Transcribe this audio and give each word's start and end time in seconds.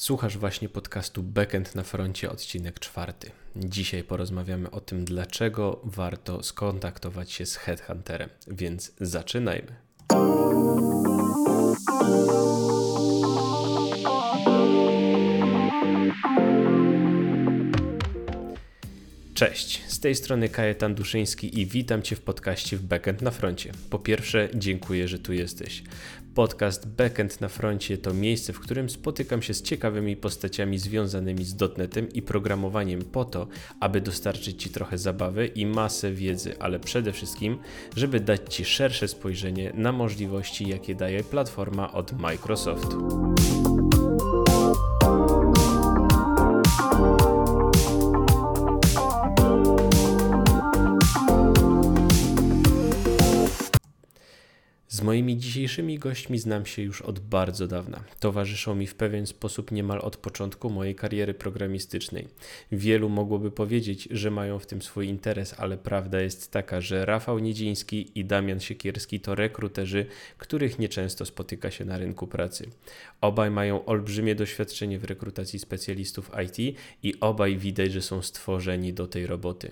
Słuchasz 0.00 0.38
właśnie 0.38 0.68
podcastu 0.68 1.22
Backend 1.22 1.74
na 1.74 1.82
froncie, 1.82 2.30
odcinek 2.30 2.80
czwarty. 2.80 3.30
Dzisiaj 3.56 4.04
porozmawiamy 4.04 4.70
o 4.70 4.80
tym, 4.80 5.04
dlaczego 5.04 5.80
warto 5.84 6.42
skontaktować 6.42 7.32
się 7.32 7.46
z 7.46 7.56
Headhunterem, 7.56 8.28
więc 8.48 8.92
zaczynajmy. 9.00 9.76
Cześć, 19.40 19.82
z 19.86 20.00
tej 20.00 20.14
strony 20.14 20.48
Kajetan 20.48 20.94
Duszyński 20.94 21.60
i 21.60 21.66
witam 21.66 22.02
Cię 22.02 22.16
w 22.16 22.20
podcaście 22.20 22.76
w 22.76 22.82
Backend 22.82 23.22
na 23.22 23.30
froncie. 23.30 23.72
Po 23.90 23.98
pierwsze, 23.98 24.48
dziękuję, 24.54 25.08
że 25.08 25.18
tu 25.18 25.32
jesteś. 25.32 25.82
Podcast 26.34 26.88
Backend 26.88 27.40
na 27.40 27.48
froncie 27.48 27.98
to 27.98 28.14
miejsce, 28.14 28.52
w 28.52 28.60
którym 28.60 28.90
spotykam 28.90 29.42
się 29.42 29.54
z 29.54 29.62
ciekawymi 29.62 30.16
postaciami 30.16 30.78
związanymi 30.78 31.44
z 31.44 31.54
dotnetem 31.54 32.12
i 32.12 32.22
programowaniem 32.22 33.02
po 33.02 33.24
to, 33.24 33.48
aby 33.80 34.00
dostarczyć 34.00 34.62
Ci 34.62 34.70
trochę 34.70 34.98
zabawy 34.98 35.46
i 35.46 35.66
masę 35.66 36.12
wiedzy, 36.12 36.54
ale 36.58 36.80
przede 36.80 37.12
wszystkim, 37.12 37.58
żeby 37.96 38.20
dać 38.20 38.54
Ci 38.54 38.64
szersze 38.64 39.08
spojrzenie 39.08 39.72
na 39.74 39.92
możliwości, 39.92 40.68
jakie 40.68 40.94
daje 40.94 41.24
platforma 41.24 41.92
od 41.92 42.12
Microsoft. 42.12 42.88
Z 55.00 55.02
moimi 55.02 55.36
dzisiejszymi 55.36 55.98
gośćmi 55.98 56.38
znam 56.38 56.66
się 56.66 56.82
już 56.82 57.02
od 57.02 57.18
bardzo 57.18 57.66
dawna. 57.66 58.04
Towarzyszą 58.18 58.74
mi 58.74 58.86
w 58.86 58.94
pewien 58.94 59.26
sposób 59.26 59.70
niemal 59.70 59.98
od 59.98 60.16
początku 60.16 60.70
mojej 60.70 60.94
kariery 60.94 61.34
programistycznej. 61.34 62.28
Wielu 62.72 63.08
mogłoby 63.08 63.50
powiedzieć, 63.50 64.08
że 64.10 64.30
mają 64.30 64.58
w 64.58 64.66
tym 64.66 64.82
swój 64.82 65.08
interes, 65.08 65.54
ale 65.58 65.78
prawda 65.78 66.20
jest 66.20 66.50
taka, 66.50 66.80
że 66.80 67.06
Rafał 67.06 67.38
Niedziński 67.38 68.10
i 68.14 68.24
Damian 68.24 68.60
Siekierski 68.60 69.20
to 69.20 69.34
rekruterzy, 69.34 70.06
których 70.38 70.78
nieczęsto 70.78 71.26
spotyka 71.26 71.70
się 71.70 71.84
na 71.84 71.98
rynku 71.98 72.26
pracy. 72.26 72.70
Obaj 73.20 73.50
mają 73.50 73.84
olbrzymie 73.84 74.34
doświadczenie 74.34 74.98
w 74.98 75.04
rekrutacji 75.04 75.58
specjalistów 75.58 76.30
IT 76.46 76.76
i 77.02 77.20
obaj 77.20 77.56
widać, 77.56 77.92
że 77.92 78.02
są 78.02 78.22
stworzeni 78.22 78.92
do 78.92 79.06
tej 79.06 79.26
roboty. 79.26 79.70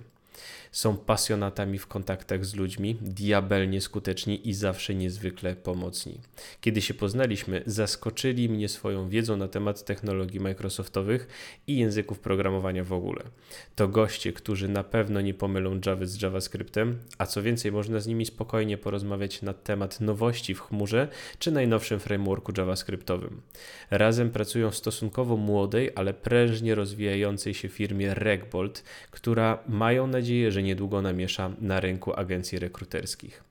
Są 0.72 0.96
pasjonatami 0.96 1.78
w 1.78 1.86
kontaktach 1.86 2.44
z 2.44 2.54
ludźmi, 2.54 2.96
diabelnie 3.00 3.80
skuteczni 3.80 4.48
i 4.48 4.54
zawsze 4.54 4.94
niezwykle 4.94 5.56
pomocni. 5.56 6.20
Kiedy 6.60 6.82
się 6.82 6.94
poznaliśmy, 6.94 7.62
zaskoczyli 7.66 8.48
mnie 8.48 8.68
swoją 8.68 9.08
wiedzą 9.08 9.36
na 9.36 9.48
temat 9.48 9.84
technologii 9.84 10.40
Microsoftowych 10.40 11.28
i 11.66 11.76
języków 11.76 12.20
programowania 12.20 12.84
w 12.84 12.92
ogóle. 12.92 13.22
To 13.76 13.88
goście, 13.88 14.32
którzy 14.32 14.68
na 14.68 14.84
pewno 14.84 15.20
nie 15.20 15.34
pomylą 15.34 15.80
Java 15.86 16.06
z 16.06 16.22
JavaScriptem, 16.22 16.98
a 17.18 17.26
co 17.26 17.42
więcej, 17.42 17.72
można 17.72 18.00
z 18.00 18.06
nimi 18.06 18.26
spokojnie 18.26 18.78
porozmawiać 18.78 19.42
na 19.42 19.54
temat 19.54 20.00
nowości 20.00 20.54
w 20.54 20.60
chmurze 20.60 21.08
czy 21.38 21.50
najnowszym 21.50 22.00
frameworku 22.00 22.52
JavaScriptowym. 22.58 23.40
Razem 23.90 24.30
pracują 24.30 24.70
w 24.70 24.76
stosunkowo 24.76 25.36
młodej, 25.36 25.90
ale 25.94 26.14
prężnie 26.14 26.74
rozwijającej 26.74 27.54
się 27.54 27.68
firmie 27.68 28.14
Regbolt, 28.14 28.84
która 29.10 29.58
mają 29.68 30.06
nadzieję, 30.06 30.52
że 30.52 30.57
że 30.58 30.62
niedługo 30.62 31.02
namiesza 31.02 31.50
na 31.60 31.80
rynku 31.80 32.12
agencji 32.14 32.58
rekruterskich. 32.58 33.44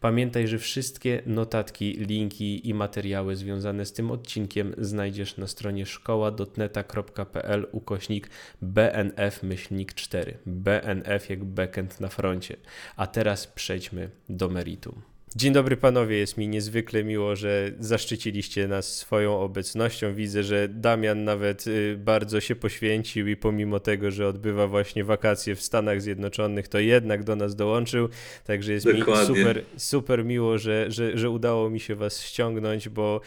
Pamiętaj, 0.00 0.48
że 0.48 0.58
wszystkie 0.58 1.22
notatki, 1.26 1.92
linki 1.92 2.68
i 2.68 2.74
materiały 2.74 3.36
związane 3.36 3.86
z 3.86 3.92
tym 3.92 4.10
odcinkiem 4.10 4.74
znajdziesz 4.78 5.36
na 5.36 5.46
stronie 5.46 5.86
szkoła.neta.pl 5.86 7.66
ukośnik 7.72 8.30
BNF-4. 8.62 10.32
BNF 10.46 11.30
jak 11.30 11.44
backend 11.44 12.00
na 12.00 12.08
froncie. 12.08 12.56
A 12.96 13.06
teraz 13.06 13.46
przejdźmy 13.46 14.10
do 14.28 14.48
meritum. 14.48 15.13
Dzień 15.36 15.52
dobry 15.52 15.76
panowie, 15.76 16.16
jest 16.16 16.36
mi 16.36 16.48
niezwykle 16.48 17.04
miło, 17.04 17.36
że 17.36 17.72
zaszczyciliście 17.78 18.68
nas 18.68 18.96
swoją 18.96 19.40
obecnością. 19.40 20.14
Widzę, 20.14 20.42
że 20.42 20.68
Damian 20.68 21.24
nawet 21.24 21.66
y, 21.66 21.96
bardzo 21.98 22.40
się 22.40 22.56
poświęcił 22.56 23.28
i 23.28 23.36
pomimo 23.36 23.80
tego, 23.80 24.10
że 24.10 24.28
odbywa 24.28 24.66
właśnie 24.66 25.04
wakacje 25.04 25.54
w 25.54 25.62
Stanach 25.62 26.02
Zjednoczonych, 26.02 26.68
to 26.68 26.78
jednak 26.78 27.24
do 27.24 27.36
nas 27.36 27.56
dołączył. 27.56 28.08
Także 28.44 28.72
jest 28.72 28.86
Dokładnie. 28.86 29.34
mi 29.34 29.40
super, 29.40 29.64
super 29.76 30.24
miło, 30.24 30.58
że, 30.58 30.90
że, 30.90 31.18
że 31.18 31.30
udało 31.30 31.70
mi 31.70 31.80
się 31.80 31.94
was 31.94 32.22
ściągnąć, 32.22 32.88
bo 32.88 33.20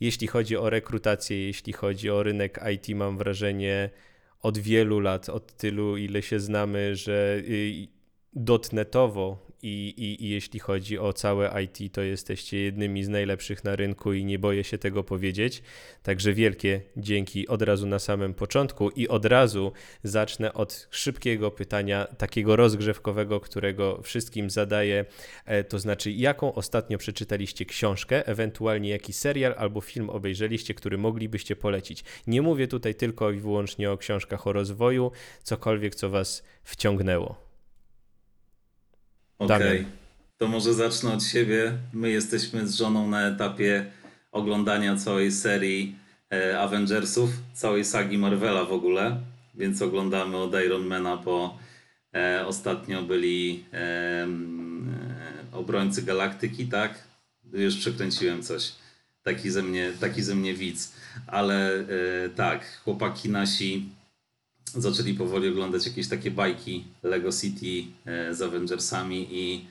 jeśli 0.00 0.26
chodzi 0.26 0.56
o 0.56 0.70
rekrutację, 0.70 1.46
jeśli 1.46 1.72
chodzi 1.72 2.10
o 2.10 2.22
rynek 2.22 2.60
IT, 2.74 2.96
mam 2.96 3.18
wrażenie 3.18 3.90
od 4.42 4.58
wielu 4.58 5.00
lat, 5.00 5.28
od 5.28 5.56
tylu, 5.56 5.96
ile 5.96 6.22
się 6.22 6.40
znamy, 6.40 6.96
że 6.96 7.42
y, 7.48 7.88
dotnetowo 8.32 9.49
i, 9.62 9.94
i, 9.96 10.24
i, 10.24 10.30
jeśli 10.30 10.60
chodzi 10.60 10.98
o 10.98 11.12
całe 11.12 11.62
IT, 11.62 11.92
to 11.92 12.02
jesteście 12.02 12.58
jednymi 12.58 13.04
z 13.04 13.08
najlepszych 13.08 13.64
na 13.64 13.76
rynku 13.76 14.12
i 14.12 14.24
nie 14.24 14.38
boję 14.38 14.64
się 14.64 14.78
tego 14.78 15.04
powiedzieć. 15.04 15.62
Także 16.02 16.32
wielkie 16.32 16.80
dzięki 16.96 17.48
od 17.48 17.62
razu 17.62 17.86
na 17.86 17.98
samym 17.98 18.34
początku 18.34 18.90
i 18.90 19.08
od 19.08 19.24
razu 19.24 19.72
zacznę 20.02 20.54
od 20.54 20.88
szybkiego 20.90 21.50
pytania, 21.50 22.06
takiego 22.18 22.56
rozgrzewkowego, 22.56 23.40
którego 23.40 24.02
wszystkim 24.02 24.50
zadaję. 24.50 25.04
E, 25.44 25.64
to 25.64 25.78
znaczy, 25.78 26.12
jaką 26.12 26.54
ostatnio 26.54 26.98
przeczytaliście 26.98 27.64
książkę, 27.64 28.26
ewentualnie 28.26 28.90
jaki 28.90 29.12
serial 29.12 29.54
albo 29.58 29.80
film 29.80 30.10
obejrzeliście, 30.10 30.74
który 30.74 30.98
moglibyście 30.98 31.56
polecić. 31.56 32.04
Nie 32.26 32.42
mówię 32.42 32.68
tutaj 32.68 32.94
tylko 32.94 33.30
i 33.30 33.40
wyłącznie 33.40 33.90
o 33.90 33.98
książkach 33.98 34.46
o 34.46 34.52
rozwoju, 34.52 35.12
cokolwiek, 35.42 35.94
co 35.94 36.10
Was 36.10 36.42
wciągnęło. 36.64 37.49
Okej, 39.40 39.80
okay. 39.80 39.84
to 40.38 40.48
może 40.48 40.74
zacznę 40.74 41.12
od 41.12 41.24
siebie. 41.24 41.72
My 41.92 42.10
jesteśmy 42.10 42.68
z 42.68 42.74
żoną 42.74 43.08
na 43.08 43.28
etapie 43.28 43.86
oglądania 44.32 44.96
całej 44.96 45.32
serii 45.32 45.96
e, 46.32 46.60
Avengersów, 46.60 47.30
całej 47.52 47.84
sagi 47.84 48.18
Marvela 48.18 48.64
w 48.64 48.72
ogóle, 48.72 49.20
więc 49.54 49.82
oglądamy 49.82 50.36
od 50.36 50.54
Ironmana 50.66 51.16
po 51.16 51.58
e, 52.14 52.46
ostatnio 52.46 53.02
byli 53.02 53.64
e, 53.72 53.76
e, 53.76 54.26
obrońcy 55.52 56.02
galaktyki, 56.02 56.66
tak? 56.66 56.94
Już 57.52 57.76
przekręciłem 57.76 58.42
coś. 58.42 58.72
Taki 59.22 59.50
ze 59.50 59.62
mnie, 59.62 59.92
taki 60.00 60.22
ze 60.22 60.34
mnie 60.34 60.54
widz. 60.54 60.92
Ale 61.26 61.74
e, 61.74 61.84
tak, 62.36 62.80
chłopaki 62.84 63.28
nasi 63.28 63.88
zaczęli 64.64 65.14
powoli 65.14 65.48
oglądać 65.48 65.86
jakieś 65.86 66.08
takie 66.08 66.30
bajki 66.30 66.84
Lego 67.02 67.32
City 67.32 67.90
e, 68.06 68.34
z 68.34 68.42
Avengersami 68.42 69.28
i 69.30 69.64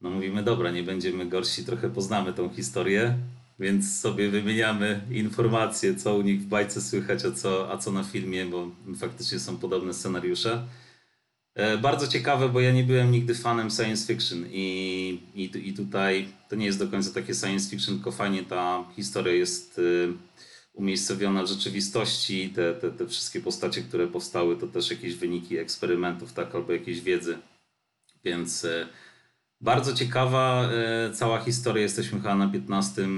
no 0.00 0.10
mówimy, 0.10 0.42
dobra, 0.42 0.70
nie 0.70 0.82
będziemy 0.82 1.26
gorsi, 1.26 1.64
trochę 1.64 1.90
poznamy 1.90 2.32
tą 2.32 2.48
historię, 2.48 3.18
więc 3.58 4.00
sobie 4.00 4.30
wymieniamy 4.30 5.00
informacje, 5.10 5.94
co 5.94 6.16
u 6.16 6.22
nich 6.22 6.40
w 6.40 6.46
bajce 6.46 6.80
słychać, 6.80 7.24
a 7.24 7.32
co, 7.32 7.72
a 7.72 7.78
co 7.78 7.92
na 7.92 8.04
filmie, 8.04 8.44
bo 8.44 8.70
faktycznie 8.96 9.38
są 9.38 9.56
podobne 9.56 9.94
scenariusze. 9.94 10.66
E, 11.54 11.78
bardzo 11.78 12.08
ciekawe, 12.08 12.48
bo 12.48 12.60
ja 12.60 12.72
nie 12.72 12.84
byłem 12.84 13.10
nigdy 13.10 13.34
fanem 13.34 13.70
science 13.70 14.06
fiction 14.06 14.44
i, 14.50 15.20
i, 15.34 15.68
i 15.68 15.74
tutaj 15.74 16.28
to 16.48 16.56
nie 16.56 16.66
jest 16.66 16.78
do 16.78 16.88
końca 16.88 17.10
takie 17.10 17.34
science 17.34 17.70
fiction, 17.70 17.94
tylko 17.94 18.12
fajnie 18.12 18.42
ta 18.42 18.84
historia 18.96 19.34
jest 19.34 19.78
y, 19.78 20.12
umiejscowiona 20.76 21.42
w 21.42 21.46
rzeczywistości. 21.46 22.50
Te, 22.54 22.74
te, 22.74 22.90
te 22.90 23.06
wszystkie 23.06 23.40
postacie, 23.40 23.82
które 23.82 24.06
powstały, 24.06 24.56
to 24.56 24.66
też 24.66 24.90
jakieś 24.90 25.14
wyniki 25.14 25.58
eksperymentów, 25.58 26.32
tak, 26.32 26.54
albo 26.54 26.72
jakieś 26.72 27.00
wiedzy. 27.00 27.38
Więc 28.24 28.64
e, 28.64 28.88
bardzo 29.60 29.94
ciekawa 29.94 30.70
e, 30.72 31.10
cała 31.12 31.40
historia. 31.40 31.82
Jesteśmy 31.82 32.18
chyba 32.18 32.34
na 32.34 32.48
15 32.48 33.08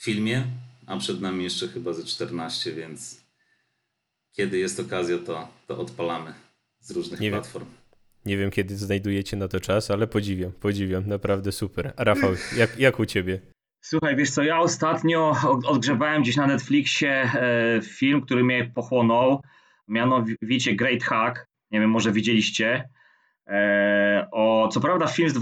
filmie, 0.00 0.44
a 0.86 0.96
przed 0.96 1.20
nami 1.20 1.44
jeszcze 1.44 1.68
chyba 1.68 1.92
ze 1.92 2.04
14, 2.04 2.72
więc 2.72 3.20
kiedy 4.32 4.58
jest 4.58 4.80
okazja, 4.80 5.18
to, 5.18 5.48
to 5.66 5.78
odpalamy 5.78 6.34
z 6.80 6.90
różnych 6.90 7.20
Nie 7.20 7.30
platform. 7.30 7.64
Wiem. 7.64 7.74
Nie 8.26 8.36
wiem, 8.36 8.50
kiedy 8.50 8.76
znajdujecie 8.76 9.36
na 9.36 9.48
to 9.48 9.60
czas, 9.60 9.90
ale 9.90 10.06
podziwiam, 10.06 10.52
podziwiam, 10.52 11.08
naprawdę 11.08 11.52
super. 11.52 11.92
A 11.96 12.04
Rafał, 12.04 12.30
jak, 12.56 12.78
jak 12.78 12.98
u 13.00 13.06
ciebie? 13.06 13.40
Słuchaj, 13.80 14.16
wiesz 14.16 14.30
co, 14.30 14.42
ja 14.42 14.58
ostatnio 14.58 15.36
odgrzebałem 15.66 16.22
gdzieś 16.22 16.36
na 16.36 16.46
Netflixie 16.46 17.10
e, 17.10 17.80
film, 17.82 18.20
który 18.20 18.44
mnie 18.44 18.70
pochłonął, 18.74 19.42
mianowicie 19.88 20.74
Great 20.74 21.02
Hack, 21.02 21.46
nie 21.70 21.80
wiem, 21.80 21.90
może 21.90 22.12
widzieliście. 22.12 22.88
E, 23.46 24.28
o, 24.32 24.68
co 24.72 24.80
prawda 24.80 25.06
film 25.06 25.30
z 25.30 25.34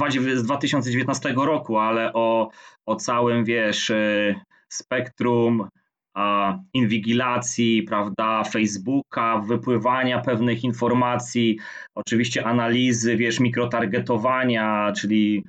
2019 0.42 1.34
roku, 1.36 1.78
ale 1.78 2.12
o, 2.12 2.50
o 2.86 2.96
całym, 2.96 3.44
wiesz, 3.44 3.90
e, 3.90 4.34
spektrum 4.68 5.68
inwigilacji, 6.72 7.82
prawda, 7.82 8.44
Facebooka, 8.44 9.38
wypływania 9.38 10.20
pewnych 10.20 10.64
informacji, 10.64 11.58
oczywiście 11.94 12.46
analizy, 12.46 13.16
wiesz, 13.16 13.40
mikrotargetowania, 13.40 14.92
czyli 14.96 15.44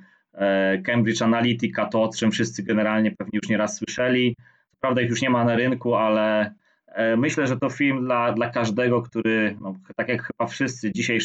Cambridge 0.86 1.22
Analytica, 1.22 1.86
to 1.86 2.02
o 2.02 2.08
czym 2.08 2.30
wszyscy 2.30 2.62
generalnie 2.62 3.10
pewnie 3.10 3.38
już 3.42 3.48
nieraz 3.48 3.76
słyszeli. 3.76 4.36
Co 4.70 4.76
prawda 4.80 5.00
ich 5.00 5.10
już 5.10 5.22
nie 5.22 5.30
ma 5.30 5.44
na 5.44 5.56
rynku, 5.56 5.94
ale 5.94 6.54
E, 6.90 7.16
myślę, 7.16 7.46
że 7.46 7.56
to 7.56 7.70
film 7.70 8.04
dla, 8.04 8.32
dla 8.32 8.50
każdego, 8.50 9.02
który, 9.02 9.56
no, 9.60 9.74
tak 9.96 10.08
jak 10.08 10.22
chyba 10.22 10.46
wszyscy 10.46 10.92
dzisiaj 10.92 11.18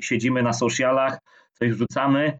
siedzimy 0.00 0.42
na 0.42 0.52
socialach, 0.52 1.18
coś 1.52 1.70
wrzucamy 1.70 2.38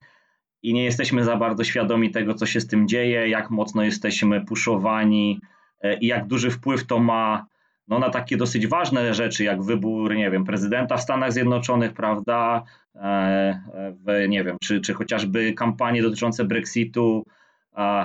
i 0.62 0.74
nie 0.74 0.84
jesteśmy 0.84 1.24
za 1.24 1.36
bardzo 1.36 1.64
świadomi 1.64 2.10
tego, 2.10 2.34
co 2.34 2.46
się 2.46 2.60
z 2.60 2.66
tym 2.66 2.88
dzieje, 2.88 3.28
jak 3.28 3.50
mocno 3.50 3.82
jesteśmy 3.82 4.44
puszowani 4.44 5.40
e, 5.82 5.98
i 5.98 6.06
jak 6.06 6.26
duży 6.26 6.50
wpływ 6.50 6.86
to 6.86 6.98
ma 6.98 7.46
no, 7.88 7.98
na 7.98 8.10
takie 8.10 8.36
dosyć 8.36 8.66
ważne 8.66 9.14
rzeczy, 9.14 9.44
jak 9.44 9.62
wybór, 9.62 10.14
nie 10.14 10.30
wiem, 10.30 10.44
prezydenta 10.44 10.96
w 10.96 11.02
Stanach 11.02 11.32
Zjednoczonych, 11.32 11.92
prawda, 11.92 12.62
e, 12.94 13.60
w, 14.06 14.28
nie 14.28 14.44
wiem, 14.44 14.56
czy, 14.62 14.80
czy 14.80 14.94
chociażby 14.94 15.52
kampanie 15.52 16.02
dotyczące 16.02 16.44
Brexitu. 16.44 17.26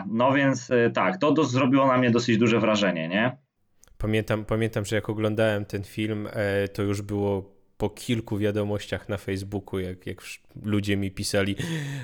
No 0.08 0.34
więc 0.34 0.72
tak, 0.94 1.18
to, 1.18 1.32
to 1.32 1.44
zrobiło 1.44 1.88
na 1.88 1.98
mnie 1.98 2.12
dosyć 2.12 2.38
duże 2.38 2.60
wrażenie, 2.60 3.08
nie? 3.08 3.38
Pamiętam, 3.98 4.46
pamiętam, 4.46 4.86
że 4.86 4.96
jak 4.96 5.10
oglądałem 5.10 5.66
ten 5.66 5.84
film, 5.84 6.28
e, 6.32 6.68
to 6.68 6.84
już 6.84 7.02
było 7.02 7.59
po 7.80 7.90
kilku 7.90 8.38
wiadomościach 8.38 9.10
na 9.10 9.18
Facebooku, 9.18 9.80
jak, 9.80 10.08
jak 10.08 10.22
ludzie 10.64 10.98
mi 10.98 11.12
pisali, 11.12 11.56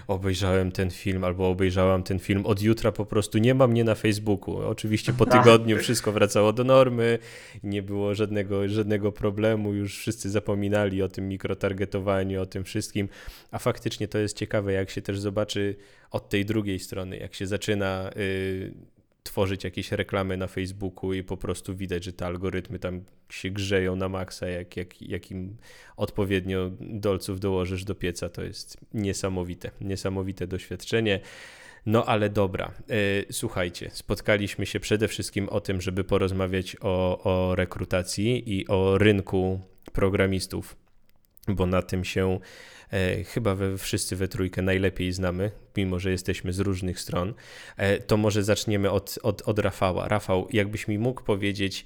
obejrzałem 0.08 0.72
ten 0.72 0.92
film 0.92 1.24
albo 1.24 1.50
obejrzałam 1.50 2.04
ten 2.04 2.20
film, 2.20 2.46
od 2.46 2.62
jutra 2.62 2.92
po 2.92 3.06
prostu 3.06 3.38
nie 3.38 3.54
ma 3.54 3.68
mnie 3.68 3.84
na 3.84 3.96
Facebooku. 3.96 4.58
Oczywiście 4.58 5.14
po 5.14 5.26
tygodniu 5.36 5.78
wszystko 5.78 6.12
wracało 6.12 6.54
do 6.54 6.64
normy, 6.64 7.20
nie 7.64 7.84
było 7.84 8.16
żadnego, 8.16 8.70
żadnego 8.70 9.12
problemu, 9.12 9.74
już 9.74 9.98
wszyscy 9.98 10.30
zapominali 10.30 11.02
o 11.02 11.10
tym 11.10 11.30
mikrotargetowaniu, 11.30 12.42
o 12.42 12.46
tym 12.46 12.64
wszystkim, 12.64 13.10
a 13.52 13.60
faktycznie 13.60 14.08
to 14.08 14.18
jest 14.18 14.38
ciekawe, 14.38 14.74
jak 14.74 14.90
się 14.90 15.02
też 15.02 15.20
zobaczy 15.20 15.76
od 16.12 16.30
tej 16.30 16.46
drugiej 16.46 16.80
strony, 16.80 17.18
jak 17.18 17.34
się 17.34 17.48
zaczyna... 17.48 18.12
Yy, 18.16 18.95
tworzyć 19.26 19.64
jakieś 19.64 19.92
reklamy 19.92 20.38
na 20.38 20.48
Facebooku 20.48 21.14
i 21.14 21.24
po 21.24 21.38
prostu 21.38 21.76
widać, 21.76 22.04
że 22.04 22.14
te 22.14 22.26
algorytmy 22.26 22.80
tam 22.80 23.02
się 23.30 23.50
grzeją 23.50 23.96
na 23.96 24.10
maksa, 24.10 24.48
jak, 24.48 24.78
jak, 24.78 25.02
jak 25.02 25.32
im 25.32 25.58
odpowiednio 25.98 26.72
dolców 26.80 27.40
dołożysz 27.40 27.84
do 27.84 27.96
pieca, 27.96 28.30
to 28.30 28.44
jest 28.44 28.78
niesamowite, 28.94 29.72
niesamowite 29.82 30.48
doświadczenie. 30.48 31.20
No 31.86 32.06
ale 32.06 32.30
dobra, 32.30 32.72
e, 32.90 33.34
słuchajcie, 33.34 33.90
spotkaliśmy 33.94 34.66
się 34.66 34.80
przede 34.80 35.08
wszystkim 35.08 35.50
o 35.50 35.62
tym, 35.62 35.82
żeby 35.82 36.04
porozmawiać 36.04 36.78
o, 36.82 37.24
o 37.24 37.56
rekrutacji 37.56 38.58
i 38.58 38.68
o 38.68 38.98
rynku 38.98 39.62
programistów, 39.94 40.76
bo 41.48 41.66
na 41.66 41.82
tym 41.82 42.04
się 42.04 42.40
chyba 43.26 43.56
we, 43.56 43.78
wszyscy 43.78 44.16
we 44.16 44.28
trójkę 44.28 44.62
najlepiej 44.62 45.14
znamy, 45.14 45.52
mimo 45.78 46.00
że 46.00 46.12
jesteśmy 46.12 46.54
z 46.54 46.60
różnych 46.60 47.00
stron, 47.00 47.34
e, 47.78 48.00
to 48.00 48.18
może 48.18 48.44
zaczniemy 48.44 48.92
od, 48.92 49.20
od, 49.24 49.42
od 49.42 49.60
Rafała. 49.60 50.08
Rafał, 50.08 50.48
jakbyś 50.54 50.88
mi 50.88 51.00
mógł 51.00 51.24
powiedzieć, 51.24 51.86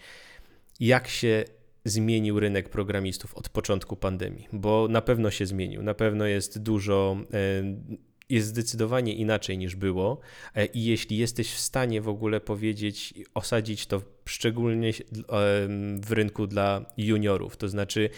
jak 0.79 1.07
się 1.07 1.43
zmienił 1.85 2.39
rynek 2.39 2.69
programistów 2.69 3.35
od 3.35 3.49
początku 3.49 3.95
pandemii, 3.95 4.47
bo 4.53 4.87
na 4.89 5.01
pewno 5.01 5.31
się 5.31 5.45
zmienił, 5.45 5.83
na 5.83 5.93
pewno 5.93 6.25
jest 6.25 6.59
dużo, 6.63 7.17
e, 7.33 7.63
jest 8.29 8.47
zdecydowanie 8.47 9.13
inaczej 9.13 9.57
niż 9.57 9.75
było. 9.75 10.19
E, 10.55 10.65
i 10.65 10.85
jeśli 10.85 11.17
jesteś 11.17 11.53
w 11.53 11.59
stanie 11.59 12.01
w 12.01 12.09
ogóle 12.09 12.41
powiedzieć, 12.41 13.13
osadzić 13.33 13.85
to 13.85 14.01
szczególnie 14.25 14.91
w 16.01 16.11
rynku 16.11 16.47
dla 16.47 16.85
juniorów, 16.97 17.57
to 17.57 17.69
znaczy 17.69 18.09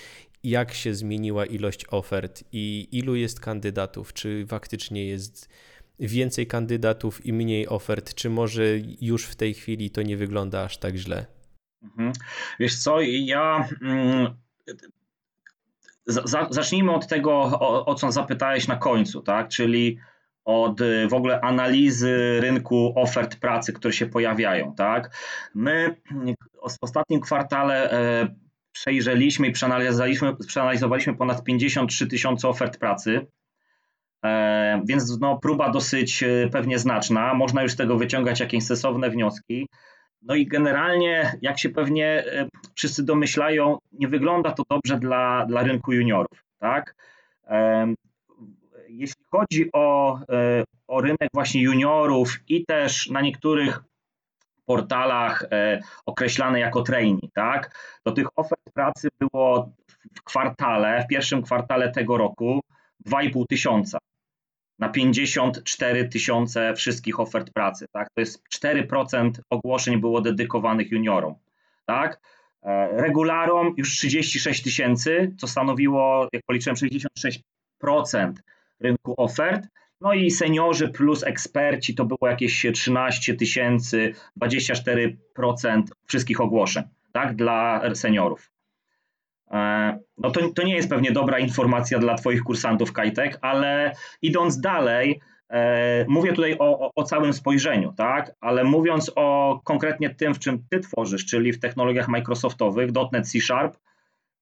jak 0.44 0.74
się 0.74 0.96
zmieniła 0.96 1.46
ilość 1.46 1.86
ofert 1.92 2.44
i 2.52 2.88
ilu 2.92 3.16
jest 3.16 3.40
kandydatów, 3.40 4.14
czy 4.14 4.46
faktycznie 4.48 5.06
jest 5.06 5.50
więcej 6.00 6.48
kandydatów 6.48 7.26
i 7.26 7.34
mniej 7.34 7.68
ofert, 7.68 8.14
czy 8.14 8.30
może 8.30 8.64
już 9.02 9.26
w 9.26 9.36
tej 9.36 9.54
chwili 9.54 9.92
to 9.92 10.02
nie 10.02 10.18
wygląda 10.18 10.64
aż 10.64 10.78
tak 10.78 10.96
źle? 10.96 11.26
Mhm. 11.84 12.14
Wiesz 12.60 12.80
co, 12.80 13.02
ja 13.02 13.70
mm, 13.82 14.34
zacznijmy 16.50 16.92
od 16.92 17.08
tego, 17.08 17.32
o, 17.34 17.86
o 17.86 17.96
co 17.96 18.12
zapytałeś 18.12 18.68
na 18.68 18.76
końcu, 18.76 19.22
tak? 19.22 19.48
Czyli 19.48 20.00
od 20.46 20.80
w 21.10 21.14
ogóle 21.14 21.42
analizy 21.42 22.40
rynku 22.42 22.94
ofert 22.96 23.36
pracy, 23.36 23.74
które 23.74 23.94
się 23.94 24.06
pojawiają, 24.06 24.76
tak? 24.76 25.16
My 25.56 25.96
w 26.70 26.78
ostatnim 26.82 27.20
kwartale 27.20 27.92
e, 27.92 28.28
przejrzeliśmy 28.72 29.48
i 29.48 29.52
przeanalizowaliśmy, 29.52 30.36
przeanalizowaliśmy 30.48 31.16
ponad 31.16 31.44
53 31.44 32.08
tysiące 32.08 32.48
ofert 32.48 32.78
pracy, 32.78 33.28
e, 34.26 34.82
więc 34.86 35.20
no, 35.20 35.40
próba 35.40 35.70
dosyć 35.70 36.24
e, 36.24 36.50
pewnie 36.52 36.80
znaczna. 36.80 37.34
Można 37.34 37.64
już 37.64 37.72
z 37.72 37.76
tego 37.76 37.98
wyciągać 37.98 38.40
jakieś 38.40 38.64
sensowne 38.64 39.10
wnioski. 39.10 39.68
No 40.22 40.36
i 40.36 40.48
generalnie, 40.48 41.40
jak 41.42 41.60
się 41.60 41.70
pewnie 41.70 42.06
e, 42.06 42.48
wszyscy 42.76 43.06
domyślają, 43.06 43.78
nie 43.92 44.08
wygląda 44.08 44.52
to 44.52 44.64
dobrze 44.70 45.00
dla, 45.00 45.46
dla 45.46 45.64
rynku 45.64 45.94
juniorów. 45.94 46.44
Tak? 46.60 46.96
Jeśli 48.88 49.24
chodzi 49.32 49.70
o, 49.74 50.20
o 50.88 51.02
rynek 51.02 51.30
właśnie 51.34 51.62
juniorów 51.62 52.40
i 52.48 52.66
też 52.66 53.10
na 53.10 53.22
niektórych 53.22 53.84
portalach 54.66 55.44
e, 55.52 55.82
określane 56.06 56.60
jako 56.60 56.82
trainee, 56.82 57.30
tak? 57.34 57.76
Do 58.06 58.12
tych 58.12 58.28
ofert 58.36 58.62
pracy 58.74 59.10
było 59.20 59.72
w 60.16 60.24
kwartale, 60.24 61.04
w 61.04 61.08
pierwszym 61.08 61.42
kwartale 61.42 61.92
tego 61.92 62.18
roku 62.18 62.62
2,5 63.08 63.46
tysiąca 63.50 63.98
na 64.82 64.90
54 64.90 66.10
tysiące 66.10 66.74
wszystkich 66.74 67.20
ofert 67.20 67.54
pracy, 67.54 67.86
tak? 67.92 68.08
To 68.14 68.22
jest 68.22 68.44
4% 68.56 69.32
ogłoszeń 69.50 70.00
było 70.00 70.22
dedykowanych 70.22 70.92
juniorom, 70.92 71.36
tak? 71.86 72.20
E, 72.64 72.88
regularom 73.02 73.74
już 73.78 73.92
36 73.98 74.64
tysięcy, 74.64 75.36
co 75.38 75.48
stanowiło, 75.48 76.28
jak 76.34 76.44
policzyłem, 76.46 76.76
66% 77.84 78.34
rynku 78.80 79.14
ofert, 79.18 79.68
no 80.02 80.14
i 80.14 80.32
seniorzy 80.32 80.90
plus 80.90 81.24
eksperci 81.24 81.96
to 81.96 82.06
było 82.06 82.30
jakieś 82.30 82.66
13 82.74 83.34
tysięcy, 83.34 84.14
24% 84.42 85.84
wszystkich 86.08 86.42
ogłoszeń 86.42 86.84
tak, 87.12 87.36
dla 87.36 87.82
seniorów. 87.96 88.52
E, 89.52 90.00
no 90.18 90.32
to, 90.32 90.50
to 90.50 90.64
nie 90.64 90.76
jest 90.76 90.90
pewnie 90.90 91.12
dobra 91.12 91.40
informacja 91.40 92.00
dla 92.00 92.16
Twoich 92.16 92.44
kursantów 92.44 92.94
Kajtek, 92.94 93.40
ale 93.42 93.94
idąc 94.22 94.60
dalej, 94.62 95.22
e, 95.50 96.06
mówię 96.08 96.34
tutaj 96.34 96.56
o, 96.60 96.92
o, 96.96 97.04
całym 97.04 97.34
spojrzeniu, 97.34 97.94
tak? 97.98 98.32
Ale 98.42 98.64
mówiąc 98.64 99.12
o 99.16 99.60
konkretnie 99.64 100.16
tym, 100.16 100.34
w 100.34 100.40
czym 100.40 100.64
Ty 100.70 100.80
tworzysz, 100.80 101.26
czyli 101.26 101.54
w 101.54 101.60
technologiach 101.60 102.08
Microsoftowych, 102.08 102.90
.NET 103.12 103.30
C 103.32 103.40
Sharp, 103.40 103.78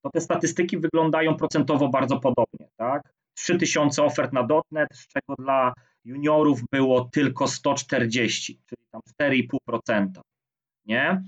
to 0.04 0.10
te 0.10 0.22
statystyki 0.22 0.78
wyglądają 0.78 1.36
procentowo 1.36 1.90
bardzo 1.90 2.20
podobnie, 2.20 2.68
tak? 2.78 3.19
3000 3.44 4.04
ofert 4.04 4.34
na 4.34 4.48
.NET, 4.72 4.90
z 4.94 5.08
czego 5.08 5.36
dla 5.40 5.74
juniorów 6.06 6.62
było 6.72 7.10
tylko 7.12 7.48
140, 7.48 8.60
czyli 8.66 8.82
tam 8.92 9.02
4,5%. 9.22 10.08
Nie? 10.86 11.24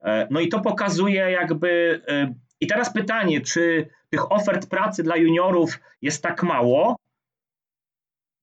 E, 0.00 0.28
no 0.30 0.40
i 0.40 0.48
to 0.48 0.60
pokazuje 0.60 1.30
jakby. 1.30 2.02
E, 2.08 2.34
I 2.60 2.66
teraz 2.66 2.92
pytanie, 2.92 3.40
czy 3.40 3.88
tych 4.10 4.32
ofert 4.32 4.68
pracy 4.68 5.02
dla 5.02 5.16
juniorów 5.16 5.80
jest 6.02 6.22
tak 6.22 6.42
mało? 6.42 6.96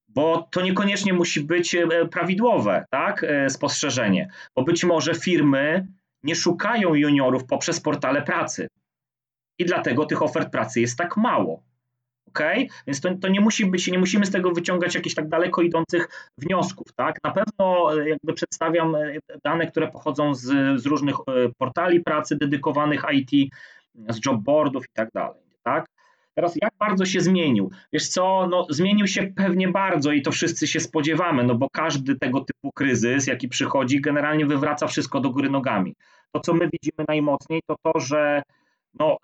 Bo 0.08 0.48
to 0.52 0.62
niekoniecznie 0.62 1.14
musi 1.14 1.42
być 1.42 1.76
e, 1.76 1.88
prawidłowe, 2.12 2.86
tak? 2.90 3.26
Spostrzeżenie. 3.50 4.30
Bo 4.56 4.64
być 4.64 4.84
może 4.84 5.16
firmy 5.16 5.88
nie 6.24 6.36
szukają 6.36 6.94
juniorów 6.94 7.46
poprzez 7.46 7.82
portale 7.82 8.22
pracy. 8.22 8.68
I 9.60 9.66
dlatego 9.66 10.06
tych 10.06 10.22
ofert 10.22 10.52
pracy 10.52 10.82
jest 10.82 10.98
tak 10.98 11.18
mało. 11.18 11.64
Ok? 12.30 12.40
Więc 12.88 13.02
to, 13.02 13.10
to 13.22 13.28
nie 13.28 13.42
musi 13.42 13.66
być, 13.66 13.88
nie 13.88 14.00
musimy 14.00 14.26
z 14.26 14.32
tego 14.32 14.52
wyciągać 14.52 14.96
jakichś 14.96 15.16
tak 15.16 15.28
daleko 15.28 15.62
idących 15.62 16.10
wniosków. 16.38 16.94
Tak? 16.96 17.16
Na 17.24 17.32
pewno 17.32 17.96
e, 17.98 18.10
jakby 18.10 18.34
przedstawiam 18.34 18.96
e, 18.96 19.14
dane, 19.44 19.68
które 19.68 19.88
pochodzą 19.88 20.36
z, 20.36 20.42
z 20.82 20.86
różnych 20.86 21.16
e, 21.16 21.22
portali 21.58 22.04
pracy 22.04 22.36
dedykowanych 22.36 23.04
IT, 23.12 23.54
z 24.10 24.26
jobboardów 24.26 24.86
i 24.86 24.94
tak 24.94 25.10
dalej. 25.14 25.42
Tak? 25.64 25.86
Teraz 26.36 26.56
jak 26.62 26.74
bardzo 26.80 27.06
się 27.06 27.22
zmienił? 27.22 27.72
Wiesz 27.94 28.08
co, 28.08 28.48
no, 28.52 28.68
zmienił 28.70 29.08
się 29.08 29.24
pewnie 29.36 29.68
bardzo 29.68 30.12
i 30.12 30.22
to 30.22 30.32
wszyscy 30.32 30.68
się 30.68 30.80
spodziewamy, 30.80 31.44
no 31.44 31.56
bo 31.56 31.68
każdy 31.70 32.16
tego 32.16 32.40
typu 32.40 32.72
kryzys, 32.76 33.28
jaki 33.28 33.48
przychodzi, 33.48 34.02
generalnie 34.02 34.46
wywraca 34.46 34.88
wszystko 34.88 35.20
do 35.20 35.30
góry 35.30 35.50
nogami. 35.50 35.96
To, 36.32 36.40
co 36.40 36.54
my 36.54 36.60
widzimy 36.60 37.06
najmocniej, 37.08 37.62
to 37.68 37.76
to, 37.84 38.00
że 38.00 38.42
no, 39.00 39.18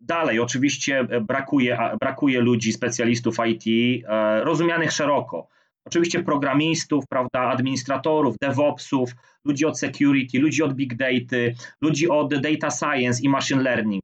Dalej, 0.00 0.40
oczywiście 0.40 0.98
e, 1.00 1.20
brakuje, 1.20 1.78
brakuje 2.00 2.40
ludzi, 2.40 2.72
specjalistów 2.72 3.36
IT, 3.46 3.64
e, 4.08 4.44
rozumianych 4.44 4.92
szeroko. 4.92 5.48
Oczywiście 5.84 6.22
programistów, 6.22 7.04
prawda, 7.08 7.40
administratorów, 7.40 8.36
DevOpsów, 8.38 9.10
ludzi 9.44 9.66
od 9.66 9.78
security, 9.78 10.38
ludzi 10.38 10.62
od 10.62 10.74
big 10.74 10.94
data, 10.94 11.36
ludzi 11.80 12.08
od 12.08 12.34
data 12.34 12.70
science 12.70 13.22
i 13.22 13.28
machine 13.28 13.62
learning. 13.62 14.02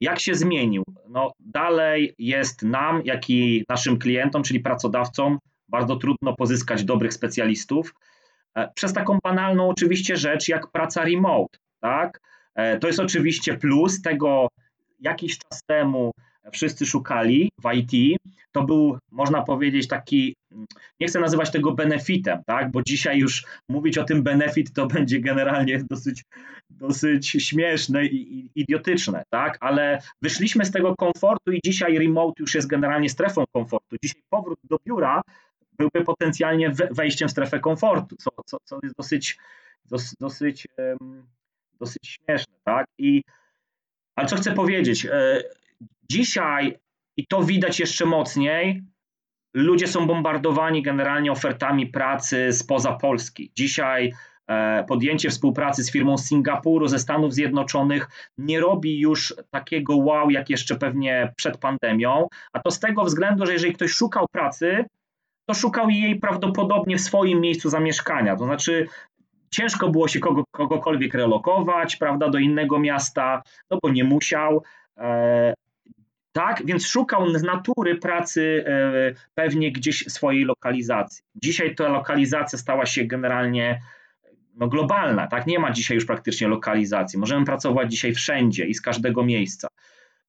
Jak 0.00 0.20
się 0.20 0.34
zmienił? 0.34 0.82
No, 1.08 1.32
dalej 1.40 2.14
jest 2.18 2.62
nam, 2.62 3.02
jak 3.04 3.30
i 3.30 3.64
naszym 3.68 3.98
klientom, 3.98 4.42
czyli 4.42 4.60
pracodawcom, 4.60 5.38
bardzo 5.68 5.96
trudno 5.96 6.34
pozyskać 6.36 6.84
dobrych 6.84 7.12
specjalistów. 7.12 7.94
E, 8.54 8.70
przez 8.74 8.92
taką 8.92 9.18
banalną 9.22 9.68
oczywiście 9.68 10.16
rzecz, 10.16 10.48
jak 10.48 10.70
praca 10.70 11.04
remote, 11.04 11.58
tak? 11.80 12.20
To 12.80 12.86
jest 12.86 13.00
oczywiście 13.00 13.58
plus 13.58 14.02
tego, 14.02 14.48
jakiś 15.04 15.38
czas 15.38 15.62
temu 15.66 16.10
wszyscy 16.52 16.86
szukali 16.86 17.50
w 17.62 17.74
IT, 17.74 18.18
to 18.52 18.64
był, 18.64 18.98
można 19.10 19.42
powiedzieć, 19.42 19.88
taki, 19.88 20.36
nie 21.00 21.06
chcę 21.06 21.20
nazywać 21.20 21.50
tego 21.50 21.72
benefitem, 21.72 22.42
tak? 22.46 22.70
bo 22.70 22.82
dzisiaj 22.82 23.18
już 23.18 23.46
mówić 23.68 23.98
o 23.98 24.04
tym 24.04 24.22
benefit 24.22 24.72
to 24.72 24.86
będzie 24.86 25.20
generalnie 25.20 25.84
dosyć, 25.90 26.24
dosyć 26.70 27.28
śmieszne 27.28 28.06
i 28.06 28.50
idiotyczne, 28.54 29.22
tak? 29.30 29.58
ale 29.60 29.98
wyszliśmy 30.22 30.64
z 30.64 30.70
tego 30.70 30.94
komfortu 30.96 31.52
i 31.52 31.60
dzisiaj 31.64 31.98
remote 31.98 32.34
już 32.38 32.54
jest 32.54 32.68
generalnie 32.68 33.08
strefą 33.08 33.44
komfortu. 33.52 33.96
Dzisiaj 34.02 34.22
powrót 34.30 34.58
do 34.64 34.76
biura 34.86 35.22
byłby 35.78 36.04
potencjalnie 36.04 36.72
wejściem 36.90 37.28
w 37.28 37.30
strefę 37.30 37.60
komfortu, 37.60 38.16
co, 38.16 38.30
co, 38.46 38.56
co 38.64 38.78
jest 38.82 38.96
dosyć, 38.96 39.38
dosyć, 39.84 40.14
dosyć, 40.20 40.66
dosyć 41.80 42.06
śmieszne. 42.06 42.54
Tak? 42.64 42.86
I, 42.98 43.22
ale 44.16 44.28
co 44.28 44.36
chcę 44.36 44.52
powiedzieć? 44.52 45.06
E, 45.06 45.42
dzisiaj, 46.10 46.78
i 47.16 47.26
to 47.26 47.42
widać 47.42 47.80
jeszcze 47.80 48.06
mocniej, 48.06 48.82
ludzie 49.54 49.86
są 49.86 50.06
bombardowani 50.06 50.82
generalnie 50.82 51.32
ofertami 51.32 51.86
pracy 51.86 52.52
spoza 52.52 52.92
Polski. 52.92 53.52
Dzisiaj 53.56 54.12
e, 54.46 54.84
podjęcie 54.88 55.30
współpracy 55.30 55.84
z 55.84 55.92
firmą 55.92 56.18
z 56.18 56.26
Singapuru, 56.26 56.88
ze 56.88 56.98
Stanów 56.98 57.34
Zjednoczonych 57.34 58.08
nie 58.38 58.60
robi 58.60 59.00
już 59.00 59.34
takiego 59.50 59.96
wow, 59.96 60.30
jak 60.30 60.50
jeszcze 60.50 60.76
pewnie 60.76 61.32
przed 61.36 61.58
pandemią, 61.58 62.28
a 62.52 62.60
to 62.60 62.70
z 62.70 62.80
tego 62.80 63.04
względu, 63.04 63.46
że 63.46 63.52
jeżeli 63.52 63.72
ktoś 63.72 63.90
szukał 63.90 64.26
pracy, 64.32 64.84
to 65.46 65.54
szukał 65.54 65.90
jej 65.90 66.20
prawdopodobnie 66.20 66.96
w 66.96 67.00
swoim 67.00 67.40
miejscu 67.40 67.70
zamieszkania. 67.70 68.36
To 68.36 68.44
znaczy, 68.44 68.86
ciężko 69.54 69.88
było 69.88 70.08
się 70.08 70.20
kogo, 70.20 70.44
kogokolwiek 70.50 71.14
relokować, 71.14 71.96
prawda, 71.96 72.28
do 72.28 72.38
innego 72.38 72.78
miasta, 72.78 73.42
no 73.70 73.78
bo 73.82 73.90
nie 73.90 74.04
musiał. 74.04 74.62
E, 74.98 75.54
tak, 76.32 76.66
więc 76.66 76.86
szukał 76.86 77.38
z 77.38 77.42
natury 77.42 77.96
pracy 77.96 78.64
e, 78.66 78.92
pewnie 79.34 79.72
gdzieś 79.72 80.04
swojej 80.08 80.44
lokalizacji. 80.44 81.24
Dzisiaj 81.34 81.74
ta 81.74 81.88
lokalizacja 81.88 82.58
stała 82.58 82.86
się 82.86 83.04
generalnie 83.04 83.80
no, 84.56 84.68
globalna, 84.68 85.26
tak? 85.26 85.46
Nie 85.46 85.58
ma 85.58 85.72
dzisiaj 85.72 85.94
już 85.94 86.04
praktycznie 86.04 86.48
lokalizacji. 86.48 87.18
Możemy 87.18 87.46
pracować 87.46 87.90
dzisiaj 87.90 88.14
wszędzie 88.14 88.66
i 88.66 88.74
z 88.74 88.80
każdego 88.80 89.24
miejsca. 89.24 89.68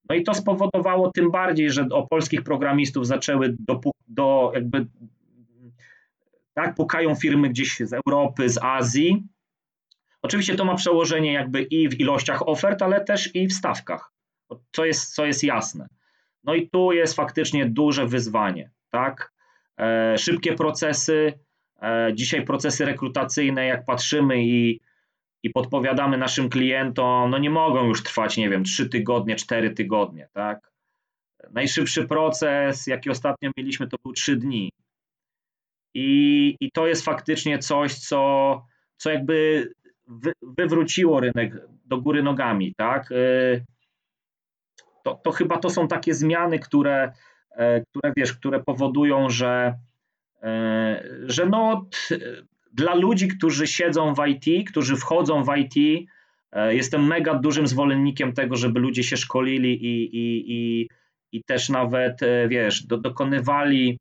No 0.08 0.16
i 0.16 0.22
to 0.22 0.34
spowodowało 0.34 1.10
tym 1.10 1.30
bardziej, 1.30 1.70
że 1.70 1.86
o 1.92 2.06
polskich 2.06 2.42
programistów 2.42 3.06
zaczęły 3.06 3.56
do, 3.58 3.80
do 4.08 4.52
jakby 4.54 4.86
tak, 6.56 6.74
pukają 6.74 7.14
firmy 7.14 7.48
gdzieś 7.48 7.78
z 7.78 7.92
Europy, 7.92 8.48
z 8.48 8.58
Azji. 8.62 9.24
Oczywiście 10.22 10.54
to 10.54 10.64
ma 10.64 10.74
przełożenie 10.74 11.32
jakby 11.32 11.62
i 11.62 11.88
w 11.88 12.00
ilościach 12.00 12.48
ofert, 12.48 12.82
ale 12.82 13.04
też 13.04 13.34
i 13.34 13.46
w 13.46 13.52
stawkach, 13.52 14.12
co 14.72 14.84
jest, 14.84 15.14
co 15.14 15.26
jest 15.26 15.44
jasne. 15.44 15.88
No 16.44 16.54
i 16.54 16.68
tu 16.70 16.92
jest 16.92 17.16
faktycznie 17.16 17.66
duże 17.66 18.06
wyzwanie, 18.06 18.70
tak? 18.90 19.32
E, 19.80 20.18
szybkie 20.18 20.54
procesy, 20.54 21.32
e, 21.82 22.10
dzisiaj 22.14 22.44
procesy 22.44 22.84
rekrutacyjne, 22.84 23.66
jak 23.66 23.84
patrzymy 23.84 24.44
i, 24.44 24.80
i 25.42 25.50
podpowiadamy 25.50 26.18
naszym 26.18 26.48
klientom, 26.48 27.30
no 27.30 27.38
nie 27.38 27.50
mogą 27.50 27.86
już 27.86 28.02
trwać, 28.02 28.36
nie 28.36 28.50
wiem, 28.50 28.64
3 28.64 28.88
tygodnie, 28.88 29.36
4 29.36 29.70
tygodnie, 29.70 30.28
tak? 30.32 30.70
Najszybszy 31.50 32.04
proces, 32.04 32.86
jaki 32.86 33.10
ostatnio 33.10 33.50
mieliśmy, 33.56 33.88
to 33.88 33.96
był 34.04 34.12
3 34.12 34.36
dni. 34.36 34.72
I, 35.98 36.56
i 36.60 36.70
to 36.72 36.86
jest 36.86 37.04
faktycznie 37.04 37.58
coś, 37.58 37.94
co, 37.94 38.62
co 38.96 39.10
jakby 39.10 39.68
wy, 40.08 40.32
wywróciło 40.42 41.20
rynek 41.20 41.52
do 41.84 42.00
góry 42.00 42.22
nogami, 42.22 42.74
tak? 42.76 43.12
E, 43.12 43.60
to, 45.02 45.20
to 45.24 45.30
chyba 45.30 45.58
to 45.58 45.70
są 45.70 45.88
takie 45.88 46.14
zmiany, 46.14 46.58
które, 46.58 47.12
e, 47.50 47.80
które 47.80 48.12
wiesz, 48.16 48.32
które 48.32 48.62
powodują, 48.62 49.30
że, 49.30 49.74
e, 50.42 51.04
że 51.26 51.46
no, 51.46 51.86
dla 52.72 52.94
ludzi, 52.94 53.28
którzy 53.28 53.66
siedzą 53.66 54.14
w 54.14 54.26
IT, 54.26 54.70
którzy 54.70 54.96
wchodzą 54.96 55.44
w 55.44 55.56
IT, 55.56 56.06
e, 56.52 56.74
jestem 56.74 57.06
mega 57.06 57.34
dużym 57.34 57.66
zwolennikiem 57.66 58.32
tego, 58.32 58.56
żeby 58.56 58.80
ludzie 58.80 59.02
się 59.02 59.16
szkolili 59.16 59.84
i, 59.84 60.16
i, 60.16 60.44
i, 60.52 60.88
i 61.32 61.44
też 61.44 61.68
nawet, 61.68 62.20
wiesz, 62.48 62.86
do, 62.86 62.98
dokonywali 62.98 63.98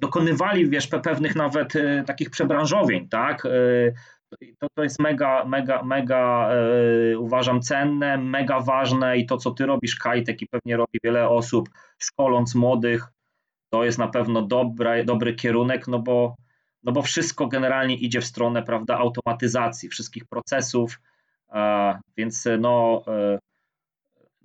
dokonywali, 0.00 0.70
wiesz, 0.70 0.86
pewnych 0.86 1.36
nawet 1.36 1.72
takich 2.06 2.30
przebranżowień, 2.30 3.08
tak? 3.08 3.42
to, 4.58 4.66
to 4.74 4.82
jest 4.82 5.00
mega, 5.00 5.44
mega, 5.44 5.82
mega 5.82 6.50
yy, 6.54 7.18
uważam 7.18 7.60
cenne, 7.60 8.18
mega 8.18 8.60
ważne 8.60 9.18
i 9.18 9.26
to, 9.26 9.36
co 9.36 9.50
ty 9.50 9.66
robisz, 9.66 9.96
Kajtek 9.96 10.42
i 10.42 10.46
pewnie 10.46 10.76
robi 10.76 10.98
wiele 11.04 11.28
osób, 11.28 11.68
szkoląc 11.98 12.54
młodych, 12.54 13.06
to 13.70 13.84
jest 13.84 13.98
na 13.98 14.08
pewno 14.08 14.42
dobra, 14.42 15.04
dobry 15.04 15.34
kierunek, 15.34 15.88
no 15.88 15.98
bo, 15.98 16.36
no 16.82 16.92
bo 16.92 17.02
wszystko 17.02 17.46
generalnie 17.46 17.96
idzie 17.96 18.20
w 18.20 18.24
stronę, 18.24 18.62
prawda, 18.62 18.98
automatyzacji 18.98 19.88
wszystkich 19.88 20.24
procesów, 20.24 21.00
yy, 21.54 21.58
więc 22.16 22.48
no 22.58 23.02
yy, 23.06 23.38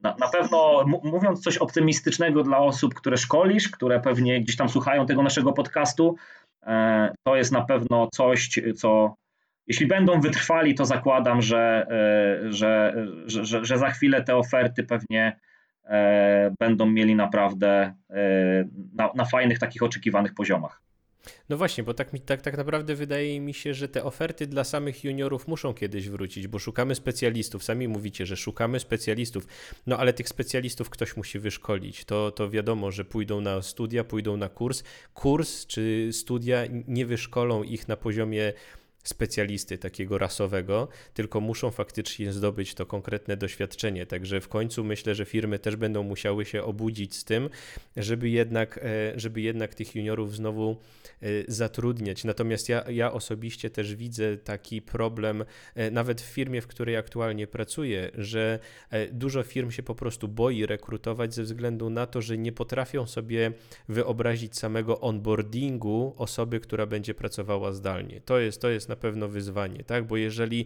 na, 0.04 0.16
na 0.20 0.28
pewno 0.28 0.86
mówiąc 1.04 1.42
coś 1.42 1.58
optymistycznego 1.58 2.44
dla 2.44 2.58
osób, 2.58 2.94
które 2.94 3.18
szkolisz, 3.18 3.70
które 3.70 4.00
pewnie 4.00 4.42
gdzieś 4.42 4.56
tam 4.56 4.70
słuchają 4.70 5.06
tego 5.06 5.24
naszego 5.24 5.54
podcastu, 5.54 6.16
to 7.24 7.36
jest 7.36 7.52
na 7.52 7.62
pewno 7.62 8.08
coś, 8.12 8.50
co 8.76 9.16
jeśli 9.70 9.88
będą 9.88 10.22
wytrwali, 10.22 10.76
to 10.76 10.86
zakładam, 10.86 11.42
że, 11.42 11.86
e, 11.90 12.52
że, 12.54 13.06
że, 13.26 13.66
że 13.66 13.78
za 13.78 13.90
chwilę 13.90 14.24
te 14.24 14.36
oferty 14.36 14.84
pewnie 14.84 15.40
e, 15.86 16.52
będą 16.60 16.86
mieli 16.86 17.16
naprawdę 17.16 17.94
e, 18.10 18.24
na, 18.96 19.10
na 19.16 19.26
fajnych, 19.26 19.60
takich 19.60 19.84
oczekiwanych 19.84 20.34
poziomach. 20.34 20.82
No 21.50 21.58
właśnie, 21.58 21.84
bo 21.84 21.94
tak, 21.94 22.14
mi, 22.14 22.22
tak, 22.22 22.42
tak 22.42 22.58
naprawdę 22.58 22.96
wydaje 22.96 23.40
mi 23.40 23.54
się, 23.54 23.74
że 23.74 23.88
te 23.88 24.04
oferty 24.04 24.48
dla 24.48 24.64
samych 24.64 25.04
juniorów 25.04 25.48
muszą 25.48 25.74
kiedyś 25.74 26.10
wrócić, 26.10 26.48
bo 26.48 26.60
szukamy 26.60 26.96
specjalistów. 26.96 27.64
Sami 27.64 27.88
mówicie, 27.88 28.26
że 28.26 28.38
szukamy 28.38 28.80
specjalistów, 28.80 29.48
no 29.88 29.98
ale 29.98 30.14
tych 30.14 30.30
specjalistów 30.30 30.90
ktoś 30.90 31.18
musi 31.18 31.40
wyszkolić. 31.40 32.06
To, 32.06 32.32
to 32.32 32.50
wiadomo, 32.50 32.92
że 32.92 33.06
pójdą 33.06 33.42
na 33.42 33.62
studia, 33.62 34.04
pójdą 34.04 34.38
na 34.38 34.50
kurs. 34.50 34.84
Kurs 35.14 35.66
czy 35.66 36.10
studia 36.12 36.64
nie 36.88 37.06
wyszkolą 37.06 37.64
ich 37.64 37.88
na 37.88 37.98
poziomie 37.98 38.54
specjalisty 39.10 39.78
takiego 39.78 40.18
rasowego, 40.18 40.88
tylko 41.14 41.42
muszą 41.42 41.72
faktycznie 41.72 42.34
zdobyć 42.34 42.74
to 42.74 42.86
konkretne 42.86 43.38
doświadczenie. 43.38 44.06
Także 44.06 44.42
w 44.42 44.48
końcu 44.48 44.84
myślę, 44.84 45.16
że 45.16 45.26
firmy 45.26 45.60
też 45.60 45.76
będą 45.76 46.04
musiały 46.04 46.46
się 46.46 46.64
obudzić 46.64 47.16
z 47.16 47.24
tym, 47.24 47.50
żeby 47.98 48.30
jednak, 48.30 48.78
e, 48.78 49.20
żeby 49.20 49.42
jednak 49.42 49.76
tych 49.76 49.96
juniorów 49.96 50.36
znowu 50.36 50.78
e, 51.22 51.28
zatrudniać. 51.48 52.24
Natomiast 52.24 52.70
ja, 52.70 52.84
ja 52.90 53.12
osobiście 53.12 53.70
też 53.70 53.96
widzę 53.96 54.38
taki 54.38 54.82
problem, 54.82 55.46
e, 55.76 55.92
nawet 55.92 56.22
w 56.22 56.26
firmie, 56.26 56.62
w 56.62 56.68
której 56.68 56.98
aktualnie 56.98 57.48
pracuję, 57.48 58.12
że 58.18 58.60
dużo 59.12 59.44
firm 59.44 59.72
się 59.72 59.84
po 59.84 59.96
prostu 59.96 60.28
boi 60.28 60.66
rekrutować 60.66 61.34
ze 61.34 61.44
względu 61.44 61.90
na 61.90 62.06
to, 62.08 62.22
że 62.22 62.38
nie 62.38 62.52
potrafią 62.52 63.08
sobie 63.08 63.52
wyobrazić 63.90 64.58
samego 64.58 65.02
onboardingu 65.02 66.14
osoby, 66.18 66.60
która 66.60 66.86
będzie 66.86 67.14
pracowała 67.14 67.72
zdalnie. 67.72 68.22
To 68.22 68.40
jest, 68.40 68.62
to 68.62 68.70
jest 68.70 68.90
na 68.90 68.96
pewno 69.00 69.28
wyzwanie, 69.28 69.84
tak? 69.84 70.08
Bo 70.08 70.18
jeżeli 70.18 70.66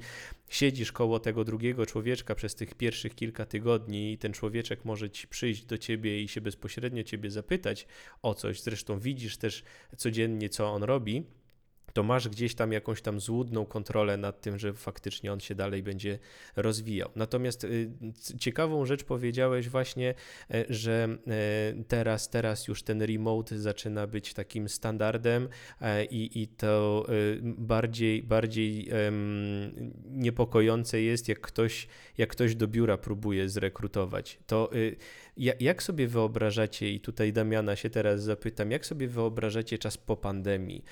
siedzisz 0.49 0.91
koło 0.91 1.19
tego 1.19 1.43
drugiego 1.43 1.85
człowieczka 1.85 2.35
przez 2.35 2.55
tych 2.55 2.75
pierwszych 2.75 3.15
kilka 3.15 3.45
tygodni 3.45 4.13
i 4.13 4.17
ten 4.17 4.33
człowieczek 4.33 4.85
może 4.85 5.09
ci 5.09 5.27
przyjść 5.27 5.65
do 5.65 5.77
ciebie 5.77 6.21
i 6.21 6.27
się 6.27 6.41
bezpośrednio 6.41 7.03
ciebie 7.03 7.31
zapytać 7.31 7.87
o 8.21 8.33
coś, 8.33 8.61
zresztą 8.61 8.99
widzisz 8.99 9.37
też 9.37 9.63
codziennie, 9.97 10.49
co 10.49 10.67
on 10.67 10.83
robi, 10.83 11.23
to 11.93 12.03
masz 12.03 12.29
gdzieś 12.29 12.55
tam 12.55 12.71
jakąś 12.71 13.01
tam 13.01 13.19
złudną 13.19 13.65
kontrolę 13.65 14.17
nad 14.17 14.41
tym, 14.41 14.59
że 14.59 14.73
faktycznie 14.73 15.33
on 15.33 15.39
się 15.39 15.55
dalej 15.55 15.83
będzie 15.83 16.19
rozwijał. 16.55 17.09
Natomiast 17.15 17.63
y, 17.63 17.91
ciekawą 18.39 18.85
rzecz 18.85 19.03
powiedziałeś 19.03 19.69
właśnie, 19.69 20.13
e, 20.51 20.65
że 20.69 21.17
e, 21.27 21.83
teraz, 21.88 22.29
teraz 22.29 22.67
już 22.67 22.83
ten 22.83 23.01
remote 23.01 23.59
zaczyna 23.59 24.07
być 24.07 24.33
takim 24.33 24.69
standardem 24.69 25.50
e, 25.81 26.05
i, 26.05 26.41
i 26.41 26.47
to 26.47 27.05
bardziej, 27.43 28.23
bardziej 28.23 28.89
niepokojące 30.05 31.01
jest, 31.01 31.27
jak 31.27 31.41
ktoś, 31.41 31.88
jak 32.17 32.29
ktoś 32.29 32.55
do 32.55 32.67
biura 32.67 32.97
próbuje 32.97 33.50
zrekrutować. 33.50 34.39
To 34.47 34.75
y, 34.75 34.95
jak 35.38 35.83
sobie 35.83 36.07
wyobrażacie, 36.07 36.91
i 36.91 37.00
tutaj 37.00 37.33
Damiana 37.33 37.75
się 37.75 37.89
teraz 37.89 38.23
zapytam, 38.23 38.71
jak 38.71 38.85
sobie 38.85 39.07
wyobrażacie 39.07 39.77
czas 39.77 39.97
po 39.97 40.17
pandemii? 40.17 40.83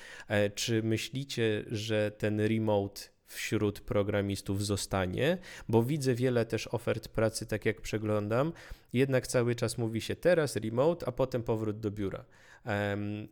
Czy 0.54 0.82
myślicie, 0.92 1.64
że 1.70 2.10
ten 2.10 2.40
remote 2.40 3.00
wśród 3.26 3.80
programistów 3.80 4.64
zostanie, 4.64 5.38
bo 5.68 5.82
widzę 5.82 6.14
wiele 6.14 6.44
też 6.46 6.68
ofert 6.68 7.08
pracy, 7.08 7.46
tak 7.46 7.66
jak 7.66 7.80
przeglądam, 7.80 8.52
jednak 8.92 9.26
cały 9.26 9.54
czas 9.54 9.78
mówi 9.78 10.00
się 10.00 10.16
teraz 10.16 10.56
remote, 10.56 11.06
a 11.08 11.12
potem 11.12 11.42
powrót 11.42 11.80
do 11.80 11.90
biura. 11.90 12.24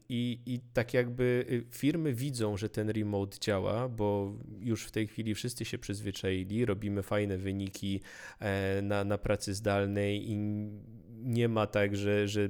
I, 0.08 0.38
I 0.46 0.60
tak 0.72 0.94
jakby 0.94 1.46
y, 1.50 1.64
firmy 1.70 2.14
widzą, 2.14 2.56
że 2.56 2.68
ten 2.68 2.90
remote 2.90 3.38
działa, 3.40 3.88
bo 3.88 4.34
już 4.60 4.84
w 4.84 4.90
tej 4.90 5.06
chwili 5.06 5.34
wszyscy 5.34 5.64
się 5.64 5.78
przyzwyczaili, 5.78 6.64
robimy 6.64 7.02
fajne 7.02 7.38
wyniki 7.38 8.00
e, 8.38 8.82
na, 8.82 9.04
na 9.04 9.18
pracy 9.18 9.54
zdalnej 9.54 10.30
i 10.30 10.36
nie 11.22 11.48
ma 11.48 11.66
tak, 11.66 11.96
że, 11.96 12.28
że 12.28 12.48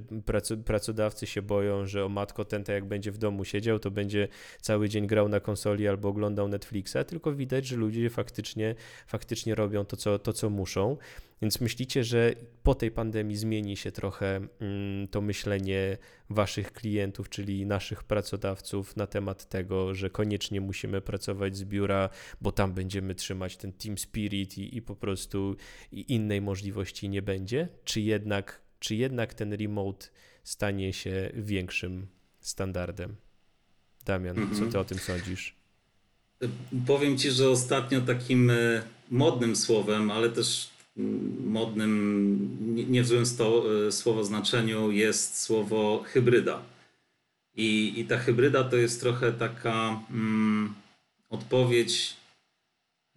pracodawcy 0.65 1.27
się 1.27 1.43
boją, 1.43 1.87
że 1.87 2.05
o 2.05 2.09
matko, 2.09 2.45
ten 2.45 2.65
jak 2.69 2.85
będzie 2.85 3.13
w 3.13 3.19
domu 3.19 3.45
siedział, 3.45 3.79
to 3.79 3.91
będzie 3.91 4.29
cały 4.61 4.89
dzień 4.89 5.07
grał 5.07 5.29
na 5.29 5.41
konsoli 5.41 5.89
albo 5.89 6.09
oglądał 6.09 6.49
Netflixa, 6.49 6.97
tylko 7.07 7.33
widać, 7.33 7.67
że 7.67 7.77
ludzie 7.77 8.11
faktycznie, 8.11 8.75
faktycznie 9.07 9.55
robią 9.55 9.85
to 9.85 9.97
co, 9.97 10.19
to, 10.19 10.33
co 10.33 10.51
muszą. 10.51 10.97
Więc 11.43 11.61
myślicie, 11.61 12.05
że 12.05 12.35
po 12.63 12.75
tej 12.75 12.91
pandemii 12.91 13.37
zmieni 13.37 13.77
się 13.77 13.93
trochę 13.93 14.37
mm, 14.61 15.09
to 15.09 15.21
myślenie 15.21 15.99
waszych 16.31 16.73
klientów, 16.73 17.29
czyli 17.29 17.67
naszych 17.67 18.05
pracodawców 18.05 18.97
na 18.97 19.07
temat 19.07 19.49
tego, 19.49 19.95
że 19.95 20.11
koniecznie 20.11 20.61
musimy 20.61 21.01
pracować 21.01 21.57
z 21.57 21.65
biura, 21.65 22.09
bo 22.41 22.53
tam 22.53 22.73
będziemy 22.73 23.15
trzymać 23.15 23.57
ten 23.57 23.73
team 23.73 23.99
spirit 23.99 24.59
i, 24.59 24.77
i 24.77 24.83
po 24.83 24.97
prostu 24.97 25.57
innej 25.93 26.41
możliwości 26.41 27.09
nie 27.09 27.23
będzie? 27.23 27.69
Czy 27.85 28.01
jednak, 28.01 28.61
czy 28.79 28.95
jednak 28.95 29.35
ten 29.35 29.53
remote 29.53 30.07
stanie 30.45 30.93
się 30.93 31.31
większym 31.35 32.07
standardem? 32.41 33.17
Damian, 34.05 34.37
co 34.37 34.59
ty 34.59 34.65
Mhm. 34.65 34.77
o 34.77 34.85
tym 34.85 34.99
sądzisz? 34.99 35.55
Powiem 36.87 37.19
ci, 37.19 37.31
że 37.31 37.49
ostatnio 37.51 38.01
takim 38.01 38.51
e, 38.51 38.83
modnym 39.11 39.57
słowem, 39.57 40.11
ale 40.11 40.29
też 40.31 40.71
mm, 40.71 40.80
modnym, 41.47 42.59
nie- 42.91 43.03
w 43.03 43.07
złym 43.07 43.27
sto, 43.27 43.65
słowo 43.91 44.25
znaczeniu, 44.25 44.91
jest 44.91 45.41
słowo 45.43 46.03
hybryda. 46.07 46.63
I, 47.57 47.93
I 48.01 48.05
ta 48.05 48.19
hybryda 48.19 48.65
to 48.65 48.77
jest 48.77 49.01
trochę 49.01 49.33
taka 49.33 50.01
mm, 50.11 50.75
odpowiedź 51.31 52.17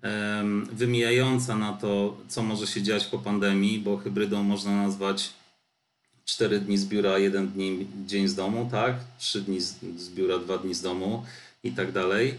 em, 0.02 0.66
wymijająca 0.72 1.56
na 1.56 1.74
to, 1.74 2.18
co 2.28 2.44
może 2.44 2.68
się 2.68 2.82
dziać 2.82 3.06
po 3.06 3.20
pandemii, 3.20 3.80
bo 3.80 3.98
hybrydą 3.98 4.44
można 4.44 4.76
nazwać 4.84 5.34
4 6.26 6.60
dni 6.60 6.78
z 6.78 6.86
biura, 6.86 7.18
1 7.18 7.48
dni, 7.52 7.88
dzień 8.06 8.28
z 8.28 8.36
domu, 8.36 8.68
tak? 8.72 8.96
3 9.20 9.42
dni 9.42 9.62
z, 9.62 9.76
z 9.98 10.10
biura, 10.10 10.38
2 10.40 10.58
dni 10.58 10.74
z 10.74 10.82
domu 10.82 11.26
i 11.64 11.72
tak 11.72 11.92
dalej. 11.92 12.34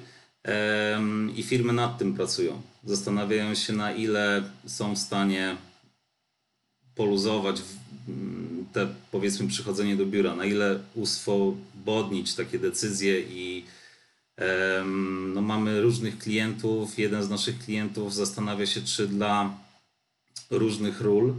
I 1.37 1.43
firmy 1.43 1.73
nad 1.73 1.99
tym 1.99 2.15
pracują. 2.15 2.63
Zastanawiają 2.85 3.55
się, 3.55 3.73
na 3.73 3.93
ile 3.93 4.43
są 4.67 4.95
w 4.95 4.99
stanie 4.99 5.57
poluzować 6.95 7.61
w- 7.61 7.77
m, 8.09 8.67
te, 8.73 8.89
powiedzmy, 9.11 9.49
przychodzenie 9.49 9.97
do 9.97 10.07
biura, 10.07 10.35
na 10.37 10.45
ile 10.45 10.79
uswobodnić 10.95 12.35
takie 12.35 12.59
decyzje 12.59 13.21
i 13.21 13.65
no, 15.35 15.41
mamy 15.43 15.81
różnych 15.81 16.19
klientów. 16.19 16.99
Jeden 16.99 17.23
z 17.23 17.31
naszych 17.31 17.59
klientów 17.59 18.15
zastanawia 18.15 18.67
się, 18.67 18.83
czy 18.83 19.07
dla 19.09 19.55
różnych 20.51 21.01
ról 21.01 21.35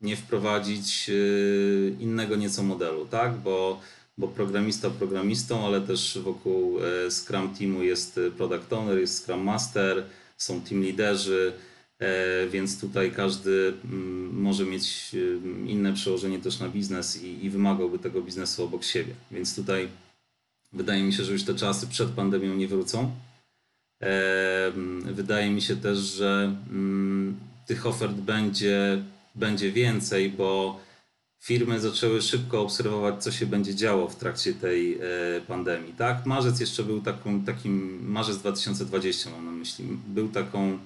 nie 0.00 0.16
wprowadzić 0.16 1.06
y, 1.08 1.96
innego 2.00 2.36
nieco 2.36 2.62
modelu, 2.62 3.06
tak? 3.06 3.36
Bo, 3.36 3.80
bo 4.18 4.28
programista 4.28 4.90
programistą, 4.90 5.66
ale 5.66 5.80
też 5.80 6.18
wokół 6.22 6.78
e, 6.78 7.10
Scrum 7.10 7.54
Teamu 7.54 7.82
jest 7.82 8.18
e, 8.18 8.30
Product 8.30 8.72
Owner, 8.72 8.98
jest 8.98 9.24
Scrum 9.24 9.40
Master, 9.40 10.04
są 10.36 10.60
team 10.60 10.82
liderzy, 10.82 11.52
e, 11.98 12.48
więc 12.48 12.80
tutaj 12.80 13.12
każdy 13.12 13.72
mm, 13.84 14.40
może 14.40 14.64
mieć 14.64 15.16
inne 15.66 15.92
przełożenie 15.92 16.38
też 16.38 16.60
na 16.60 16.68
biznes 16.68 17.22
i, 17.22 17.44
i 17.44 17.50
wymagałby 17.50 17.98
tego 17.98 18.22
biznesu 18.22 18.64
obok 18.64 18.84
siebie. 18.84 19.14
Więc 19.30 19.56
tutaj 19.56 19.88
wydaje 20.72 21.02
mi 21.02 21.12
się, 21.12 21.24
że 21.24 21.32
już 21.32 21.44
te 21.44 21.54
czasy 21.54 21.86
przed 21.86 22.08
pandemią 22.08 22.54
nie 22.54 22.68
wrócą. 22.68 23.12
Wydaje 25.04 25.50
mi 25.50 25.62
się 25.62 25.76
też, 25.76 25.98
że 25.98 26.56
mm, 26.70 27.36
tych 27.66 27.86
ofert 27.86 28.12
będzie, 28.14 29.02
będzie 29.34 29.72
więcej, 29.72 30.30
bo 30.30 30.80
firmy 31.40 31.80
zaczęły 31.80 32.22
szybko 32.22 32.62
obserwować, 32.62 33.22
co 33.24 33.32
się 33.32 33.46
będzie 33.46 33.74
działo 33.74 34.08
w 34.08 34.16
trakcie 34.16 34.54
tej 34.54 34.94
e, 34.94 35.00
pandemii. 35.46 35.92
Tak? 35.92 36.26
Marzec 36.26 36.60
jeszcze 36.60 36.82
był 36.82 37.00
taką, 37.00 37.44
takim, 37.44 38.06
marzec 38.10 38.38
2020 38.38 39.30
mam 39.30 39.44
na 39.44 39.50
myśli, 39.50 39.84
był 40.06 40.28
taką 40.28 40.78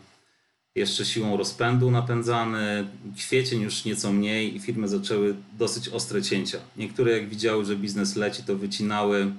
jeszcze 0.74 1.04
siłą 1.04 1.36
rozpędu 1.36 1.90
napędzany, 1.90 2.86
kwiecień 3.16 3.60
już 3.60 3.84
nieco 3.84 4.12
mniej 4.12 4.56
i 4.56 4.60
firmy 4.60 4.88
zaczęły 4.88 5.34
dosyć 5.58 5.88
ostre 5.88 6.22
cięcia. 6.22 6.58
Niektóre 6.76 7.12
jak 7.12 7.28
widziały, 7.28 7.64
że 7.64 7.76
biznes 7.76 8.16
leci, 8.16 8.42
to 8.42 8.56
wycinały, 8.56 9.32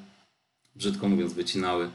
brzydko 0.76 1.10
mówiąc 1.10 1.34
wycinały, 1.34 1.90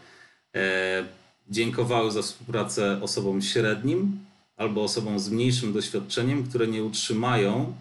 e, 0.55 1.05
dziękowały 1.49 2.11
za 2.11 2.23
współpracę 2.23 3.03
osobom 3.03 3.43
średnim 3.43 4.19
albo 4.57 4.83
osobom 4.83 5.19
z 5.19 5.31
mniejszym 5.31 5.73
doświadczeniem, 5.73 6.49
które 6.49 6.67
nie 6.67 6.85
utrzymają 6.85 7.75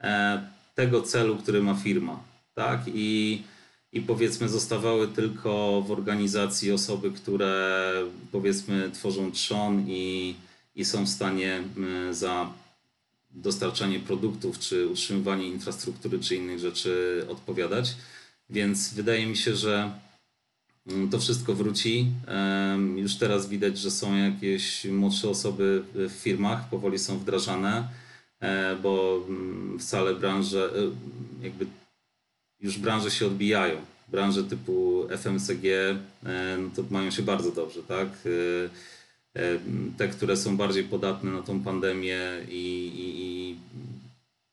e, 0.00 0.48
tego 0.78 1.02
celu, 1.02 1.36
który 1.36 1.62
ma 1.62 1.74
firma. 1.74 2.20
Tak? 2.54 2.80
I, 2.94 3.42
I 3.92 4.00
powiedzmy, 4.00 4.48
zostawały 4.48 5.08
tylko 5.08 5.82
w 5.86 5.90
organizacji 5.90 6.72
osoby, 6.72 7.10
które 7.10 7.92
powiedzmy 8.32 8.90
tworzą 8.94 9.32
trzon 9.32 9.84
i, 9.88 10.34
i 10.74 10.84
są 10.84 11.04
w 11.04 11.08
stanie 11.08 11.62
za 12.10 12.52
dostarczanie 13.30 14.00
produktów, 14.00 14.58
czy 14.58 14.88
utrzymywanie 14.88 15.46
infrastruktury, 15.48 16.18
czy 16.18 16.36
innych 16.36 16.58
rzeczy 16.58 17.24
odpowiadać. 17.28 17.94
Więc 18.50 18.94
wydaje 18.94 19.26
mi 19.26 19.36
się, 19.36 19.56
że 19.56 19.90
to 21.10 21.18
wszystko 21.18 21.54
wróci. 21.54 22.06
Już 22.96 23.16
teraz 23.16 23.48
widać, 23.48 23.78
że 23.78 23.90
są 23.90 24.16
jakieś 24.16 24.84
młodsze 24.84 25.28
osoby 25.28 25.84
w 25.94 26.12
firmach, 26.12 26.68
powoli 26.68 26.98
są 26.98 27.18
wdrażane, 27.18 27.88
bo 28.82 29.24
mm, 29.28 29.78
wcale 29.78 30.14
branże, 30.14 30.70
e, 30.76 31.44
jakby 31.44 31.66
już 32.60 32.78
branże 32.78 33.10
się 33.10 33.26
odbijają. 33.26 33.76
Branże 34.08 34.44
typu 34.44 35.06
FMCG 35.10 35.64
e, 35.66 35.96
no 36.58 36.70
to 36.76 36.84
mają 36.90 37.10
się 37.10 37.22
bardzo 37.22 37.52
dobrze, 37.52 37.82
tak? 37.82 38.08
E, 39.34 39.40
e, 39.40 39.58
Te, 39.96 40.08
które 40.08 40.36
są 40.36 40.56
bardziej 40.56 40.84
podatne 40.84 41.30
na 41.30 41.42
tą 41.42 41.60
pandemię 41.60 42.20
i, 42.48 42.86
i, 42.96 43.22
i 43.22 43.56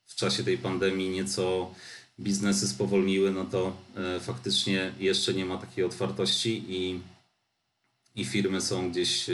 w 0.06 0.16
czasie 0.16 0.44
tej 0.44 0.58
pandemii 0.58 1.10
nieco 1.10 1.72
biznesy 2.20 2.68
spowolniły, 2.68 3.32
no 3.32 3.46
to 3.46 3.76
e, 3.96 4.20
faktycznie 4.20 4.92
jeszcze 5.00 5.34
nie 5.34 5.46
ma 5.46 5.58
takiej 5.58 5.84
otwartości 5.84 6.64
i, 6.68 7.00
i 8.16 8.26
firmy 8.26 8.62
są 8.62 8.92
gdzieś, 8.92 9.30
e, 9.30 9.34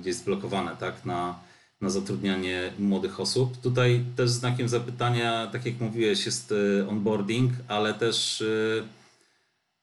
gdzieś 0.00 0.14
zblokowane 0.14 0.76
tak, 0.80 1.04
na, 1.04 1.45
na 1.80 1.90
zatrudnianie 1.90 2.72
młodych 2.78 3.20
osób. 3.20 3.60
Tutaj 3.60 4.04
też 4.16 4.30
znakiem 4.30 4.68
zapytania, 4.68 5.46
tak 5.46 5.66
jak 5.66 5.80
mówiłeś, 5.80 6.26
jest 6.26 6.52
e, 6.52 6.88
onboarding, 6.88 7.52
ale 7.68 7.94
też 7.94 8.42
e, 8.42 8.46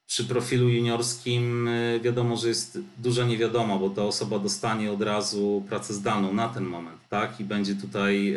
przy 0.06 0.24
profilu 0.24 0.68
juniorskim 0.68 1.68
e, 1.68 2.00
wiadomo, 2.00 2.36
że 2.36 2.48
jest 2.48 2.78
duża 2.98 3.24
niewiadoma, 3.24 3.78
bo 3.78 3.90
ta 3.90 4.02
osoba 4.02 4.38
dostanie 4.38 4.92
od 4.92 5.02
razu 5.02 5.64
pracę 5.68 5.94
zdalną 5.94 6.34
na 6.34 6.48
ten 6.48 6.64
moment, 6.64 6.98
tak? 7.08 7.40
I 7.40 7.44
będzie 7.44 7.74
tutaj 7.74 8.36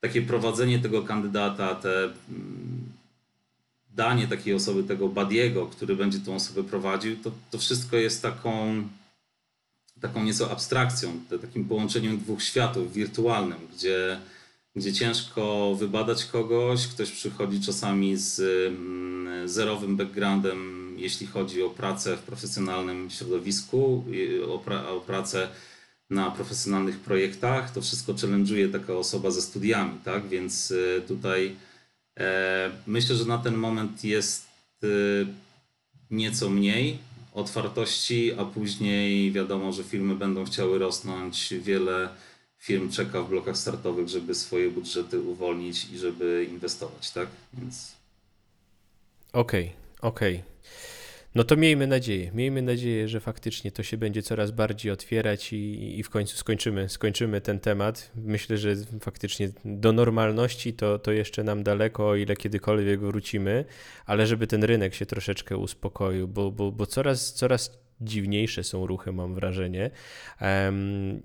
takie 0.00 0.22
prowadzenie 0.22 0.78
tego 0.78 1.02
kandydata, 1.02 1.74
te 1.74 2.10
danie 3.90 4.28
takiej 4.28 4.54
osoby, 4.54 4.84
tego 4.84 5.08
badiego, 5.08 5.66
który 5.66 5.96
będzie 5.96 6.18
tą 6.18 6.34
osobę 6.34 6.64
prowadził, 6.64 7.16
to, 7.16 7.30
to 7.50 7.58
wszystko 7.58 7.96
jest 7.96 8.22
taką, 8.22 8.82
taką 10.00 10.24
nieco 10.24 10.50
abstrakcją, 10.50 11.20
takim 11.40 11.64
połączeniem 11.64 12.18
dwóch 12.18 12.42
światów 12.42 12.92
wirtualnym, 12.92 13.58
gdzie, 13.76 14.18
gdzie 14.76 14.92
ciężko 14.92 15.74
wybadać 15.74 16.24
kogoś, 16.24 16.86
ktoś 16.86 17.10
przychodzi 17.10 17.60
czasami 17.60 18.16
z 18.16 18.40
mm, 18.40 19.48
zerowym 19.48 19.96
backgroundem, 19.96 20.94
jeśli 20.98 21.26
chodzi 21.26 21.62
o 21.62 21.70
pracę 21.70 22.16
w 22.16 22.20
profesjonalnym 22.20 23.10
środowisku, 23.10 24.04
o, 24.48 24.58
pra, 24.58 24.88
o 24.88 25.00
pracę 25.00 25.48
na 26.10 26.30
profesjonalnych 26.30 26.98
projektach. 26.98 27.70
To 27.70 27.80
wszystko 27.80 28.12
challenge'uje 28.12 28.72
taka 28.72 28.92
osoba 28.92 29.30
ze 29.30 29.42
studiami, 29.42 29.98
tak? 30.04 30.28
Więc 30.28 30.72
e, 30.72 31.00
tutaj 31.00 31.56
e, 32.18 32.70
myślę, 32.86 33.16
że 33.16 33.24
na 33.24 33.38
ten 33.38 33.54
moment 33.54 34.04
jest 34.04 34.46
e, 34.82 34.86
nieco 36.10 36.50
mniej 36.50 36.98
otwartości, 37.34 38.32
a 38.32 38.44
później 38.44 39.32
wiadomo, 39.32 39.72
że 39.72 39.84
firmy 39.84 40.14
będą 40.14 40.44
chciały 40.44 40.78
rosnąć. 40.78 41.54
Wiele 41.54 42.08
firm 42.58 42.90
czeka 42.90 43.22
w 43.22 43.28
blokach 43.28 43.56
startowych, 43.56 44.08
żeby 44.08 44.34
swoje 44.34 44.70
budżety 44.70 45.20
uwolnić 45.20 45.86
i 45.92 45.98
żeby 45.98 46.46
inwestować, 46.50 47.10
tak? 47.10 47.28
Więc 47.54 47.92
Okej, 49.32 49.72
okej. 50.00 50.42
No 51.34 51.44
to 51.44 51.56
miejmy 51.56 51.86
nadzieję, 51.86 52.30
miejmy 52.34 52.62
nadzieję, 52.62 53.08
że 53.08 53.20
faktycznie 53.20 53.72
to 53.72 53.82
się 53.82 53.96
będzie 53.96 54.22
coraz 54.22 54.50
bardziej 54.50 54.92
otwierać 54.92 55.52
i, 55.52 55.98
i 55.98 56.02
w 56.02 56.10
końcu 56.10 56.36
skończymy, 56.36 56.88
skończymy 56.88 57.40
ten 57.40 57.60
temat. 57.60 58.10
Myślę, 58.16 58.56
że 58.56 58.76
faktycznie 59.00 59.48
do 59.64 59.92
normalności 59.92 60.72
to, 60.72 60.98
to 60.98 61.12
jeszcze 61.12 61.44
nam 61.44 61.62
daleko, 61.62 62.08
o 62.08 62.16
ile 62.16 62.36
kiedykolwiek 62.36 63.00
wrócimy, 63.00 63.64
ale 64.06 64.26
żeby 64.26 64.46
ten 64.46 64.64
rynek 64.64 64.94
się 64.94 65.06
troszeczkę 65.06 65.56
uspokoił, 65.56 66.28
bo, 66.28 66.50
bo, 66.50 66.72
bo 66.72 66.86
coraz, 66.86 67.32
coraz 67.32 67.80
dziwniejsze 68.00 68.64
są 68.64 68.86
ruchy, 68.86 69.12
mam 69.12 69.34
wrażenie, 69.34 69.90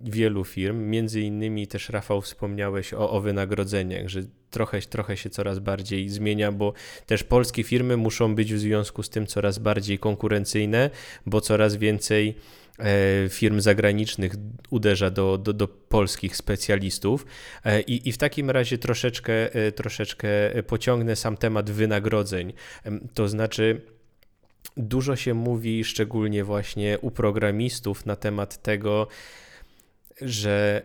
wielu 0.01 0.43
firm. 0.43 0.89
Między 0.89 1.21
innymi 1.21 1.67
też, 1.67 1.89
Rafał, 1.89 2.21
wspomniałeś 2.21 2.93
o, 2.93 3.09
o 3.11 3.21
wynagrodzeniach, 3.21 4.07
że 4.09 4.21
trochę, 4.55 4.81
trochę 4.81 5.17
się 5.17 5.29
coraz 5.29 5.59
bardziej 5.59 6.09
zmienia, 6.09 6.51
bo 6.51 6.73
też 7.05 7.23
polskie 7.23 7.63
firmy 7.63 7.97
muszą 7.97 8.35
być 8.35 8.53
w 8.53 8.59
związku 8.59 9.03
z 9.03 9.09
tym 9.09 9.27
coraz 9.27 9.59
bardziej 9.59 9.99
konkurencyjne, 9.99 10.89
bo 11.25 11.41
coraz 11.41 11.75
więcej 11.75 12.35
e, 12.79 13.29
firm 13.29 13.59
zagranicznych 13.61 14.33
uderza 14.69 15.09
do, 15.09 15.37
do, 15.37 15.53
do 15.53 15.67
polskich 15.67 16.37
specjalistów. 16.37 17.25
E, 17.65 17.81
I, 17.81 18.09
I 18.09 18.11
w 18.11 18.17
takim 18.17 18.49
razie 18.49 18.77
troszeczkę, 18.77 19.53
e, 19.53 19.71
troszeczkę 19.71 20.27
pociągnę 20.67 21.15
sam 21.15 21.37
temat 21.37 21.71
wynagrodzeń. 21.71 22.53
To 23.13 23.27
znaczy, 23.27 23.81
Dużo 24.77 25.15
się 25.15 25.33
mówi, 25.33 25.83
szczególnie 25.83 26.43
właśnie 26.43 26.99
u 26.99 27.11
programistów, 27.11 28.05
na 28.05 28.15
temat 28.15 28.61
tego, 28.61 29.07
że 30.21 30.83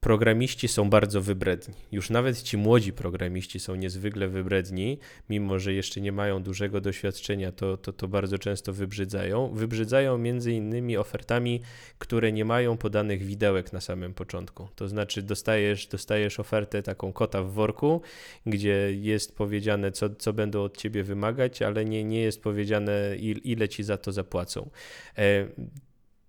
programiści 0.00 0.68
są 0.68 0.90
bardzo 0.90 1.22
wybredni. 1.22 1.74
Już 1.92 2.10
nawet 2.10 2.42
ci 2.42 2.56
młodzi 2.56 2.92
programiści 2.92 3.60
są 3.60 3.74
niezwykle 3.74 4.28
wybredni, 4.28 4.98
mimo 5.30 5.58
że 5.58 5.72
jeszcze 5.72 6.00
nie 6.00 6.12
mają 6.12 6.42
dużego 6.42 6.80
doświadczenia, 6.80 7.52
to, 7.52 7.76
to, 7.76 7.92
to 7.92 8.08
bardzo 8.08 8.38
często 8.38 8.72
wybrzydzają. 8.72 9.48
Wybrzydzają 9.54 10.18
między 10.18 10.52
innymi 10.52 10.96
ofertami, 10.96 11.60
które 11.98 12.32
nie 12.32 12.44
mają 12.44 12.76
podanych 12.76 13.22
widełek 13.22 13.72
na 13.72 13.80
samym 13.80 14.14
początku. 14.14 14.68
To 14.74 14.88
znaczy 14.88 15.22
dostajesz, 15.22 15.86
dostajesz 15.86 16.40
ofertę 16.40 16.82
taką 16.82 17.12
kota 17.12 17.42
w 17.42 17.52
worku, 17.52 18.02
gdzie 18.46 18.92
jest 18.92 19.36
powiedziane, 19.36 19.92
co, 19.92 20.10
co 20.10 20.32
będą 20.32 20.62
od 20.62 20.76
ciebie 20.76 21.04
wymagać, 21.04 21.62
ale 21.62 21.84
nie, 21.84 22.04
nie 22.04 22.20
jest 22.20 22.42
powiedziane, 22.42 23.16
ile 23.44 23.68
ci 23.68 23.82
za 23.82 23.96
to 23.96 24.12
zapłacą. 24.12 24.70
E, 25.18 25.48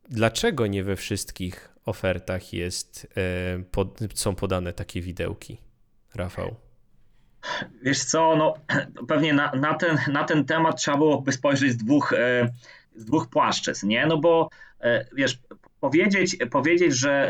dlaczego 0.10 0.68
nie 0.68 0.84
we 0.84 0.96
wszystkich 0.96 1.70
ofertach 1.90 2.54
jest, 2.54 3.08
e, 3.18 3.64
pod, 3.72 4.00
są 4.14 4.36
podane 4.36 4.74
takie 4.74 5.02
widełki? 5.02 5.58
Rafał. 6.16 6.56
Wiesz 7.82 8.04
co, 8.04 8.36
no 8.36 8.54
pewnie 9.08 9.34
na, 9.34 9.52
na, 9.52 9.74
ten, 9.74 9.98
na 10.08 10.24
ten 10.24 10.46
temat 10.46 10.78
trzeba 10.78 10.98
byłoby 10.98 11.32
spojrzeć 11.32 11.72
z 11.72 11.78
dwóch, 11.78 12.14
e, 12.14 12.50
z 12.96 13.06
dwóch 13.06 13.30
płaszczyzn, 13.30 13.88
nie? 13.88 14.06
No 14.06 14.18
bo 14.18 14.50
e, 14.82 15.06
wiesz, 15.16 15.40
powiedzieć, 15.80 16.38
powiedzieć 16.52 16.96
że, 16.96 17.30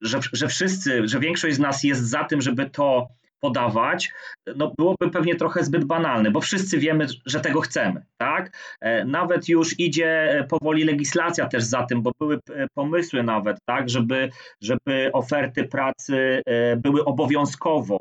że, 0.00 0.20
że 0.32 0.48
wszyscy, 0.48 1.08
że 1.08 1.20
większość 1.20 1.56
z 1.56 1.58
nas 1.58 1.84
jest 1.84 2.02
za 2.02 2.24
tym, 2.24 2.40
żeby 2.40 2.70
to 2.70 3.08
podawać, 3.44 4.12
no 4.56 4.72
byłoby 4.78 5.10
pewnie 5.10 5.34
trochę 5.34 5.64
zbyt 5.64 5.84
banalne, 5.84 6.30
bo 6.30 6.40
wszyscy 6.40 6.78
wiemy, 6.78 7.06
że 7.26 7.40
tego 7.40 7.60
chcemy, 7.60 8.04
tak? 8.16 8.56
E, 8.80 9.04
nawet 9.04 9.48
już 9.48 9.78
idzie 9.78 10.46
powoli 10.50 10.84
legislacja 10.84 11.48
też 11.48 11.64
za 11.64 11.86
tym, 11.86 12.02
bo 12.02 12.12
były 12.20 12.34
e, 12.50 12.66
pomysły 12.74 13.22
nawet, 13.22 13.56
tak, 13.64 13.90
żeby, 13.90 14.30
żeby 14.60 15.10
oferty 15.12 15.64
pracy 15.64 16.42
e, 16.46 16.76
były 16.76 17.04
obowiązkowo 17.04 17.98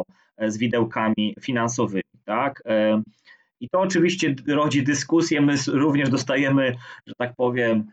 z 0.47 0.57
widełkami 0.57 1.35
finansowymi, 1.41 2.13
tak? 2.25 2.63
I 3.59 3.69
to 3.69 3.79
oczywiście 3.79 4.35
rodzi 4.47 4.83
dyskusję, 4.83 5.41
my 5.41 5.55
również 5.67 6.09
dostajemy, 6.09 6.75
że 7.07 7.13
tak 7.17 7.33
powiem, 7.37 7.87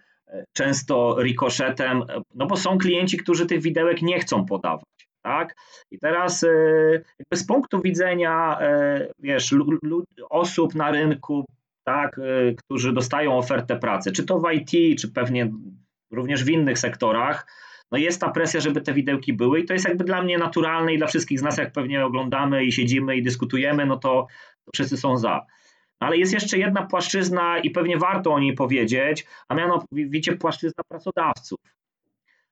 często 0.53 1.17
rikoszetem, 1.23 2.03
no 2.35 2.47
bo 2.47 2.57
są 2.57 2.79
klienci, 2.79 3.17
którzy 3.17 3.47
tych 3.47 3.63
widełek 3.63 4.03
nie 4.03 4.21
chcą 4.21 4.47
podawać. 4.47 5.00
Tak? 5.23 5.57
I 5.91 5.99
teraz 5.99 6.45
e, 6.45 6.49
jakby 7.19 7.37
z 7.37 7.47
punktu 7.47 7.81
widzenia 7.81 8.59
e, 8.61 9.09
wiesz, 9.19 9.55
osób 10.31 10.75
na 10.75 10.91
rynku, 10.91 11.47
tak, 11.85 12.19
e, 12.19 12.55
którzy 12.55 12.93
dostają 12.93 13.39
ofertę 13.39 13.77
pracy, 13.77 14.13
czy 14.13 14.25
to 14.25 14.39
w 14.39 14.53
IT, 14.53 15.01
czy 15.01 15.13
pewnie 15.13 15.53
również 16.11 16.45
w 16.45 16.49
innych 16.49 16.79
sektorach, 16.79 17.47
no 17.93 17.99
jest 17.99 18.21
ta 18.21 18.31
presja, 18.31 18.61
żeby 18.61 18.81
te 18.81 18.95
widełki 18.95 19.33
były 19.33 19.61
i 19.61 19.65
to 19.65 19.73
jest 19.73 19.89
jakby 19.89 20.05
dla 20.05 20.23
mnie 20.23 20.39
naturalne 20.39 20.95
i 20.95 20.99
dla 20.99 21.07
wszystkich 21.07 21.41
z 21.41 21.43
nas, 21.43 21.59
jak 21.59 21.73
pewnie 21.73 22.05
oglądamy 22.05 22.65
i 22.65 22.73
siedzimy 22.73 23.17
i 23.17 23.23
dyskutujemy, 23.23 23.87
no 23.87 23.97
to, 23.97 24.27
to 24.65 24.71
wszyscy 24.75 24.97
są 24.97 25.17
za. 25.17 25.47
Ale 26.01 26.17
jest 26.17 26.33
jeszcze 26.33 26.59
jedna 26.59 26.87
płaszczyzna 26.87 27.59
i 27.59 27.71
pewnie 27.71 27.99
warto 27.99 28.33
o 28.33 28.41
niej 28.41 28.55
powiedzieć, 28.55 29.27
a 29.49 29.55
mianowicie 29.55 30.37
płaszczyzna 30.37 30.85
pracodawców. 30.89 31.59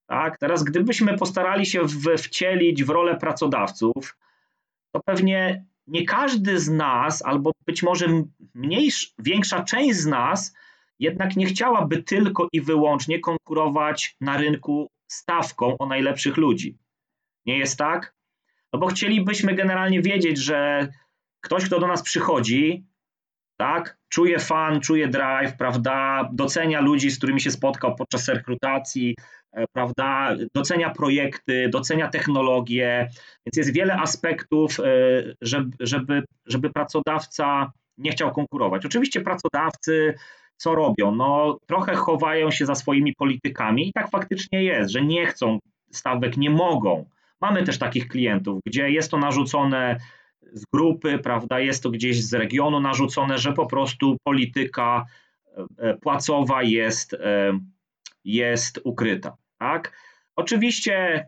Tak? 0.09 0.39
Teraz, 0.39 0.63
gdybyśmy 0.63 1.19
postarali 1.19 1.67
się 1.67 1.83
w, 1.83 2.19
wcielić 2.19 2.85
w 2.85 2.91
rolę 2.91 3.17
pracodawców, 3.17 4.17
to 4.93 5.01
pewnie 5.05 5.65
nie 5.87 6.05
każdy 6.05 6.61
z 6.61 6.69
nas, 6.69 7.23
albo 7.23 7.53
być 7.67 7.83
może 7.83 8.07
mniejsza, 8.55 9.09
większa 9.19 9.65
część 9.65 9.97
z 9.97 10.07
nas, 10.07 10.55
jednak 10.99 11.37
nie 11.37 11.47
chciałaby 11.47 12.03
tylko 12.03 12.49
i 12.53 12.61
wyłącznie 12.61 13.21
konkurować 13.21 14.17
na 14.21 14.37
rynku 14.37 14.91
stawką 15.07 15.79
o 15.79 15.87
najlepszych 15.87 16.37
ludzi. 16.37 16.79
Nie 17.47 17.59
jest 17.59 17.79
tak? 17.79 18.15
No 18.73 18.79
bo 18.79 18.87
chcielibyśmy 18.87 19.55
generalnie 19.55 20.03
wiedzieć, 20.03 20.39
że 20.39 20.89
ktoś, 21.41 21.65
kto 21.65 21.81
do 21.81 21.87
nas 21.87 22.03
przychodzi, 22.03 22.87
tak, 23.59 23.97
czuje 24.09 24.39
fan, 24.39 24.81
czuje 24.81 25.09
drive, 25.09 25.57
prawda, 25.57 26.29
docenia 26.33 26.81
ludzi, 26.81 27.11
z 27.11 27.19
którymi 27.19 27.41
się 27.41 27.51
spotkał 27.51 27.95
podczas 27.95 28.29
rekrutacji, 28.29 29.15
E, 29.53 29.67
prawda, 29.73 30.37
docenia 30.55 30.91
projekty, 30.91 31.69
docenia 31.69 32.09
technologie, 32.09 33.09
więc 33.47 33.57
jest 33.57 33.73
wiele 33.73 33.97
aspektów, 33.97 34.81
e, 34.81 34.85
żeby, 35.41 35.77
żeby, 35.81 36.23
żeby 36.47 36.71
pracodawca 36.71 37.73
nie 37.99 38.11
chciał 38.11 38.33
konkurować. 38.33 38.87
Oczywiście 38.87 39.21
pracodawcy 39.21 40.15
co 40.57 40.75
robią? 40.75 41.15
No, 41.15 41.59
trochę 41.67 41.95
chowają 41.95 42.51
się 42.51 42.67
za 42.67 42.75
swoimi 42.75 43.15
politykami 43.15 43.89
i 43.89 43.93
tak 43.93 44.11
faktycznie 44.11 44.65
jest, 44.65 44.91
że 44.91 45.03
nie 45.03 45.27
chcą 45.27 45.59
stawek, 45.91 46.37
nie 46.37 46.51
mogą. 46.51 47.05
Mamy 47.41 47.63
też 47.63 47.79
takich 47.79 48.09
klientów, 48.09 48.61
gdzie 48.67 48.91
jest 48.91 49.11
to 49.11 49.19
narzucone 49.19 49.99
z 50.53 50.65
grupy, 50.73 51.19
prawda, 51.19 51.61
jest 51.61 51.83
to 51.83 51.91
gdzieś 51.91 52.25
z 52.25 52.35
regionu 52.35 52.81
narzucone, 52.81 53.39
że 53.39 53.53
po 53.53 53.67
prostu 53.67 54.17
polityka 54.25 55.07
e, 55.79 55.95
płacowa 55.95 56.63
jest 56.63 57.17
jest 58.25 58.81
ukryta. 58.85 59.37
Tak? 59.59 59.93
Oczywiście 60.37 61.27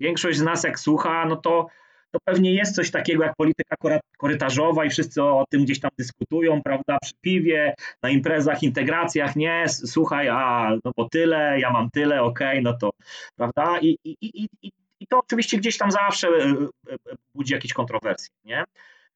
większość 0.00 0.38
z 0.38 0.42
nas 0.42 0.64
jak 0.64 0.78
słucha, 0.78 1.26
no 1.26 1.36
to, 1.36 1.66
to 2.10 2.18
pewnie 2.24 2.54
jest 2.54 2.74
coś 2.74 2.90
takiego 2.90 3.24
jak 3.24 3.36
polityka 3.36 3.76
korytarzowa 4.18 4.84
i 4.84 4.90
wszyscy 4.90 5.22
o 5.22 5.44
tym 5.50 5.64
gdzieś 5.64 5.80
tam 5.80 5.90
dyskutują, 5.98 6.62
prawda, 6.62 6.98
przy 7.02 7.12
piwie, 7.20 7.74
na 8.02 8.10
imprezach, 8.10 8.62
integracjach, 8.62 9.36
nie, 9.36 9.64
słuchaj, 9.68 10.28
a 10.28 10.70
no 10.84 10.92
bo 10.96 11.08
tyle, 11.08 11.60
ja 11.60 11.70
mam 11.70 11.90
tyle, 11.90 12.22
okej, 12.22 12.48
okay, 12.48 12.62
no 12.62 12.78
to, 12.78 12.90
prawda, 13.36 13.78
I, 13.80 13.98
i, 14.04 14.16
i, 14.20 14.48
i, 14.62 14.72
i 15.00 15.06
to 15.06 15.18
oczywiście 15.18 15.58
gdzieś 15.58 15.78
tam 15.78 15.90
zawsze 15.90 16.28
e, 16.28 16.42
e, 16.90 16.96
budzi 17.34 17.54
jakieś 17.54 17.72
kontrowersje, 17.72 18.34
nie? 18.44 18.64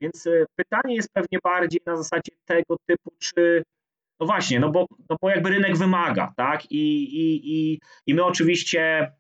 Więc 0.01 0.27
e, 0.27 0.47
pytanie 0.57 0.95
jest 0.95 1.13
pewnie 1.13 1.39
bardziej 1.45 1.81
na 1.87 1.97
zasadzie 1.97 2.33
tego 2.45 2.77
typu, 2.87 3.11
czy 3.19 3.63
no 4.21 4.27
właśnie, 4.27 4.61
no 4.61 4.71
bo, 4.71 4.87
no 5.11 5.17
bo 5.23 5.31
jakby 5.31 5.51
rynek 5.51 5.77
wymaga, 5.77 6.33
tak? 6.37 6.73
I, 6.73 7.03
i, 7.03 7.53
i, 7.55 7.81
i 8.07 8.15
my 8.15 8.25
oczywiście 8.25 9.13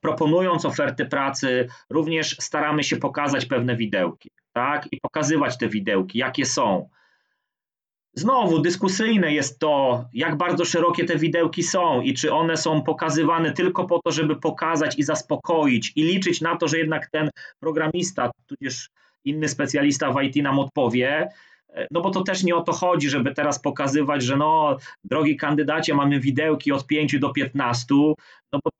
proponując 0.00 0.64
oferty 0.64 1.06
pracy, 1.06 1.68
również 1.90 2.36
staramy 2.40 2.84
się 2.84 2.96
pokazać 2.96 3.46
pewne 3.46 3.76
widełki, 3.76 4.30
tak? 4.52 4.88
I 4.92 5.00
pokazywać 5.00 5.58
te 5.58 5.68
widełki, 5.68 6.18
jakie 6.18 6.44
są. 6.44 6.88
Znowu 8.14 8.58
dyskusyjne 8.58 9.34
jest 9.34 9.58
to, 9.58 10.04
jak 10.12 10.36
bardzo 10.36 10.64
szerokie 10.64 11.04
te 11.04 11.18
widełki 11.18 11.62
są 11.62 12.00
i 12.00 12.14
czy 12.14 12.32
one 12.32 12.56
są 12.56 12.82
pokazywane 12.82 13.52
tylko 13.52 13.84
po 13.84 14.00
to, 14.04 14.10
żeby 14.12 14.36
pokazać 14.36 14.98
i 14.98 15.02
zaspokoić 15.02 15.92
i 15.96 16.02
liczyć 16.02 16.40
na 16.40 16.56
to, 16.56 16.68
że 16.68 16.78
jednak 16.78 17.10
ten 17.10 17.30
programista, 17.60 18.30
tudzież 18.46 18.90
inny 19.24 19.48
specjalista 19.48 20.12
w 20.12 20.22
IT 20.22 20.36
nam 20.36 20.58
odpowie, 20.58 21.28
no 21.90 22.00
bo 22.00 22.10
to 22.10 22.22
też 22.22 22.42
nie 22.42 22.56
o 22.56 22.62
to 22.62 22.72
chodzi, 22.72 23.08
żeby 23.10 23.34
teraz 23.34 23.58
pokazywać, 23.58 24.22
że 24.22 24.36
no, 24.36 24.76
drogi 25.04 25.36
kandydacie, 25.36 25.94
mamy 25.94 26.20
widełki 26.20 26.72
od 26.72 26.86
5 26.86 27.18
do 27.18 27.32
15, 27.32 27.86
no 28.52 28.60
bo 28.64 28.70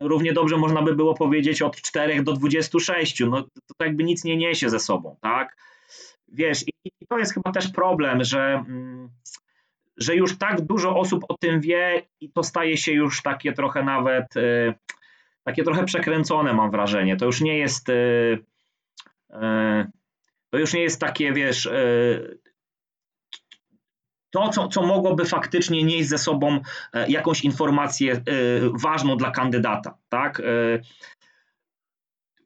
równie 0.08 0.32
dobrze 0.32 0.56
można 0.56 0.82
by 0.82 0.94
było 0.94 1.14
powiedzieć 1.14 1.62
od 1.62 1.76
4 1.76 2.22
do 2.22 2.32
26, 2.32 3.20
no 3.20 3.42
to, 3.42 3.48
to 3.78 3.84
jakby 3.84 4.04
nic 4.04 4.24
nie 4.24 4.36
niesie 4.36 4.70
ze 4.70 4.80
sobą, 4.80 5.16
tak? 5.20 5.56
Wiesz, 6.28 6.68
i, 6.68 6.90
i 7.04 7.06
to 7.06 7.18
jest 7.18 7.34
chyba 7.34 7.52
też 7.52 7.68
problem, 7.68 8.24
że, 8.24 8.64
mm, 8.68 9.08
że 9.96 10.16
już 10.16 10.38
tak 10.38 10.60
dużo 10.60 10.96
osób 10.96 11.24
o 11.28 11.36
tym 11.36 11.60
wie 11.60 12.02
i 12.20 12.32
to 12.32 12.42
staje 12.42 12.76
się 12.76 12.92
już 12.92 13.22
takie 13.22 13.52
trochę 13.52 13.84
nawet, 13.84 14.36
y, 14.36 14.74
takie 15.44 15.64
trochę 15.64 15.84
przekręcone 15.84 16.52
mam 16.52 16.70
wrażenie, 16.70 17.16
to 17.16 17.26
już 17.26 17.40
nie 17.40 17.58
jest 17.58 17.88
y, 17.88 17.92
y, 19.30 19.36
to 20.50 20.58
już 20.58 20.74
nie 20.74 20.82
jest 20.82 21.00
takie, 21.00 21.32
wiesz, 21.32 21.68
to, 24.30 24.48
co, 24.48 24.68
co 24.68 24.82
mogłoby 24.82 25.24
faktycznie 25.24 25.82
nieść 25.82 26.08
ze 26.08 26.18
sobą 26.18 26.60
jakąś 27.08 27.44
informację 27.44 28.22
ważną 28.82 29.16
dla 29.16 29.30
kandydata, 29.30 29.98
tak? 30.08 30.42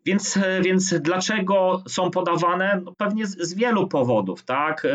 Więc, 0.09 0.37
e, 0.37 0.63
więc 0.63 0.95
dlaczego 1.01 1.83
są 1.89 2.11
podawane? 2.11 2.81
No 2.85 2.95
pewnie 2.99 3.27
z, 3.27 3.39
z, 3.39 3.55
wielu 3.55 3.89
powodów, 3.89 4.45
tak? 4.45 4.85
E, 4.85 4.89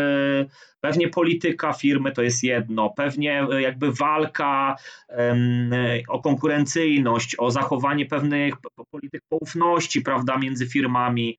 pewnie 0.82 1.10
polityka 1.10 1.74
firmy 1.74 2.12
to 2.12 2.22
jest 2.22 2.44
jedno, 2.44 2.90
pewnie 2.90 3.48
e, 3.52 3.62
jakby 3.62 3.92
walka 3.92 4.76
o 6.08 6.22
konkurencyjność, 6.22 7.36
o 7.40 7.52
zachowanie 7.52 8.06
pewnych 8.06 8.54
polityk 8.92 9.22
poufności, 9.30 10.02
prawda, 10.02 10.38
między 10.38 10.68
firmami. 10.68 11.38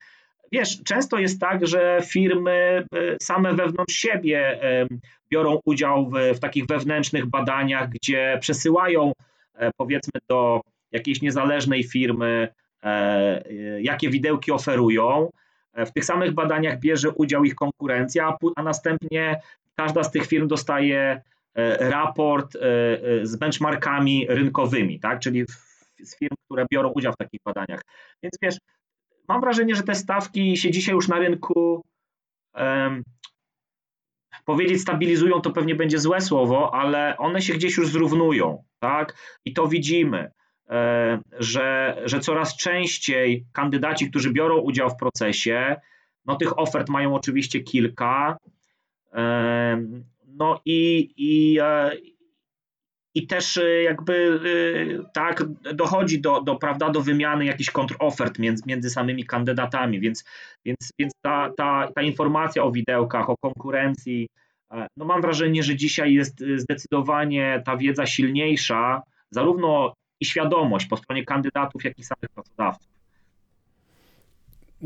Wiesz, 0.52 0.82
często 0.84 1.18
jest 1.18 1.40
tak, 1.40 1.66
że 1.66 2.00
firmy 2.10 2.86
same 3.22 3.54
wewnątrz 3.54 3.94
siebie 3.94 4.60
biorą 5.30 5.60
udział 5.64 6.10
w, 6.10 6.36
w 6.36 6.40
takich 6.40 6.66
wewnętrznych 6.66 7.26
badaniach, 7.26 7.88
gdzie 7.88 8.38
przesyłają 8.40 9.12
powiedzmy 9.76 10.20
do 10.28 10.60
jakiejś 10.92 11.22
niezależnej 11.22 11.84
firmy 11.84 12.48
jakie 13.80 14.10
widełki 14.10 14.52
oferują. 14.52 15.30
E, 15.74 15.86
w 15.86 15.92
tych 15.92 16.04
samych 16.04 16.32
badaniach 16.32 16.80
bierze 16.80 17.10
udział 17.10 17.44
ich 17.44 17.54
konkurencja, 17.54 18.36
a 18.56 18.62
następnie 18.62 19.40
każda 19.74 20.04
z 20.04 20.10
tych 20.10 20.26
firm 20.26 20.48
dostaje 20.48 21.22
e, 21.54 21.90
raport 21.90 22.52
z 23.22 23.36
benchmarkami 23.36 24.26
rynkowymi, 24.28 25.00
tak? 25.00 25.20
czyli 25.20 25.44
z 26.02 26.18
firm, 26.18 26.36
które 26.44 26.66
biorą 26.72 26.88
udział 26.88 27.12
w 27.12 27.16
takich 27.16 27.40
badaniach. 27.44 27.80
Więc 28.22 28.34
wiesz, 28.42 28.56
mam 29.28 29.40
wrażenie, 29.40 29.74
że 29.74 29.82
te 29.82 29.94
stawki 29.94 30.56
się 30.56 30.70
dzisiaj 30.70 30.94
już 30.94 31.08
na 31.08 31.18
rynku 31.18 31.84
um, 32.54 33.04
powiedzieć 34.44 34.80
stabilizują, 34.80 35.40
to 35.40 35.50
pewnie 35.50 35.74
będzie 35.74 35.98
złe 35.98 36.20
słowo, 36.20 36.74
ale 36.74 37.16
one 37.18 37.42
się 37.42 37.54
gdzieś 37.54 37.76
już 37.76 37.88
zrównują, 37.88 38.64
tak? 38.78 39.16
I 39.44 39.52
to 39.52 39.68
widzimy. 39.68 40.30
E, 40.70 41.18
że, 41.38 41.96
że 42.04 42.20
coraz 42.20 42.56
częściej 42.56 43.44
kandydaci, 43.52 44.10
którzy 44.10 44.32
biorą 44.32 44.58
udział 44.58 44.90
w 44.90 44.96
procesie, 44.96 45.76
no 46.26 46.36
tych 46.36 46.58
ofert 46.58 46.88
mają 46.88 47.14
oczywiście 47.14 47.60
kilka. 47.60 48.36
E, 49.12 49.84
no 50.26 50.60
i, 50.64 51.10
i, 51.16 51.58
e, 51.60 51.90
i 53.14 53.26
też 53.26 53.60
jakby 53.84 54.40
tak 55.14 55.44
dochodzi 55.74 56.20
do, 56.20 56.40
do, 56.40 56.56
prawda, 56.56 56.90
do 56.90 57.00
wymiany 57.00 57.44
jakichś 57.44 57.70
kontrofert 57.70 58.38
między, 58.38 58.62
między 58.66 58.90
samymi 58.90 59.24
kandydatami, 59.24 60.00
więc, 60.00 60.24
więc, 60.64 60.92
więc 60.98 61.12
ta, 61.22 61.50
ta, 61.56 61.88
ta 61.94 62.02
informacja 62.02 62.64
o 62.64 62.72
widełkach, 62.72 63.30
o 63.30 63.36
konkurencji, 63.36 64.28
no 64.96 65.04
mam 65.04 65.22
wrażenie, 65.22 65.62
że 65.62 65.76
dzisiaj 65.76 66.14
jest 66.14 66.44
zdecydowanie 66.56 67.62
ta 67.64 67.76
wiedza 67.76 68.06
silniejsza, 68.06 69.02
zarówno 69.30 69.94
i 70.20 70.24
świadomość 70.24 70.86
po 70.86 70.96
stronie 70.96 71.24
kandydatów, 71.24 71.84
jak 71.84 71.98
i 71.98 72.04
samych 72.04 72.30
pracodawców. 72.34 73.03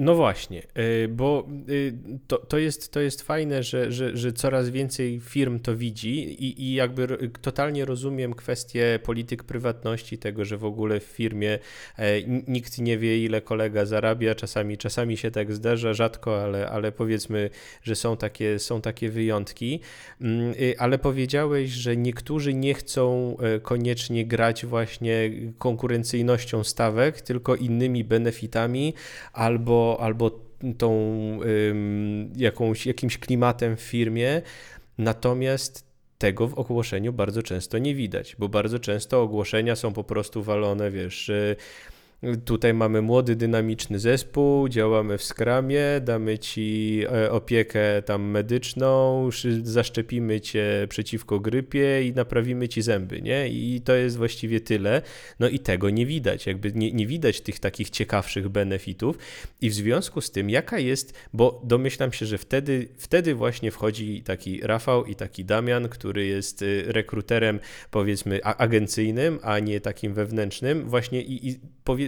No 0.01 0.15
właśnie, 0.15 0.63
y, 1.05 1.09
bo 1.09 1.49
y, 1.69 1.95
to, 2.27 2.39
to, 2.39 2.59
jest, 2.59 2.93
to 2.93 3.01
jest 3.01 3.23
fajne, 3.23 3.63
że, 3.63 3.93
że, 3.93 4.17
że 4.17 4.33
coraz 4.33 4.71
więcej 4.71 5.21
firm 5.21 5.61
to 5.61 5.77
widzi 5.77 6.45
i, 6.45 6.63
i 6.63 6.75
jakby 6.75 7.31
totalnie 7.43 7.85
rozumiem 7.85 8.35
kwestię 8.35 8.99
polityk 9.03 9.45
prywatności, 9.45 10.19
tego, 10.19 10.45
że 10.45 10.57
w 10.57 10.65
ogóle 10.65 11.01
w 11.01 11.05
firmie 11.05 11.59
e, 11.97 12.23
nikt 12.49 12.79
nie 12.79 12.99
wie, 12.99 13.25
ile 13.25 13.41
kolega 13.41 13.87
zarabia. 13.87 14.35
Czasami, 14.35 14.79
czasami 14.79 15.17
się 15.17 15.31
tak 15.31 15.53
zdarza, 15.53 15.95
rzadko, 15.95 16.43
ale, 16.43 16.71
ale 16.71 16.93
powiedzmy, 16.93 17.51
że 17.83 17.97
są 17.97 18.17
takie, 18.17 18.59
są 18.59 18.81
takie 18.81 19.11
wyjątki. 19.11 19.81
Mm, 20.21 20.55
y, 20.61 20.75
ale 20.79 20.99
powiedziałeś, 20.99 21.71
że 21.71 21.97
niektórzy 21.97 22.55
nie 22.55 22.75
chcą 22.75 23.37
e, 23.39 23.61
koniecznie 23.61 24.27
grać 24.27 24.67
właśnie 24.67 25.31
konkurencyjnością 25.59 26.65
stawek, 26.65 27.21
tylko 27.21 27.57
innymi 27.57 28.05
benefitami 28.05 28.95
albo 29.33 29.88
albo, 29.97 30.31
tą 30.79 31.41
jakąś, 32.37 32.87
jakimś 32.87 33.19
klimatem 33.19 33.77
w 33.77 33.81
firmie, 33.81 34.43
natomiast 34.99 35.89
tego 36.19 36.49
w 36.49 36.55
ogłoszeniu 36.55 37.13
bardzo 37.13 37.43
często 37.43 37.79
nie 37.79 37.95
widać, 37.95 38.37
bo 38.39 38.49
bardzo 38.49 38.79
często 38.79 39.23
ogłoszenia 39.23 39.77
są 39.77 39.93
po 39.93 40.05
prostu 40.05 40.43
walone, 40.43 40.91
wiesz, 40.91 41.31
Tutaj 42.45 42.75
mamy 42.75 43.03
młody, 43.03 43.37
dynamiczny 43.37 43.99
zespół, 43.99 44.69
działamy 44.69 45.19
w 45.19 45.25
skramie, 45.25 45.85
damy 46.01 46.39
ci 46.39 47.01
e, 47.13 47.31
opiekę 47.31 48.03
tam 48.03 48.23
medyczną, 48.23 49.29
zaszczepimy 49.63 50.41
cię 50.41 50.87
przeciwko 50.89 51.41
grypie 51.41 52.07
i 52.07 52.13
naprawimy 52.13 52.69
ci 52.69 52.83
zęby, 52.83 53.23
nie? 53.23 53.49
I 53.49 53.81
to 53.81 53.95
jest 53.95 54.17
właściwie 54.17 54.61
tyle. 54.61 55.03
No 55.41 55.49
i 55.49 55.59
tego 55.59 55.91
nie 55.91 56.07
widać, 56.07 56.47
jakby 56.47 56.73
nie, 56.73 56.93
nie 56.93 57.07
widać 57.07 57.41
tych 57.41 57.61
takich 57.61 57.91
ciekawszych 57.91 58.49
benefitów. 58.49 59.19
I 59.61 59.71
w 59.71 59.75
związku 59.75 60.21
z 60.21 60.31
tym, 60.31 60.51
jaka 60.51 60.79
jest, 60.79 61.13
bo 61.33 61.63
domyślam 61.65 62.13
się, 62.13 62.27
że 62.27 62.39
wtedy, 62.39 62.89
wtedy 62.97 63.35
właśnie 63.35 63.71
wchodzi 63.71 64.23
taki 64.23 64.61
Rafał 64.61 65.05
i 65.05 65.15
taki 65.15 65.45
Damian, 65.45 65.89
który 65.89 66.27
jest 66.27 66.63
y, 66.63 66.85
rekruterem 66.87 67.61
powiedzmy 67.91 68.45
agencyjnym, 68.45 69.39
a 69.43 69.59
nie 69.59 69.81
takim 69.81 70.15
wewnętrznym, 70.15 70.89
właśnie 70.89 71.23
i, 71.23 71.49
i 71.49 71.61
powie, 71.85 72.08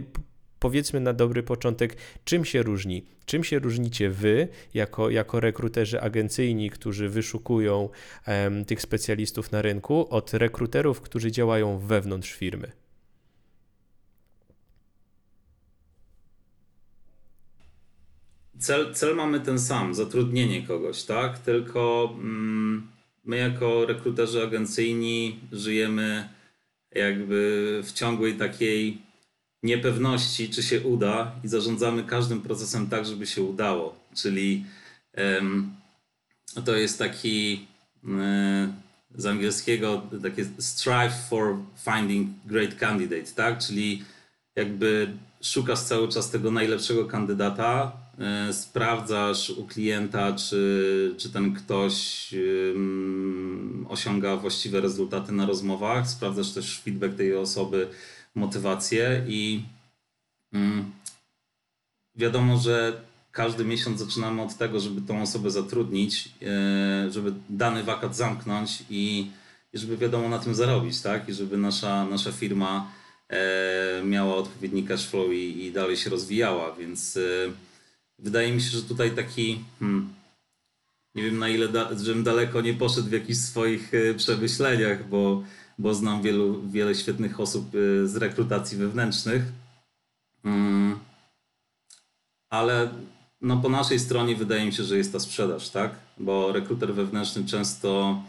powiedzmy 0.58 1.00
na 1.00 1.12
dobry 1.12 1.42
początek, 1.42 1.96
czym 2.24 2.44
się 2.44 2.62
różni? 2.62 3.06
Czym 3.24 3.44
się 3.44 3.58
różnicie 3.58 4.10
wy, 4.10 4.48
jako, 4.74 5.10
jako 5.10 5.40
rekruterzy 5.40 6.00
agencyjni, 6.00 6.70
którzy 6.70 7.08
wyszukują 7.08 7.88
um, 8.26 8.64
tych 8.64 8.82
specjalistów 8.82 9.52
na 9.52 9.62
rynku, 9.62 10.06
od 10.10 10.34
rekruterów, 10.34 11.00
którzy 11.00 11.32
działają 11.32 11.78
wewnątrz 11.78 12.32
firmy? 12.32 12.72
Cel, 18.58 18.94
cel 18.94 19.16
mamy 19.16 19.40
ten 19.40 19.58
sam, 19.58 19.94
zatrudnienie 19.94 20.62
kogoś, 20.62 21.02
tak? 21.02 21.38
Tylko 21.38 22.10
mm, 22.14 22.90
my 23.24 23.36
jako 23.36 23.86
rekruterzy 23.86 24.42
agencyjni 24.42 25.40
żyjemy 25.52 26.28
jakby 26.92 27.80
w 27.84 27.92
ciągłej 27.92 28.34
takiej 28.34 29.09
niepewności, 29.62 30.50
czy 30.50 30.62
się 30.62 30.80
uda, 30.80 31.32
i 31.44 31.48
zarządzamy 31.48 32.04
każdym 32.04 32.42
procesem 32.42 32.86
tak, 32.86 33.06
żeby 33.06 33.26
się 33.26 33.42
udało. 33.42 33.96
Czyli 34.14 34.64
to 36.64 36.76
jest 36.76 36.98
taki 36.98 37.66
um, 38.04 38.72
z 39.14 39.26
angielskiego 39.26 40.02
takie 40.22 40.44
strive 40.58 41.14
for 41.28 41.56
finding 41.84 42.30
great 42.46 42.74
candidate, 42.74 43.32
tak? 43.36 43.58
Czyli 43.58 44.04
jakby 44.56 45.12
szukasz 45.42 45.80
cały 45.80 46.08
czas 46.08 46.30
tego 46.30 46.50
najlepszego 46.50 47.04
kandydata, 47.04 47.92
e, 48.18 48.52
sprawdzasz 48.52 49.50
u 49.50 49.66
klienta, 49.66 50.32
czy, 50.32 51.14
czy 51.18 51.32
ten 51.32 51.54
ktoś 51.54 52.30
osiąga 53.88 54.36
właściwe 54.36 54.80
rezultaty 54.80 55.32
na 55.32 55.46
rozmowach, 55.46 56.08
sprawdzasz 56.08 56.50
też 56.52 56.80
feedback 56.80 57.14
tej 57.14 57.36
osoby 57.36 57.88
motywację 58.34 59.24
i 59.28 59.62
mm, 60.52 60.90
wiadomo, 62.16 62.58
że 62.58 63.00
każdy 63.32 63.64
miesiąc 63.64 63.98
zaczynamy 63.98 64.42
od 64.42 64.56
tego, 64.56 64.80
żeby 64.80 65.00
tą 65.00 65.22
osobę 65.22 65.50
zatrudnić, 65.50 66.28
e, 66.42 67.10
żeby 67.10 67.32
dany 67.48 67.84
wakat 67.84 68.16
zamknąć 68.16 68.84
i, 68.90 69.30
i 69.72 69.78
żeby 69.78 69.96
wiadomo 69.96 70.28
na 70.28 70.38
tym 70.38 70.54
zarobić, 70.54 71.00
tak? 71.00 71.28
I 71.28 71.34
żeby 71.34 71.58
nasza, 71.58 72.04
nasza 72.04 72.32
firma 72.32 72.92
e, 73.28 74.02
miała 74.04 74.36
odpowiedni 74.36 74.84
cash 74.84 75.06
flow 75.06 75.32
i, 75.32 75.64
i 75.64 75.72
dalej 75.72 75.96
się 75.96 76.10
rozwijała, 76.10 76.72
więc 76.72 77.16
e, 77.16 77.20
wydaje 78.18 78.52
mi 78.52 78.62
się, 78.62 78.70
że 78.70 78.82
tutaj 78.82 79.10
taki 79.10 79.64
hmm, 79.78 80.12
nie 81.14 81.22
wiem 81.22 81.38
na 81.38 81.48
ile, 81.48 81.68
da, 81.68 81.90
żebym 81.98 82.24
daleko 82.24 82.60
nie 82.60 82.74
poszedł 82.74 83.08
w 83.08 83.12
jakichś 83.12 83.38
swoich 83.38 83.92
przemyśleniach, 84.16 85.08
bo 85.08 85.42
bo 85.80 85.94
znam 85.94 86.22
wielu, 86.22 86.62
wiele 86.68 86.94
świetnych 86.94 87.40
osób 87.40 87.74
y, 87.74 88.08
z 88.08 88.16
rekrutacji 88.16 88.78
wewnętrznych. 88.78 89.42
Mm. 90.44 90.98
Ale 92.50 92.88
no 93.40 93.56
po 93.56 93.68
naszej 93.68 93.98
stronie 93.98 94.36
wydaje 94.36 94.66
mi 94.66 94.72
się, 94.72 94.82
że 94.82 94.96
jest 94.96 95.12
ta 95.12 95.20
sprzedaż, 95.20 95.68
tak? 95.68 95.90
Bo 96.18 96.52
rekruter 96.52 96.94
wewnętrzny 96.94 97.44
często 97.44 98.22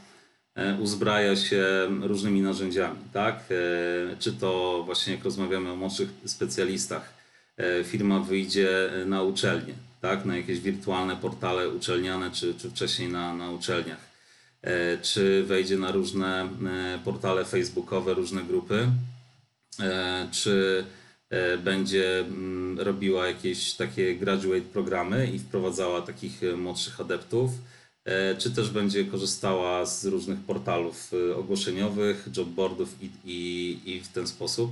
e, 0.56 0.76
uzbraja 0.76 1.36
się 1.36 1.66
różnymi 2.02 2.42
narzędziami, 2.42 3.00
tak? 3.14 3.36
E, 3.36 4.18
czy 4.20 4.34
to 4.34 4.84
właśnie 4.86 5.14
jak 5.14 5.24
rozmawiamy 5.24 5.72
o 5.72 5.76
młodszych 5.76 6.10
specjalistach, 6.26 7.14
e, 7.58 7.84
firma 7.84 8.20
wyjdzie 8.20 8.90
na 9.06 9.24
uczelnię, 9.24 9.74
tak? 10.02 10.26
Na 10.26 10.38
jakieś 10.38 10.60
wirtualne 10.60 11.16
portale 11.16 11.70
uczelniane, 11.70 12.32
czy, 12.32 12.54
czy 12.54 12.70
wcześniej 12.70 13.10
na, 13.10 13.34
na 13.34 13.52
uczelniach 13.52 14.11
czy 15.02 15.44
wejdzie 15.44 15.78
na 15.78 15.92
różne 15.92 16.44
e, 16.44 17.00
portale 17.04 17.46
facebookowe, 17.46 18.14
różne 18.14 18.44
grupy, 18.44 18.88
e, 19.80 20.28
czy 20.32 20.86
e, 21.30 21.58
będzie 21.58 22.20
mm, 22.20 22.80
robiła 22.80 23.28
jakieś 23.28 23.74
takie 23.74 24.16
graduate 24.16 24.62
programy 24.62 25.28
i 25.28 25.40
wprowadzała 25.40 26.02
takich 26.02 26.44
e, 26.44 26.56
młodszych 26.56 27.02
adeptów, 27.02 27.52
e, 28.06 28.36
czy 28.36 28.52
też 28.52 28.70
będzie 28.70 29.06
korzystała 29.06 29.86
z 29.86 30.06
różnych 30.06 30.40
portalów 30.40 31.12
ogłoszeniowych, 31.36 32.28
jobboardów 32.38 32.96
i, 33.02 33.10
i, 33.26 33.80
i 33.86 34.00
w 34.00 34.08
ten 34.08 34.28
sposób. 34.28 34.72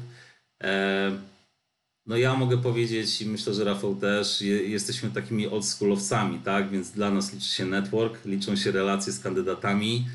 No 2.10 2.18
ja 2.18 2.36
mogę 2.36 2.58
powiedzieć 2.58 3.22
i 3.22 3.26
myślę, 3.26 3.54
że 3.54 3.64
Rafał 3.64 3.96
też, 3.96 4.42
je, 4.42 4.64
jesteśmy 4.64 5.10
takimi 5.10 5.48
oldschoolowcami, 5.48 6.40
tak? 6.40 6.70
Więc 6.70 6.92
dla 6.92 7.12
nas 7.12 7.34
liczy 7.34 7.48
się 7.48 7.66
network, 7.66 8.26
liczą 8.26 8.56
się 8.56 8.72
relacje 8.72 9.14
z 9.14 9.20
kandydatami, 9.20 10.06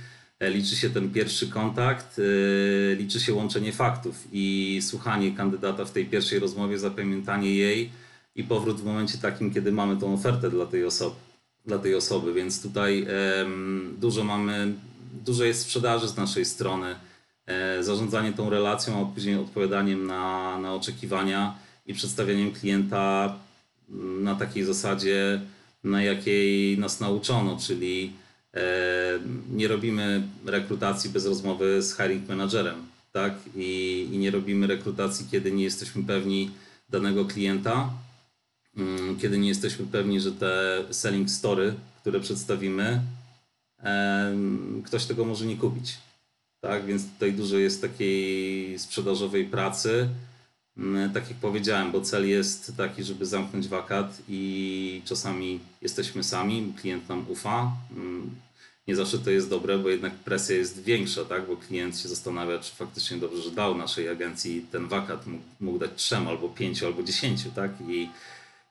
e, 0.41 0.51
liczy 0.51 0.77
się 0.77 0.91
ten 0.91 1.11
pierwszy 1.11 1.49
kontakt, 1.49 2.19
yy, 2.19 2.97
liczy 2.99 3.21
się 3.21 3.35
łączenie 3.35 3.73
faktów 3.73 4.29
i 4.33 4.79
słuchanie 4.83 5.33
kandydata 5.33 5.85
w 5.85 5.91
tej 5.91 6.07
pierwszej 6.07 6.39
rozmowie, 6.39 6.79
zapamiętanie 6.79 7.55
jej 7.55 7.91
i 8.35 8.45
powrót 8.45 8.81
w 8.81 8.85
momencie 8.85 9.19
takim, 9.19 9.55
kiedy 9.55 9.73
mamy 9.73 9.97
tą 9.97 10.15
ofertę 10.15 10.51
dla 10.51 10.67
tej 10.67 10.85
osoby. 10.85 11.17
Dla 11.67 11.79
tej 11.79 11.95
osoby. 11.95 12.33
Więc 12.33 12.63
tutaj 12.63 13.01
yy, 13.01 13.07
dużo 14.01 14.25
mamy, 14.25 14.73
dużo 15.25 15.45
jest 15.45 15.61
sprzedaży 15.61 16.09
z 16.09 16.17
naszej 16.17 16.45
strony, 16.45 16.95
yy, 17.47 17.85
zarządzanie 17.85 18.33
tą 18.33 18.51
relacją, 18.51 19.03
a 19.03 19.15
później 19.15 19.37
odpowiadaniem 19.37 20.07
na, 20.07 20.59
na 20.59 20.75
oczekiwania 20.75 21.64
i 21.87 21.95
przedstawianiem 21.95 22.53
klienta 22.53 23.37
na 24.21 24.35
takiej 24.35 24.65
zasadzie, 24.65 25.41
na 25.85 26.03
jakiej 26.03 26.79
nas 26.79 27.01
nauczono, 27.01 27.57
czyli 27.57 28.13
e, 28.55 28.63
nie 29.53 29.69
robimy 29.69 30.23
rekrutacji 30.47 31.11
bez 31.11 31.27
rozmowy 31.27 31.83
z 31.83 31.97
hiring 31.97 32.29
managerem, 32.29 32.87
tak? 33.13 33.35
I, 33.57 34.09
I 34.13 34.19
nie 34.19 34.31
robimy 34.31 34.67
rekrutacji, 34.67 35.27
kiedy 35.31 35.53
nie 35.53 35.65
jesteśmy 35.65 36.03
pewni 36.05 36.51
danego 36.89 37.25
klienta, 37.25 37.91
mm, 38.77 39.17
kiedy 39.19 39.39
nie 39.39 39.49
jesteśmy 39.49 39.87
pewni, 39.87 40.21
że 40.21 40.33
te 40.33 40.85
selling 40.91 41.31
story, 41.31 41.75
które 42.01 42.21
przedstawimy, 42.21 43.01
ktoś 44.85 45.05
tego 45.05 45.25
może 45.25 45.47
nie 45.47 45.57
kupić. 45.57 45.99
Tak, 46.61 46.87
więc 46.87 47.13
tutaj 47.13 47.33
dużo 47.33 47.59
jest 47.59 47.83
takiej 47.83 48.79
sprzedażowej 48.79 49.45
pracy, 49.45 49.91
Mm, 49.99 50.34
tak 51.15 51.29
jak 51.31 51.39
powiedziałem, 51.39 51.93
bo 51.93 52.01
cel 52.01 52.29
jest 52.29 52.77
taki, 52.77 53.05
żeby 53.05 53.27
zamknąć 53.27 53.69
wakat 53.69 54.23
i 54.29 55.03
czasami 55.05 55.61
jesteśmy 55.83 56.25
sami, 56.25 56.73
klient 56.81 57.09
nam 57.09 57.25
ufa. 57.29 57.73
Mm, 57.97 58.31
nie 58.89 58.97
zawsze 58.97 59.19
to 59.19 59.31
jest 59.31 59.51
dobre, 59.51 59.79
bo 59.79 59.89
jednak 59.89 60.15
presja 60.15 60.57
jest 60.57 60.83
większa, 60.83 61.25
tak? 61.25 61.47
bo 61.47 61.57
klient 61.57 61.99
się 61.99 62.09
zastanawia, 62.09 62.59
czy 62.59 62.75
faktycznie 62.75 63.17
dobrze, 63.17 63.43
że 63.43 63.51
dał 63.51 63.75
naszej 63.75 64.09
agencji 64.09 64.67
ten 64.73 64.89
wakat, 64.89 65.27
mógł, 65.27 65.45
mógł 65.61 65.79
dać 65.79 65.91
trzem 65.97 66.29
albo 66.29 66.49
pięciu 66.49 66.87
albo 66.87 67.03
dziesięciu, 67.03 67.51
tak? 67.51 67.71
I, 67.89 68.09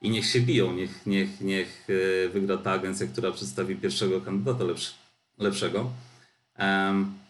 i 0.01 0.09
niech 0.09 0.25
się 0.25 0.41
biją, 0.41 0.73
niech, 0.73 1.05
niech, 1.05 1.41
niech 1.41 1.87
e, 2.25 2.29
wygra 2.29 2.57
ta 2.57 2.71
agencja, 2.71 3.07
która 3.07 3.31
przedstawi 3.31 3.75
pierwszego 3.75 4.21
kandydata 4.21 4.63
lepszego. 5.37 5.91
Um, 6.59 7.22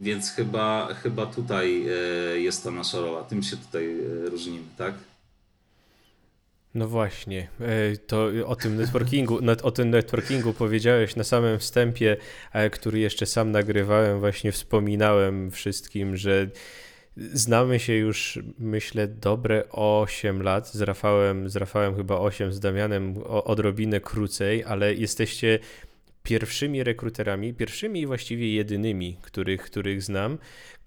więc 0.00 0.30
chyba, 0.30 0.94
chyba 0.94 1.26
tutaj 1.26 1.86
e, 1.88 2.40
jest 2.40 2.64
ta 2.64 2.70
nasza 2.70 3.00
rola. 3.00 3.22
Tym 3.22 3.42
się 3.42 3.56
tutaj 3.56 4.00
e, 4.00 4.30
różnimy, 4.30 4.64
tak? 4.76 4.94
No 6.74 6.88
właśnie, 6.88 7.48
e, 7.60 7.96
to 7.96 8.28
o 8.46 8.56
tym 8.56 8.76
networkingu, 8.76 9.38
o 9.62 9.70
tym 9.70 9.90
networkingu 9.90 10.52
powiedziałeś 10.52 11.16
na 11.16 11.24
samym 11.24 11.58
wstępie, 11.58 12.16
który 12.72 12.98
jeszcze 12.98 13.26
sam 13.26 13.50
nagrywałem, 13.50 14.20
właśnie 14.20 14.52
wspominałem 14.52 15.50
wszystkim, 15.50 16.16
że 16.16 16.48
znamy 17.32 17.78
się 17.78 17.92
już, 17.92 18.38
myślę, 18.58 19.08
dobre 19.08 19.64
8 19.70 20.42
lat. 20.42 20.72
Z 20.72 20.80
Rafałem, 20.80 21.48
z 21.48 21.56
Rafałem 21.56 21.96
chyba 21.96 22.18
8, 22.18 22.52
z 22.52 22.60
Damianem 22.60 23.14
odrobinę 23.26 24.00
krócej, 24.00 24.64
ale 24.64 24.94
jesteście 24.94 25.58
pierwszymi 26.28 26.84
rekruterami, 26.84 27.54
pierwszymi 27.54 28.00
i 28.00 28.06
właściwie 28.06 28.54
jedynymi, 28.54 29.18
których, 29.22 29.62
których 29.62 30.02
znam, 30.02 30.38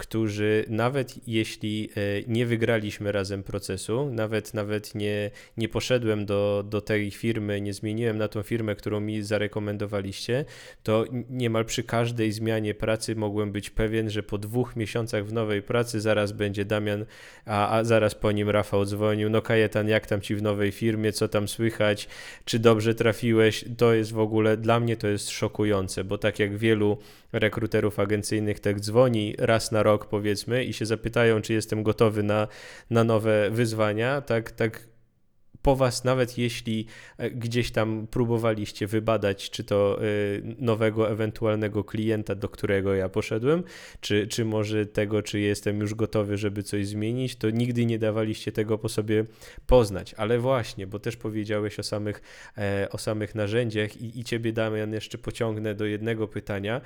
którzy 0.01 0.65
nawet 0.67 1.27
jeśli 1.27 1.89
e, 1.95 2.01
nie 2.27 2.45
wygraliśmy 2.45 3.11
razem 3.11 3.43
procesu, 3.43 4.09
nawet, 4.11 4.53
nawet 4.53 4.95
nie, 4.95 5.31
nie 5.57 5.69
poszedłem 5.69 6.25
do, 6.25 6.65
do 6.69 6.81
tej 6.81 7.11
firmy, 7.11 7.61
nie 7.61 7.73
zmieniłem 7.73 8.17
na 8.17 8.27
tą 8.27 8.43
firmę, 8.43 8.75
którą 8.75 8.99
mi 8.99 9.21
zarekomendowaliście, 9.21 10.45
to 10.83 11.05
niemal 11.29 11.65
przy 11.65 11.83
każdej 11.83 12.31
zmianie 12.31 12.73
pracy 12.73 13.15
mogłem 13.15 13.51
być 13.51 13.69
pewien, 13.69 14.09
że 14.09 14.23
po 14.23 14.37
dwóch 14.37 14.75
miesiącach 14.75 15.25
w 15.25 15.33
nowej 15.33 15.61
pracy 15.61 16.01
zaraz 16.01 16.31
będzie 16.31 16.65
Damian, 16.65 17.05
a, 17.45 17.77
a 17.77 17.83
zaraz 17.83 18.15
po 18.15 18.31
nim 18.31 18.49
Rafał 18.49 18.85
dzwonił, 18.85 19.29
no 19.29 19.41
Kajetan, 19.41 19.87
jak 19.87 20.07
tam 20.07 20.21
ci 20.21 20.35
w 20.35 20.41
nowej 20.41 20.71
firmie, 20.71 21.11
co 21.13 21.27
tam 21.27 21.47
słychać, 21.47 22.07
czy 22.45 22.59
dobrze 22.59 22.95
trafiłeś, 22.95 23.65
to 23.77 23.93
jest 23.93 24.11
w 24.11 24.19
ogóle, 24.19 24.57
dla 24.57 24.79
mnie 24.79 24.97
to 24.97 25.07
jest 25.07 25.29
szokujące, 25.29 26.03
bo 26.03 26.17
tak 26.17 26.39
jak 26.39 26.57
wielu 26.57 26.97
rekruterów 27.33 27.99
agencyjnych 27.99 28.59
tak 28.59 28.79
dzwoni 28.79 29.35
raz 29.37 29.71
na 29.71 29.83
rok 29.83 29.90
powiedzmy 29.97 30.65
i 30.65 30.73
się 30.73 30.85
zapytają, 30.85 31.41
czy 31.41 31.53
jestem 31.53 31.83
gotowy 31.83 32.23
na, 32.23 32.47
na 32.89 33.03
nowe 33.03 33.49
wyzwania, 33.51 34.21
tak, 34.21 34.51
tak 34.51 34.91
po 35.61 35.75
was, 35.75 36.03
nawet 36.03 36.37
jeśli 36.37 36.85
e, 37.17 37.31
gdzieś 37.31 37.71
tam 37.71 38.07
próbowaliście 38.07 38.87
wybadać, 38.87 39.49
czy 39.49 39.63
to 39.63 39.99
e, 40.01 40.05
nowego 40.57 41.09
ewentualnego 41.09 41.83
klienta, 41.83 42.35
do 42.35 42.49
którego 42.49 42.93
ja 42.93 43.09
poszedłem, 43.09 43.63
czy, 44.01 44.27
czy 44.27 44.45
może 44.45 44.85
tego, 44.85 45.21
czy 45.21 45.39
jestem 45.39 45.79
już 45.79 45.95
gotowy, 45.95 46.37
żeby 46.37 46.63
coś 46.63 46.87
zmienić, 46.87 47.35
to 47.35 47.49
nigdy 47.49 47.85
nie 47.85 47.99
dawaliście 47.99 48.51
tego 48.51 48.77
po 48.77 48.89
sobie 48.89 49.25
poznać. 49.67 50.13
Ale 50.13 50.39
właśnie, 50.39 50.87
bo 50.87 50.99
też 50.99 51.17
powiedziałeś 51.17 51.79
o 51.79 51.83
samych, 51.83 52.21
e, 52.57 52.87
o 52.91 52.97
samych 52.97 53.35
narzędziach 53.35 53.97
i, 53.97 54.19
i 54.19 54.23
ciebie, 54.23 54.53
Damian, 54.53 54.93
jeszcze 54.93 55.17
pociągnę 55.17 55.75
do 55.75 55.85
jednego 55.85 56.27
pytania 56.27 56.81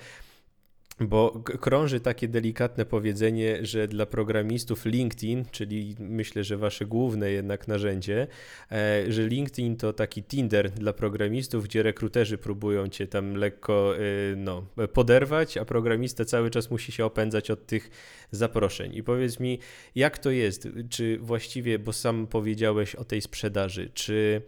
bo 0.99 1.43
krąży 1.61 1.99
takie 1.99 2.27
delikatne 2.27 2.85
powiedzenie, 2.85 3.65
że 3.65 3.87
dla 3.87 4.05
programistów 4.05 4.85
LinkedIn, 4.85 5.45
czyli 5.51 5.95
myślę, 5.99 6.43
że 6.43 6.57
wasze 6.57 6.85
główne 6.85 7.31
jednak 7.31 7.67
narzędzie, 7.67 8.27
e, 8.71 9.11
że 9.11 9.27
LinkedIn 9.27 9.77
to 9.77 9.93
taki 9.93 10.23
Tinder 10.23 10.71
dla 10.71 10.93
programistów, 10.93 11.63
gdzie 11.63 11.83
rekruterzy 11.83 12.37
próbują 12.37 12.87
cię 12.87 13.07
tam 13.07 13.35
lekko 13.35 13.95
e, 13.97 13.99
no, 14.35 14.67
poderwać, 14.93 15.57
a 15.57 15.65
programista 15.65 16.25
cały 16.25 16.49
czas 16.49 16.71
musi 16.71 16.91
się 16.91 17.05
opędzać 17.05 17.51
od 17.51 17.65
tych 17.65 17.89
zaproszeń. 18.31 18.95
I 18.95 19.03
powiedz 19.03 19.39
mi, 19.39 19.59
jak 19.95 20.17
to 20.17 20.31
jest? 20.31 20.67
Czy 20.89 21.17
właściwie, 21.19 21.79
bo 21.79 21.93
sam 21.93 22.27
powiedziałeś 22.27 22.95
o 22.95 23.05
tej 23.05 23.21
sprzedaży, 23.21 23.89
czy 23.93 24.41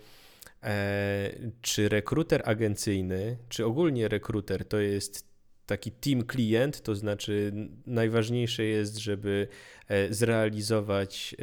e, 0.64 1.32
czy 1.62 1.90
rekruter 1.90 2.42
agencyjny, 2.46 3.38
czy 3.50 3.66
ogólnie 3.66 4.08
rekruter 4.08 4.66
to 4.66 4.80
jest 4.80 5.27
taki 5.68 5.92
team 5.92 6.24
klient, 6.24 6.82
to 6.82 6.96
znaczy 6.96 7.54
najważniejsze 7.86 8.64
jest, 8.64 8.98
żeby 8.98 9.48
e, 9.88 10.14
zrealizować 10.14 11.36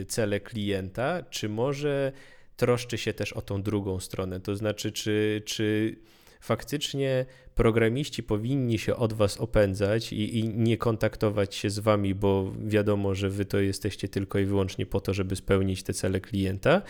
e, 0.00 0.04
cele 0.04 0.40
klienta, 0.40 1.22
czy 1.30 1.48
może 1.48 2.12
troszczy 2.56 2.98
się 2.98 3.12
też 3.12 3.32
o 3.32 3.42
tą 3.42 3.62
drugą 3.62 4.00
stronę, 4.00 4.40
to 4.40 4.56
znaczy 4.56 4.92
czy, 4.92 5.42
czy 5.44 5.96
faktycznie 6.40 7.26
programiści 7.54 8.22
powinni 8.22 8.78
się 8.78 8.96
od 8.96 9.12
was 9.12 9.40
opędzać 9.40 10.12
i, 10.12 10.38
i, 10.38 10.48
nie 10.48 10.76
kontaktować 10.76 11.54
się 11.54 11.70
z 11.70 11.78
wami, 11.78 12.14
bo 12.14 12.52
wiadomo, 12.66 13.14
że 13.14 13.30
wy 13.30 13.44
to 13.44 13.60
jesteście 13.60 14.08
tylko 14.08 14.38
i 14.38 14.44
wyłącznie 14.44 14.86
po 14.86 15.00
to, 15.00 15.14
żeby 15.14 15.36
spełnić 15.36 15.82
te 15.82 15.92
cele 15.92 16.20
klienta, 16.20 16.82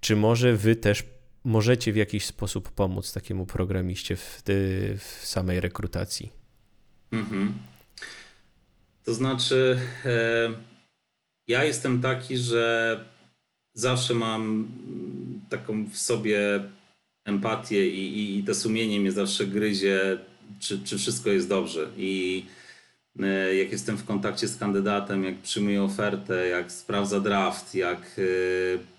czy 0.00 0.16
może 0.16 0.56
wy 0.56 0.76
też 0.76 1.04
możecie 1.44 1.92
w 1.92 1.96
jakiś 1.96 2.24
sposób 2.24 2.70
pomóc 2.70 3.12
takiemu 3.12 3.46
programiście 3.46 4.16
w, 4.16 4.42
w 4.98 5.26
samej 5.26 5.60
rekrutacji? 5.60 6.32
Mhm. 7.12 7.54
To 9.04 9.14
znaczy, 9.14 9.78
e, 10.04 10.50
ja 11.48 11.64
jestem 11.64 12.00
taki, 12.00 12.36
że 12.36 13.04
zawsze 13.74 14.14
mam 14.14 14.68
taką 15.48 15.84
w 15.84 15.96
sobie 15.96 16.62
empatię 17.24 17.88
i, 17.88 18.18
i, 18.18 18.38
i 18.38 18.44
to 18.44 18.54
sumienie 18.54 19.00
mnie 19.00 19.12
zawsze 19.12 19.46
gryzie, 19.46 20.18
czy, 20.60 20.80
czy 20.84 20.98
wszystko 20.98 21.30
jest 21.30 21.48
dobrze. 21.48 21.88
I 21.96 22.44
jak 23.58 23.72
jestem 23.72 23.96
w 23.96 24.04
kontakcie 24.04 24.48
z 24.48 24.56
kandydatem, 24.56 25.24
jak 25.24 25.38
przyjmuje 25.38 25.82
ofertę, 25.82 26.48
jak 26.48 26.72
sprawdza 26.72 27.20
draft, 27.20 27.74
jak 27.74 28.00
e, 28.18 28.22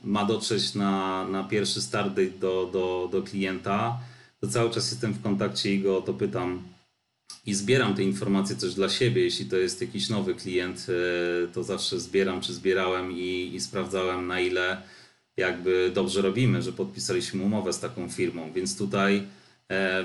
ma 0.03 0.25
dotrzeć 0.25 0.75
na, 0.75 1.25
na 1.27 1.43
pierwszy 1.43 1.81
start 1.81 2.13
do, 2.39 2.69
do, 2.73 3.09
do 3.11 3.23
klienta, 3.23 3.99
to 4.41 4.47
cały 4.47 4.71
czas 4.71 4.91
jestem 4.91 5.13
w 5.13 5.21
kontakcie 5.21 5.73
i 5.73 5.79
go 5.79 5.97
o 5.97 6.01
to 6.01 6.13
pytam 6.13 6.63
i 7.45 7.53
zbieram 7.53 7.95
te 7.95 8.03
informacje 8.03 8.55
też 8.55 8.75
dla 8.75 8.89
siebie. 8.89 9.21
Jeśli 9.21 9.45
to 9.45 9.57
jest 9.57 9.81
jakiś 9.81 10.09
nowy 10.09 10.35
klient, 10.35 10.87
e, 10.89 11.47
to 11.47 11.63
zawsze 11.63 11.99
zbieram 11.99 12.41
czy 12.41 12.53
zbierałem 12.53 13.11
i, 13.11 13.51
i 13.53 13.61
sprawdzałem 13.61 14.27
na 14.27 14.39
ile 14.39 14.81
jakby 15.37 15.91
dobrze 15.93 16.21
robimy, 16.21 16.61
że 16.61 16.73
podpisaliśmy 16.73 17.43
umowę 17.43 17.73
z 17.73 17.79
taką 17.79 18.09
firmą. 18.09 18.51
Więc 18.53 18.77
tutaj 18.77 19.23
E, 19.23 19.40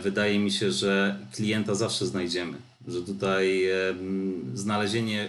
wydaje 0.03 0.39
mi 0.39 0.51
się, 0.51 0.73
że 0.73 1.19
klienta 1.33 1.75
zawsze 1.75 2.07
znajdziemy, 2.07 2.59
że 2.89 3.03
tutaj 3.03 3.69
znalezienie 4.55 5.25
e, 5.25 5.29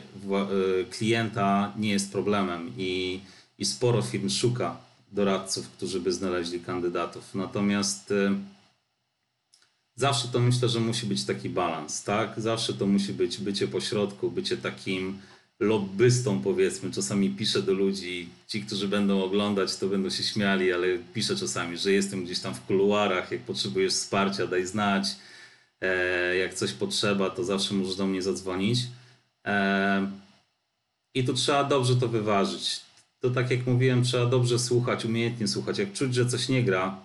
klienta 0.86 1.74
nie 1.78 1.90
jest 1.90 2.12
problemem 2.12 2.72
i, 2.78 3.20
i 3.60 3.66
sporo 3.66 4.02
firm 4.02 4.30
szuka 4.30 4.78
doradców, 5.12 5.70
którzy 5.70 6.00
by 6.00 6.14
znaleźli 6.14 6.60
kandydatów. 6.60 7.36
Natomiast 7.36 8.12
e, 8.12 8.36
zawsze 9.96 10.28
to 10.28 10.40
myślę, 10.40 10.70
że 10.70 10.80
musi 10.80 11.06
być 11.06 11.26
taki 11.26 11.50
balans, 11.50 12.04
tak? 12.04 12.34
Zawsze 12.38 12.74
to 12.74 12.88
musi 12.88 13.14
być 13.14 13.38
bycie 13.38 13.68
pośrodku, 13.68 14.32
bycie 14.32 14.58
takim 14.58 15.20
lobbystą 15.60 16.42
powiedzmy. 16.42 16.92
Czasami 16.92 17.30
piszę 17.30 17.62
do 17.62 17.74
ludzi, 17.74 18.30
ci, 18.48 18.62
którzy 18.62 18.88
będą 18.88 19.24
oglądać, 19.24 19.78
to 19.78 19.88
będą 19.88 20.10
się 20.10 20.24
śmiali, 20.24 20.74
ale 20.74 20.88
piszę 21.14 21.36
czasami, 21.36 21.78
że 21.78 21.92
jestem 21.92 22.26
gdzieś 22.26 22.40
tam 22.40 22.56
w 22.56 22.62
kuluarach, 22.62 23.32
jak 23.32 23.42
potrzebujesz 23.42 23.94
wsparcia, 23.94 24.48
daj 24.48 24.66
znać. 24.66 25.08
E, 25.82 26.38
jak 26.38 26.54
coś 26.54 26.74
potrzeba, 26.74 27.30
to 27.30 27.44
zawsze 27.44 27.74
możesz 27.74 27.96
do 27.96 28.08
mnie 28.08 28.22
zadzwonić. 28.22 28.80
E, 29.46 30.12
I 31.14 31.24
tu 31.24 31.34
trzeba 31.34 31.64
dobrze 31.64 31.96
to 31.96 32.08
wyważyć. 32.08 32.82
To 33.20 33.30
tak 33.30 33.52
jak 33.52 33.68
mówiłem, 33.68 34.04
trzeba 34.04 34.26
dobrze 34.26 34.60
słuchać, 34.60 35.06
umiejętnie 35.06 35.48
słuchać. 35.48 35.78
Jak 35.78 35.94
czuć, 35.94 36.16
że 36.16 36.26
coś 36.26 36.50
nie 36.50 36.64
gra, 36.64 37.00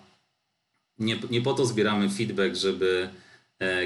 nie, 0.99 1.19
nie 1.31 1.41
po 1.41 1.53
to 1.53 1.65
zbieramy 1.65 2.09
feedback, 2.09 2.55
żeby 2.55 3.09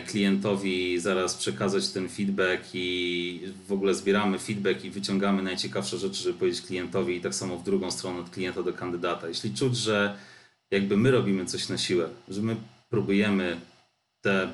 klientowi 0.08 1.00
zaraz 1.00 1.36
przekazać 1.36 1.88
ten 1.90 2.10
feedback 2.10 2.64
i 2.74 3.42
w 3.68 3.72
ogóle 3.72 3.94
zbieramy 3.94 4.40
feedback 4.40 4.86
i 4.86 4.90
wyciągamy 4.90 5.44
najciekawsze 5.44 5.98
rzeczy, 5.98 6.24
żeby 6.24 6.40
powiedzieć 6.40 6.62
klientowi 6.62 7.16
i 7.16 7.22
tak 7.22 7.36
samo 7.36 7.58
w 7.58 7.64
drugą 7.64 7.92
stronę 7.92 8.20
od 8.20 8.30
klienta 8.30 8.64
do 8.64 8.74
kandydata. 8.74 9.28
Jeśli 9.28 9.54
czuć, 9.54 9.78
że 9.78 10.18
jakby 10.72 10.98
my 10.98 11.12
robimy 11.12 11.46
coś 11.46 11.70
na 11.70 11.78
siłę, 11.78 12.10
że 12.28 12.42
my 12.42 12.56
próbujemy 12.90 13.60
te 14.22 14.50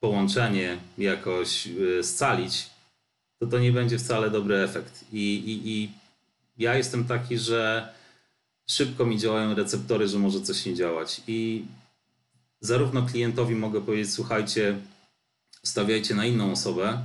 połączenie 0.00 0.78
jakoś 0.98 1.66
e, 1.66 2.02
scalić, 2.02 2.70
to 3.38 3.46
to 3.46 3.58
nie 3.58 3.72
będzie 3.72 3.98
wcale 3.98 4.30
dobry 4.30 4.56
efekt. 4.56 5.04
I, 5.12 5.34
i, 5.34 5.68
i 5.68 5.90
ja 6.58 6.76
jestem 6.76 7.04
taki, 7.04 7.38
że 7.38 7.88
szybko 8.70 9.06
mi 9.06 9.18
działają 9.18 9.54
receptory, 9.54 10.08
że 10.08 10.18
może 10.18 10.40
coś 10.40 10.66
nie 10.66 10.74
działać. 10.74 11.20
I 11.26 11.64
zarówno 12.64 13.02
klientowi 13.02 13.54
mogę 13.54 13.80
powiedzieć, 13.80 14.12
słuchajcie, 14.12 14.78
stawiajcie 15.64 16.14
na 16.14 16.26
inną 16.26 16.52
osobę, 16.52 16.98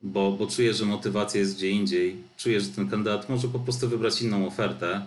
bo, 0.00 0.32
bo 0.32 0.46
czuję, 0.46 0.74
że 0.74 0.84
motywacja 0.84 1.40
jest 1.40 1.56
gdzie 1.56 1.70
indziej. 1.70 2.16
Czuję, 2.36 2.60
że 2.60 2.68
ten 2.68 2.90
kandydat 2.90 3.28
może 3.28 3.48
po 3.48 3.58
prostu 3.58 3.88
wybrać 3.88 4.22
inną 4.22 4.46
ofertę, 4.46 5.06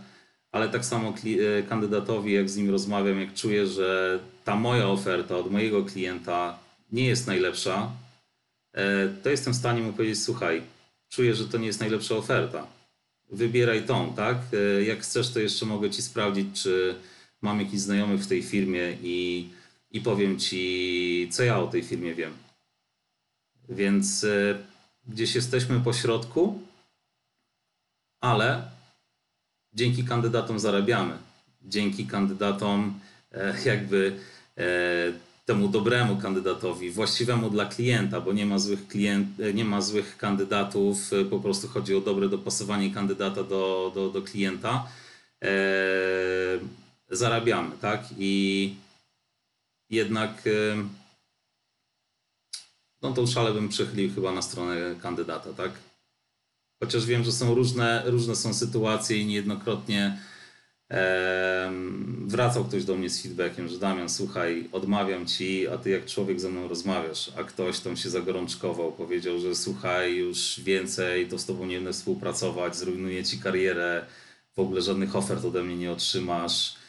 ale 0.51 0.69
tak 0.69 0.85
samo 0.85 1.09
e, 1.09 1.63
kandydatowi, 1.63 2.33
jak 2.33 2.49
z 2.49 2.57
nim 2.57 2.69
rozmawiam, 2.69 3.19
jak 3.19 3.33
czuję, 3.33 3.67
że 3.67 4.19
ta 4.43 4.55
moja 4.55 4.89
oferta 4.89 5.37
od 5.37 5.51
mojego 5.51 5.85
klienta 5.85 6.59
nie 6.91 7.05
jest 7.05 7.27
najlepsza, 7.27 7.91
e, 8.73 9.09
to 9.23 9.29
jestem 9.29 9.53
w 9.53 9.57
stanie 9.57 9.81
mu 9.81 9.93
powiedzieć: 9.93 10.23
Słuchaj, 10.23 10.61
czuję, 11.09 11.35
że 11.35 11.45
to 11.47 11.57
nie 11.57 11.67
jest 11.67 11.79
najlepsza 11.79 12.15
oferta. 12.15 12.67
Wybieraj 13.31 13.83
tą, 13.83 14.13
tak? 14.13 14.37
E, 14.53 14.83
jak 14.83 14.99
chcesz, 14.99 15.29
to 15.29 15.39
jeszcze 15.39 15.65
mogę 15.65 15.89
ci 15.89 16.01
sprawdzić, 16.01 16.61
czy 16.63 16.95
mam 17.41 17.59
jakiś 17.59 17.79
znajomych 17.79 18.21
w 18.21 18.27
tej 18.27 18.43
firmie 18.43 18.97
i 19.03 19.49
i 19.91 20.01
powiem 20.01 20.39
Ci, 20.39 21.29
co 21.31 21.43
ja 21.43 21.59
o 21.59 21.67
tej 21.67 21.83
firmie 21.83 22.15
wiem. 22.15 22.33
Więc 23.69 24.23
e, 24.23 24.57
gdzieś 25.07 25.35
jesteśmy 25.35 25.79
po 25.79 25.93
środku, 25.93 26.61
ale 28.21 28.63
dzięki 29.73 30.03
kandydatom 30.03 30.59
zarabiamy. 30.59 31.17
Dzięki 31.61 32.05
kandydatom, 32.05 32.99
e, 33.31 33.55
jakby 33.65 34.19
e, 34.57 34.63
temu 35.45 35.67
dobremu 35.67 36.17
kandydatowi, 36.17 36.91
właściwemu 36.91 37.49
dla 37.49 37.65
klienta, 37.65 38.21
bo 38.21 38.33
nie 38.33 38.45
ma 38.45 38.59
złych, 38.59 38.87
klient, 38.87 39.27
nie 39.53 39.65
ma 39.65 39.81
złych 39.81 40.17
kandydatów, 40.17 41.11
po 41.29 41.39
prostu 41.39 41.67
chodzi 41.67 41.95
o 41.95 42.01
dobre 42.01 42.29
dopasowanie 42.29 42.91
kandydata 42.91 43.43
do, 43.43 43.91
do, 43.95 44.09
do 44.09 44.21
klienta. 44.21 44.87
Zarabiamy, 47.09 47.77
tak? 47.81 48.05
I 48.17 48.73
jednak 49.91 50.43
no 53.01 53.13
tą 53.13 53.27
szalę 53.27 53.53
bym 53.53 53.69
przechylił 53.69 54.15
chyba 54.15 54.31
na 54.31 54.41
stronę 54.41 54.95
kandydata, 55.01 55.53
tak? 55.53 55.71
Chociaż 56.83 57.05
wiem, 57.05 57.23
że 57.23 57.31
są 57.31 57.55
różne, 57.55 58.03
różne 58.05 58.35
są 58.35 58.53
sytuacje 58.53 59.17
i 59.17 59.25
niejednokrotnie 59.25 60.17
e, 60.91 61.71
wracał 62.25 62.65
ktoś 62.65 62.85
do 62.85 62.95
mnie 62.95 63.09
z 63.09 63.21
feedbackiem, 63.21 63.67
że 63.67 63.79
Damian, 63.79 64.09
słuchaj, 64.09 64.69
odmawiam 64.71 65.25
ci, 65.25 65.67
a 65.67 65.77
ty 65.77 65.89
jak 65.89 66.05
człowiek 66.05 66.39
ze 66.39 66.49
mną 66.49 66.67
rozmawiasz, 66.67 67.31
a 67.37 67.43
ktoś 67.43 67.79
tam 67.79 67.97
się 67.97 68.09
zagorączkował, 68.09 68.91
powiedział, 68.91 69.39
że 69.39 69.55
słuchaj, 69.55 70.15
już 70.15 70.59
więcej, 70.63 71.27
to 71.27 71.39
z 71.39 71.45
tobą 71.45 71.65
nie 71.65 71.75
będę 71.75 71.93
współpracować, 71.93 72.75
zrujnuję 72.75 73.23
ci 73.23 73.39
karierę, 73.39 74.05
w 74.55 74.59
ogóle 74.59 74.81
żadnych 74.81 75.15
ofert 75.15 75.45
ode 75.45 75.63
mnie 75.63 75.75
nie 75.75 75.91
otrzymasz 75.91 76.80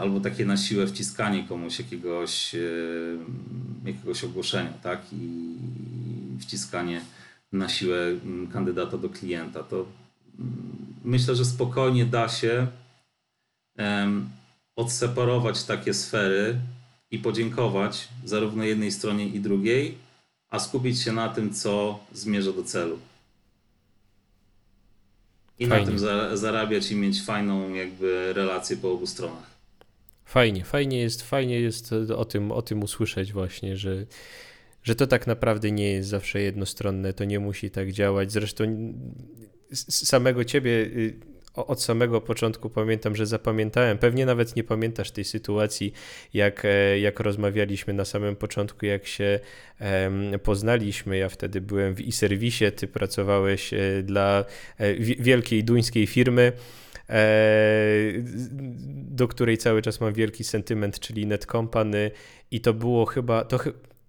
albo 0.00 0.20
takie 0.20 0.44
na 0.44 0.56
siłę 0.56 0.86
wciskanie 0.86 1.44
komuś 1.44 1.78
jakiegoś, 1.78 2.54
e, 2.54 2.58
jakiegoś 3.84 4.24
ogłoszenia, 4.24 4.72
tak? 4.82 5.00
I 5.12 5.54
wciskanie 6.40 7.00
na 7.52 7.68
siłę 7.68 7.98
mm, 7.98 8.46
kandydata 8.46 8.98
do 8.98 9.08
klienta. 9.08 9.62
To 9.62 9.76
mm, 10.38 10.96
myślę, 11.04 11.34
że 11.36 11.44
spokojnie 11.44 12.06
da 12.06 12.28
się 12.28 12.66
odseparować 14.76 15.64
takie 15.64 15.94
sfery 15.94 16.56
i 17.10 17.18
podziękować 17.18 18.08
zarówno 18.24 18.64
jednej 18.64 18.92
stronie 18.92 19.26
i 19.26 19.40
drugiej, 19.40 19.98
a 20.50 20.58
skupić 20.58 21.00
się 21.00 21.12
na 21.12 21.28
tym, 21.28 21.54
co 21.54 22.00
zmierza 22.12 22.52
do 22.52 22.62
celu 22.62 22.98
i 25.60 25.66
fajnie. 25.66 25.84
na 25.84 25.90
tym 25.90 25.98
za, 25.98 26.36
zarabiać 26.36 26.90
i 26.90 26.96
mieć 26.96 27.22
fajną 27.22 27.74
jakby 27.74 28.32
relację 28.32 28.76
po 28.76 28.92
obu 28.92 29.06
stronach. 29.06 29.50
Fajnie, 30.24 30.64
fajnie 30.64 31.00
jest, 31.00 31.22
fajnie 31.22 31.60
jest 31.60 31.92
o 31.92 32.24
tym, 32.24 32.52
o 32.52 32.62
tym 32.62 32.82
usłyszeć 32.82 33.32
właśnie, 33.32 33.76
że, 33.76 34.06
że 34.82 34.94
to 34.94 35.06
tak 35.06 35.26
naprawdę 35.26 35.70
nie 35.70 35.92
jest 35.92 36.08
zawsze 36.08 36.40
jednostronne, 36.40 37.12
to 37.12 37.24
nie 37.24 37.40
musi 37.40 37.70
tak 37.70 37.92
działać. 37.92 38.32
Zresztą 38.32 38.92
samego 39.88 40.44
ciebie 40.44 40.70
y, 40.70 41.29
od 41.66 41.82
samego 41.82 42.20
początku 42.20 42.70
pamiętam, 42.70 43.16
że 43.16 43.26
zapamiętałem, 43.26 43.98
pewnie 43.98 44.26
nawet 44.26 44.56
nie 44.56 44.64
pamiętasz 44.64 45.10
tej 45.10 45.24
sytuacji, 45.24 45.92
jak, 46.34 46.64
e, 46.64 46.98
jak 46.98 47.20
rozmawialiśmy 47.20 47.92
na 47.92 48.04
samym 48.04 48.36
początku, 48.36 48.86
jak 48.86 49.06
się 49.06 49.40
poznaliśmy. 50.42 51.16
Ja 51.16 51.28
wtedy 51.28 51.60
byłem 51.60 51.94
w 51.94 52.00
e-serwisie, 52.00 52.64
ty 52.76 52.88
pracowałeś 52.88 53.74
e, 53.74 54.02
dla 54.02 54.44
e, 54.78 54.94
wielkiej 54.98 55.64
duńskiej 55.64 56.06
firmy 56.06 56.52
do 59.10 59.28
której 59.28 59.58
cały 59.58 59.82
czas 59.82 60.00
mam 60.00 60.12
wielki 60.12 60.44
sentyment, 60.44 61.00
czyli 61.00 61.26
Netcompany 61.26 62.10
i 62.50 62.60
to 62.60 62.74
było 62.74 63.06
chyba, 63.06 63.44
to, 63.44 63.58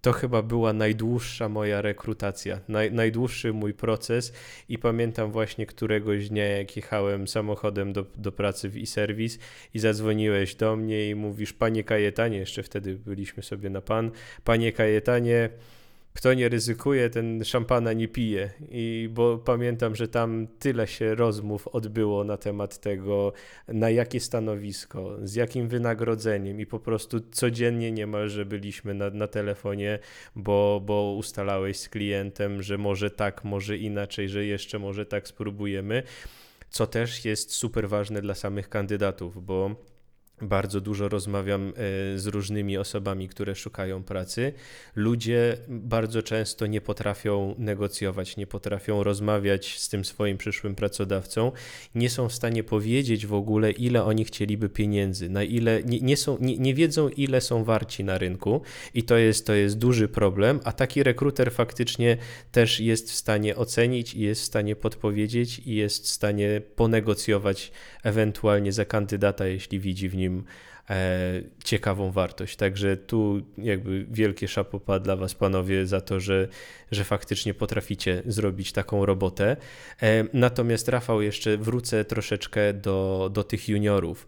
to 0.02 0.12
chyba 0.12 0.42
była 0.42 0.72
najdłuższa 0.72 1.48
moja 1.48 1.82
rekrutacja, 1.82 2.60
naj, 2.68 2.92
najdłuższy 2.92 3.52
mój 3.52 3.74
proces 3.74 4.32
i 4.68 4.78
pamiętam 4.78 5.32
właśnie 5.32 5.66
któregoś 5.66 6.28
dnia, 6.28 6.44
jak 6.44 6.76
jechałem 6.76 7.28
samochodem 7.28 7.92
do, 7.92 8.06
do 8.16 8.32
pracy 8.32 8.68
w 8.68 8.76
e-service 8.76 9.38
i 9.74 9.78
zadzwoniłeś 9.78 10.54
do 10.54 10.76
mnie 10.76 11.10
i 11.10 11.14
mówisz, 11.14 11.52
panie 11.52 11.84
Kajetanie, 11.84 12.38
jeszcze 12.38 12.62
wtedy 12.62 12.94
byliśmy 12.94 13.42
sobie 13.42 13.70
na 13.70 13.80
pan, 13.80 14.10
panie 14.44 14.72
Kajetanie, 14.72 15.48
kto 16.14 16.34
nie 16.34 16.48
ryzykuje, 16.48 17.10
ten 17.10 17.44
szampana 17.44 17.92
nie 17.92 18.08
pije. 18.08 18.50
I 18.70 19.08
bo 19.12 19.38
pamiętam, 19.38 19.94
że 19.94 20.08
tam 20.08 20.46
tyle 20.58 20.86
się 20.86 21.14
rozmów 21.14 21.68
odbyło 21.68 22.24
na 22.24 22.36
temat 22.36 22.80
tego, 22.80 23.32
na 23.68 23.90
jakie 23.90 24.20
stanowisko, 24.20 25.16
z 25.22 25.34
jakim 25.34 25.68
wynagrodzeniem, 25.68 26.60
i 26.60 26.66
po 26.66 26.80
prostu 26.80 27.20
codziennie 27.30 27.92
niemalże 27.92 28.46
byliśmy 28.46 28.94
na, 28.94 29.10
na 29.10 29.26
telefonie, 29.26 29.98
bo, 30.36 30.82
bo 30.86 31.14
ustalałeś 31.18 31.76
z 31.76 31.88
klientem, 31.88 32.62
że 32.62 32.78
może 32.78 33.10
tak, 33.10 33.44
może 33.44 33.76
inaczej, 33.76 34.28
że 34.28 34.44
jeszcze 34.44 34.78
może 34.78 35.06
tak 35.06 35.28
spróbujemy. 35.28 36.02
Co 36.70 36.86
też 36.86 37.24
jest 37.24 37.50
super 37.50 37.88
ważne 37.88 38.22
dla 38.22 38.34
samych 38.34 38.68
kandydatów, 38.68 39.44
bo 39.44 39.91
bardzo 40.42 40.80
dużo 40.80 41.08
rozmawiam 41.08 41.68
e, 41.68 41.72
z 42.18 42.26
różnymi 42.26 42.78
osobami, 42.78 43.28
które 43.28 43.54
szukają 43.54 44.02
pracy. 44.02 44.52
Ludzie 44.96 45.56
bardzo 45.68 46.22
często 46.22 46.66
nie 46.66 46.80
potrafią 46.80 47.54
negocjować, 47.58 48.36
nie 48.36 48.46
potrafią 48.46 49.02
rozmawiać 49.02 49.78
z 49.78 49.88
tym 49.88 50.04
swoim 50.04 50.38
przyszłym 50.38 50.74
pracodawcą, 50.74 51.52
nie 51.94 52.10
są 52.10 52.28
w 52.28 52.32
stanie 52.32 52.64
powiedzieć 52.64 53.26
w 53.26 53.34
ogóle, 53.34 53.70
ile 53.70 54.04
oni 54.04 54.24
chcieliby 54.24 54.68
pieniędzy, 54.68 55.28
na 55.28 55.42
ile 55.42 55.82
nie, 55.82 56.00
nie 56.00 56.16
są, 56.16 56.38
nie, 56.40 56.58
nie 56.58 56.74
wiedzą, 56.74 57.08
ile 57.08 57.40
są 57.40 57.64
warci 57.64 58.04
na 58.04 58.18
rynku, 58.18 58.60
i 58.94 59.02
to 59.02 59.16
jest, 59.16 59.46
to 59.46 59.54
jest 59.54 59.78
duży 59.78 60.08
problem. 60.08 60.60
A 60.64 60.72
taki 60.72 61.02
rekruter 61.02 61.52
faktycznie 61.52 62.16
też 62.52 62.80
jest 62.80 63.10
w 63.10 63.14
stanie 63.14 63.56
ocenić 63.56 64.14
i 64.14 64.20
jest 64.20 64.42
w 64.42 64.44
stanie 64.44 64.76
podpowiedzieć 64.76 65.58
i 65.58 65.74
jest 65.74 66.04
w 66.04 66.08
stanie 66.08 66.62
ponegocjować 66.76 67.72
ewentualnie 68.02 68.72
za 68.72 68.84
kandydata, 68.84 69.46
jeśli 69.46 69.80
widzi 69.80 70.08
w 70.08 70.14
nim 70.14 70.44
e, 70.90 71.42
ciekawą 71.64 72.10
wartość. 72.10 72.56
Także 72.56 72.96
tu 72.96 73.42
jakby 73.58 74.06
wielkie 74.10 74.48
szapopa 74.48 74.98
dla 74.98 75.16
Was, 75.16 75.34
panowie, 75.34 75.86
za 75.86 76.00
to, 76.00 76.20
że, 76.20 76.48
że 76.90 77.04
faktycznie 77.04 77.54
potraficie 77.54 78.22
zrobić 78.26 78.72
taką 78.72 79.06
robotę. 79.06 79.56
E, 80.02 80.24
natomiast 80.32 80.88
Rafał, 80.88 81.22
jeszcze 81.22 81.56
wrócę 81.56 82.04
troszeczkę 82.04 82.74
do, 82.74 83.30
do 83.32 83.44
tych 83.44 83.68
juniorów, 83.68 84.26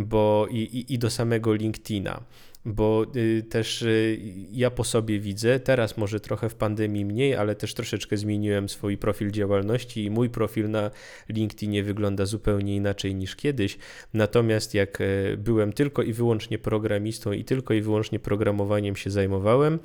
bo 0.00 0.46
i, 0.50 0.56
i, 0.58 0.94
i 0.94 0.98
do 0.98 1.10
samego 1.10 1.54
LinkedIna 1.54 2.20
bo 2.64 3.06
y, 3.16 3.42
też 3.42 3.82
y, 3.82 4.18
ja 4.50 4.70
po 4.70 4.84
sobie 4.84 5.20
widzę, 5.20 5.60
teraz 5.60 5.96
może 5.96 6.20
trochę 6.20 6.48
w 6.48 6.54
pandemii 6.54 7.04
mniej, 7.04 7.34
ale 7.34 7.54
też 7.54 7.74
troszeczkę 7.74 8.16
zmieniłem 8.16 8.68
swój 8.68 8.98
profil 8.98 9.30
działalności 9.30 10.04
i 10.04 10.10
mój 10.10 10.30
profil 10.30 10.70
na 10.70 10.90
LinkedInie 11.28 11.82
wygląda 11.82 12.26
zupełnie 12.26 12.76
inaczej 12.76 13.14
niż 13.14 13.36
kiedyś. 13.36 13.78
Natomiast 14.14 14.74
jak 14.74 15.00
e, 15.00 15.36
byłem 15.36 15.72
tylko 15.72 16.02
i 16.02 16.12
wyłącznie 16.12 16.58
programistą 16.58 17.32
i 17.32 17.44
tylko 17.44 17.74
i 17.74 17.80
wyłącznie 17.80 18.18
programowaniem 18.18 18.96
się 18.96 19.10
zajmowałem, 19.10 19.78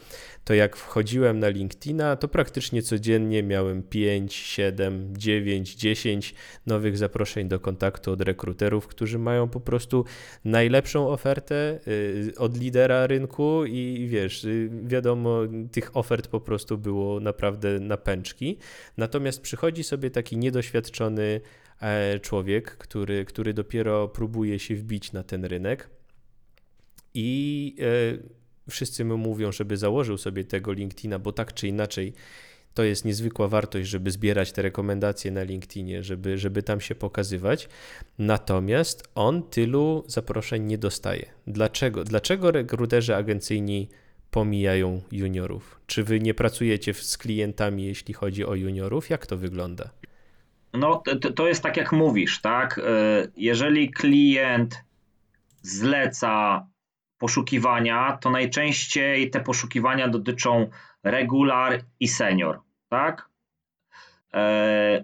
to 0.44 0.54
jak 0.54 0.76
wchodziłem 0.76 1.40
na 1.40 1.50
LinkedIna, 1.50 2.16
to 2.16 2.28
praktycznie 2.28 2.82
codziennie 2.82 3.44
miałem 3.44 3.84
5, 3.84 4.34
7, 4.34 5.14
9, 5.18 5.76
10 5.76 6.36
nowych 6.66 6.98
zaproszeń 6.98 7.48
do 7.48 7.60
kontaktu 7.60 8.12
od 8.12 8.22
rekruterów, 8.22 8.88
którzy 8.88 9.20
mają 9.20 9.50
po 9.50 9.60
prostu 9.60 10.06
najlepszą 10.46 11.08
ofertę 11.08 11.80
y, 11.88 12.34
od 12.38 12.58
lidera 12.70 13.08
rynku 13.08 13.66
i 13.66 14.08
wiesz, 14.10 14.44
y, 14.44 14.70
wiadomo, 14.84 15.42
tych 15.72 15.98
ofert 15.98 16.28
po 16.28 16.40
prostu 16.40 16.78
było 16.78 17.20
naprawdę 17.20 17.80
na 17.80 17.98
pęczki. 17.98 18.58
Natomiast 18.98 19.42
przychodzi 19.42 19.84
sobie 19.84 20.12
taki 20.12 20.38
niedoświadczony 20.38 21.42
e, 21.82 22.20
człowiek, 22.20 22.78
który, 22.78 23.26
który 23.26 23.54
dopiero 23.54 24.08
próbuje 24.08 24.60
się 24.60 24.76
wbić 24.76 25.12
na 25.12 25.24
ten 25.24 25.46
rynek 25.46 25.90
i 27.14 27.76
e, 27.80 28.70
wszyscy 28.70 29.06
mu 29.06 29.18
mówią, 29.18 29.52
żeby 29.52 29.78
założył 29.78 30.18
sobie 30.18 30.44
tego 30.44 30.74
LinkedIna, 30.74 31.20
bo 31.20 31.32
tak 31.32 31.54
czy 31.54 31.68
inaczej 31.68 32.14
to 32.74 32.84
jest 32.84 33.06
niezwykła 33.06 33.48
wartość, 33.48 33.90
żeby 33.90 34.12
zbierać 34.12 34.52
te 34.52 34.62
rekomendacje 34.62 35.32
na 35.32 35.44
LinkedInie, 35.44 36.04
żeby, 36.04 36.38
żeby 36.38 36.64
tam 36.64 36.82
się 36.82 36.96
pokazywać. 36.96 37.70
Natomiast 38.18 39.10
on 39.16 39.44
tylu 39.44 40.04
zaproszeń 40.08 40.64
nie 40.64 40.78
dostaje. 40.78 41.26
Dlaczego? 41.48 42.04
Dlaczego 42.04 42.52
rekruterzy 42.52 43.16
agencyjni 43.16 43.90
pomijają 44.32 45.02
juniorów? 45.12 45.80
Czy 45.88 46.04
wy 46.04 46.20
nie 46.20 46.34
pracujecie 46.34 46.94
z 46.94 47.18
klientami, 47.18 47.86
jeśli 47.86 48.14
chodzi 48.14 48.46
o 48.46 48.56
juniorów? 48.56 49.10
Jak 49.10 49.28
to 49.28 49.38
wygląda? 49.38 49.90
No, 50.74 51.04
to, 51.22 51.34
to 51.34 51.48
jest 51.48 51.64
tak, 51.64 51.78
jak 51.78 51.92
mówisz, 51.92 52.42
tak? 52.42 52.80
E, 52.80 52.82
jeżeli 53.38 53.92
klient 53.92 54.84
zleca 55.62 56.68
poszukiwania, 57.18 58.18
to 58.22 58.30
najczęściej 58.30 59.30
te 59.30 59.40
poszukiwania 59.40 60.08
dotyczą 60.08 60.70
regular 61.04 61.82
i 62.00 62.08
senior, 62.08 62.60
tak? 62.90 63.30
E, 64.34 65.04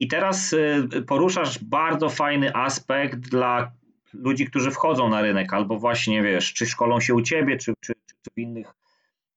I 0.00 0.08
teraz 0.08 0.52
e, 0.52 1.02
poruszasz 1.02 1.64
bardzo 1.64 2.08
fajny 2.08 2.54
aspekt 2.54 3.18
dla 3.18 3.72
ludzi, 4.14 4.46
którzy 4.46 4.70
wchodzą 4.70 5.08
na 5.08 5.22
rynek, 5.22 5.52
albo 5.52 5.78
właśnie 5.78 6.22
wiesz, 6.22 6.52
czy 6.52 6.66
szkolą 6.66 7.00
się 7.00 7.14
u 7.14 7.22
ciebie, 7.22 7.56
czy, 7.56 7.74
czy, 7.80 7.92
czy 8.06 8.30
w 8.34 8.38
innych 8.38 8.74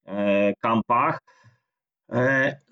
e, 0.06 0.54
kampach, 0.60 1.20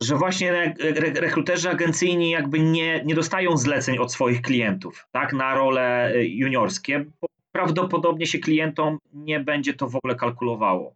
że 0.02 0.16
właśnie 0.16 0.74
rekruterzy 1.16 1.70
agencyjni 1.70 2.30
jakby 2.30 2.60
nie, 2.60 3.04
nie 3.06 3.16
dostają 3.16 3.58
zleceń 3.58 3.98
od 3.98 4.14
swoich 4.14 4.42
klientów, 4.42 5.08
tak, 5.12 5.34
na 5.34 5.56
role 5.56 6.14
juniorskie, 6.16 7.06
bo 7.22 7.28
prawdopodobnie 7.52 8.28
się 8.28 8.40
klientom 8.40 8.98
nie 9.14 9.40
będzie 9.40 9.74
to 9.74 9.88
w 9.90 9.96
ogóle 9.96 10.16
kalkulowało, 10.16 10.96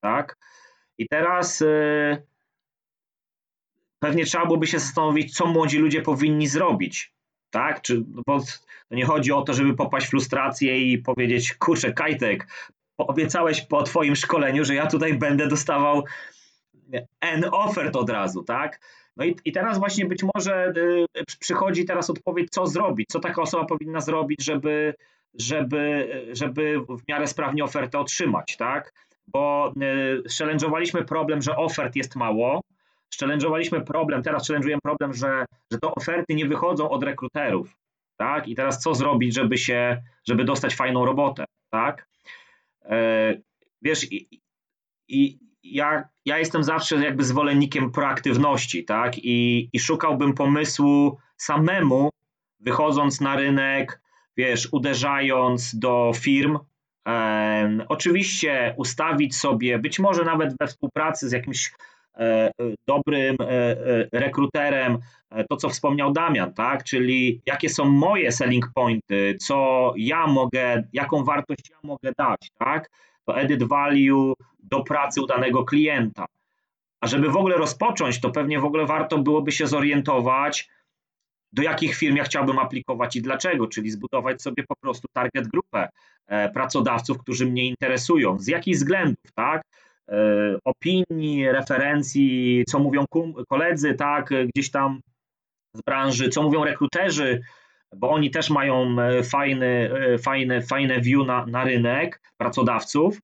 tak. 0.00 0.36
I 0.98 1.08
teraz 1.08 1.60
y, 1.60 2.22
pewnie 3.98 4.24
trzeba 4.24 4.46
byłoby 4.46 4.66
się 4.66 4.78
zastanowić, 4.78 5.34
co 5.34 5.46
młodzi 5.46 5.78
ludzie 5.78 6.02
powinni 6.02 6.46
zrobić. 6.46 7.12
Tak? 7.50 7.82
Czy, 7.82 8.04
bo 8.26 8.40
nie 8.90 9.04
chodzi 9.04 9.32
o 9.32 9.42
to, 9.42 9.54
żeby 9.54 9.74
popaść 9.74 10.06
w 10.06 10.10
frustrację 10.10 10.92
i 10.92 10.98
powiedzieć, 10.98 11.54
kurczę, 11.54 11.92
Kajtek, 11.92 12.46
obiecałeś 12.98 13.60
po 13.60 13.82
twoim 13.82 14.16
szkoleniu, 14.16 14.64
że 14.64 14.74
ja 14.74 14.86
tutaj 14.86 15.14
będę 15.14 15.48
dostawał 15.48 16.04
N 17.20 17.44
ofert 17.52 17.96
od 17.96 18.10
razu, 18.10 18.42
tak? 18.42 18.80
No 19.16 19.24
i, 19.24 19.36
i 19.44 19.52
teraz 19.52 19.78
właśnie 19.78 20.04
być 20.04 20.22
może 20.34 20.72
y, 20.76 21.24
przychodzi 21.40 21.84
teraz 21.84 22.10
odpowiedź, 22.10 22.48
co 22.50 22.66
zrobić, 22.66 23.06
co 23.08 23.20
taka 23.20 23.42
osoba 23.42 23.64
powinna 23.64 24.00
zrobić, 24.00 24.44
żeby, 24.44 24.94
żeby, 25.34 26.10
żeby 26.32 26.80
w 26.80 27.08
miarę 27.08 27.26
sprawnie 27.26 27.64
ofertę 27.64 27.98
otrzymać, 27.98 28.56
tak? 28.56 28.92
Bo 29.26 29.72
y, 29.82 30.22
challenge'owaliśmy 30.28 31.04
problem, 31.04 31.42
że 31.42 31.56
ofert 31.56 31.96
jest 31.96 32.16
mało, 32.16 32.60
challenge'owaliśmy 33.20 33.84
problem, 33.84 34.22
teraz 34.22 34.50
challenge'ujemy 34.50 34.80
problem, 34.82 35.14
że, 35.14 35.44
że 35.72 35.78
to 35.78 35.94
oferty 35.94 36.34
nie 36.34 36.46
wychodzą 36.46 36.90
od 36.90 37.02
rekruterów, 37.02 37.76
tak? 38.16 38.48
I 38.48 38.54
teraz 38.54 38.82
co 38.82 38.94
zrobić, 38.94 39.34
żeby 39.34 39.58
się, 39.58 40.02
żeby 40.28 40.44
dostać 40.44 40.74
fajną 40.74 41.04
robotę, 41.04 41.44
tak? 41.70 42.08
E, 42.84 43.34
wiesz, 43.82 44.12
i, 44.12 44.40
i 45.08 45.38
ja, 45.62 46.08
ja 46.24 46.38
jestem 46.38 46.64
zawsze 46.64 46.96
jakby 46.96 47.24
zwolennikiem 47.24 47.92
proaktywności, 47.92 48.84
tak? 48.84 49.18
I, 49.18 49.68
I 49.72 49.80
szukałbym 49.80 50.34
pomysłu 50.34 51.18
samemu, 51.36 52.10
wychodząc 52.60 53.20
na 53.20 53.36
rynek, 53.36 54.00
wiesz, 54.36 54.68
uderzając 54.72 55.78
do 55.78 56.12
firm, 56.14 56.58
Oczywiście 57.88 58.74
ustawić 58.76 59.36
sobie, 59.36 59.78
być 59.78 59.98
może 59.98 60.24
nawet 60.24 60.58
we 60.60 60.66
współpracy 60.66 61.28
z 61.28 61.32
jakimś 61.32 61.72
e, 62.18 62.50
dobrym 62.86 63.36
e, 63.40 63.50
e, 63.50 64.08
rekruterem, 64.12 64.98
to 65.50 65.56
co 65.56 65.68
wspomniał 65.68 66.12
Damian, 66.12 66.54
tak? 66.54 66.84
Czyli 66.84 67.40
jakie 67.46 67.68
są 67.68 67.84
moje 67.84 68.32
selling 68.32 68.70
pointy, 68.74 69.36
co 69.40 69.92
ja 69.96 70.26
mogę, 70.26 70.82
jaką 70.92 71.24
wartość 71.24 71.70
ja 71.70 71.76
mogę 71.82 72.12
dać, 72.18 72.50
tak? 72.58 72.90
To 73.24 73.40
edit 73.40 73.62
value 73.62 74.34
do 74.62 74.82
pracy 74.82 75.22
u 75.22 75.26
danego 75.26 75.64
klienta. 75.64 76.26
A 77.00 77.06
żeby 77.06 77.30
w 77.30 77.36
ogóle 77.36 77.56
rozpocząć, 77.56 78.20
to 78.20 78.30
pewnie 78.30 78.60
w 78.60 78.64
ogóle 78.64 78.86
warto 78.86 79.18
byłoby 79.18 79.52
się 79.52 79.66
zorientować, 79.66 80.68
do 81.52 81.62
jakich 81.62 81.96
firm 81.96 82.16
ja 82.16 82.24
chciałbym 82.24 82.58
aplikować 82.58 83.16
i 83.16 83.22
dlaczego, 83.22 83.66
czyli 83.66 83.90
zbudować 83.90 84.42
sobie 84.42 84.64
po 84.68 84.76
prostu 84.76 85.08
target 85.12 85.48
grupę 85.48 85.88
e, 86.26 86.48
pracodawców, 86.50 87.18
którzy 87.18 87.46
mnie 87.46 87.66
interesują, 87.66 88.38
z 88.38 88.46
jakich 88.46 88.76
względów, 88.76 89.32
tak? 89.34 89.62
E, 90.08 90.16
opinii, 90.64 91.48
referencji, 91.48 92.64
co 92.68 92.78
mówią 92.78 93.04
koledzy, 93.48 93.94
tak, 93.94 94.30
gdzieś 94.54 94.70
tam 94.70 95.00
z 95.74 95.82
branży, 95.82 96.28
co 96.28 96.42
mówią 96.42 96.64
rekruterzy, 96.64 97.40
bo 97.96 98.10
oni 98.10 98.30
też 98.30 98.50
mają 98.50 99.00
e, 99.00 99.22
fajny, 99.22 99.90
fajne, 100.22 100.62
fajne 100.62 101.00
view 101.00 101.26
na, 101.26 101.46
na 101.46 101.64
rynek 101.64 102.20
pracodawców. 102.36 103.20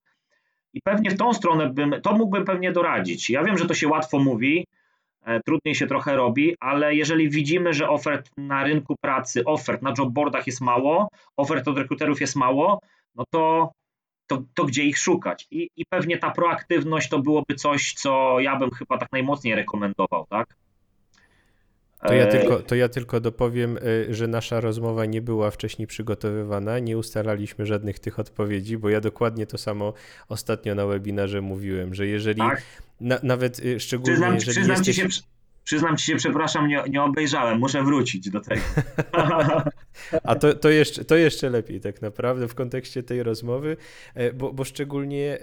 I 0.75 0.81
pewnie 0.83 1.11
w 1.11 1.19
tą 1.19 1.35
stronę 1.35 1.71
bym, 1.71 1.95
to 2.03 2.13
mógłbym 2.13 2.45
pewnie 2.45 2.73
doradzić. 2.73 3.31
Ja 3.31 3.45
wiem, 3.45 3.59
że 3.59 3.67
to 3.67 3.75
się 3.75 3.89
łatwo 3.89 4.19
mówi, 4.19 4.67
trudniej 5.45 5.75
się 5.75 5.87
trochę 5.87 6.17
robi, 6.17 6.57
ale 6.61 6.95
jeżeli 6.95 7.31
widzimy, 7.31 7.73
że 7.73 7.89
ofert 7.89 8.31
na 8.37 8.65
rynku 8.65 8.97
pracy, 9.01 9.45
ofert 9.45 9.83
na 9.83 9.95
jobboardach 9.99 10.47
jest 10.47 10.61
mało, 10.61 11.09
ofert 11.37 11.69
od 11.69 11.79
rekruterów 11.79 12.21
jest 12.21 12.37
mało, 12.37 12.81
no 13.15 13.25
to, 13.31 13.73
to, 14.27 14.43
to 14.55 14.65
gdzie 14.65 14.85
ich 14.85 14.99
szukać? 14.99 15.47
I, 15.51 15.69
I 15.77 15.85
pewnie 15.87 16.19
ta 16.19 16.31
proaktywność 16.31 17.09
to 17.09 17.19
byłoby 17.19 17.55
coś, 17.55 17.95
co 17.95 18.41
ja 18.41 18.57
bym 18.57 18.71
chyba 18.71 18.99
tak 18.99 19.13
najmocniej 19.13 19.55
rekomendował, 19.55 20.27
tak? 20.31 20.57
To 22.07 22.15
ja, 22.15 22.25
e, 22.25 22.29
tylko, 22.29 22.59
to 22.59 22.75
ja 22.75 22.89
tylko 22.89 23.21
dopowiem, 23.21 23.79
e, 24.11 24.15
że 24.15 24.29
nasza 24.29 24.61
rozmowa 24.61 25.07
nie 25.07 25.23
była 25.23 25.51
wcześniej 25.51 25.87
przygotowywana, 25.89 26.79
nie 26.79 26.99
ustalaliśmy 26.99 27.67
żadnych 27.67 27.99
tych 27.99 28.19
odpowiedzi, 28.19 28.79
bo 28.79 28.89
ja 28.89 29.01
dokładnie 29.01 29.47
to 29.47 29.59
samo 29.59 29.93
ostatnio 30.29 30.75
na 30.75 30.87
webinarze 30.87 31.41
mówiłem, 31.41 31.95
że 31.95 32.07
jeżeli 32.07 32.39
tak? 32.39 32.63
Na, 33.03 33.19
nawet 33.23 33.61
e, 33.65 33.81
szczególnie 33.81 34.13
przyznam, 34.13 34.35
jeżeli 34.35 34.53
przyznam 34.53 34.77
jesteś... 34.77 34.97
Ci 34.97 35.03
się, 35.03 35.23
Przyznam 35.65 35.97
ci 35.97 36.05
się, 36.05 36.17
przepraszam, 36.17 36.69
nie, 36.69 36.83
nie 36.91 37.03
obejrzałem, 37.03 37.59
muszę 37.59 37.83
wrócić 37.83 38.31
do 38.31 38.41
tego. 38.41 38.63
A 40.23 40.35
to, 40.35 40.55
to, 40.55 40.71
jeszcze, 40.71 41.05
to 41.05 41.17
jeszcze 41.17 41.51
lepiej 41.51 41.81
tak 41.81 42.03
naprawdę 42.03 42.49
w 42.49 42.55
kontekście 42.55 43.03
tej 43.03 43.23
rozmowy, 43.23 43.77
e, 44.15 44.33
bo, 44.33 44.53
bo 44.53 44.65
szczególnie 44.65 45.39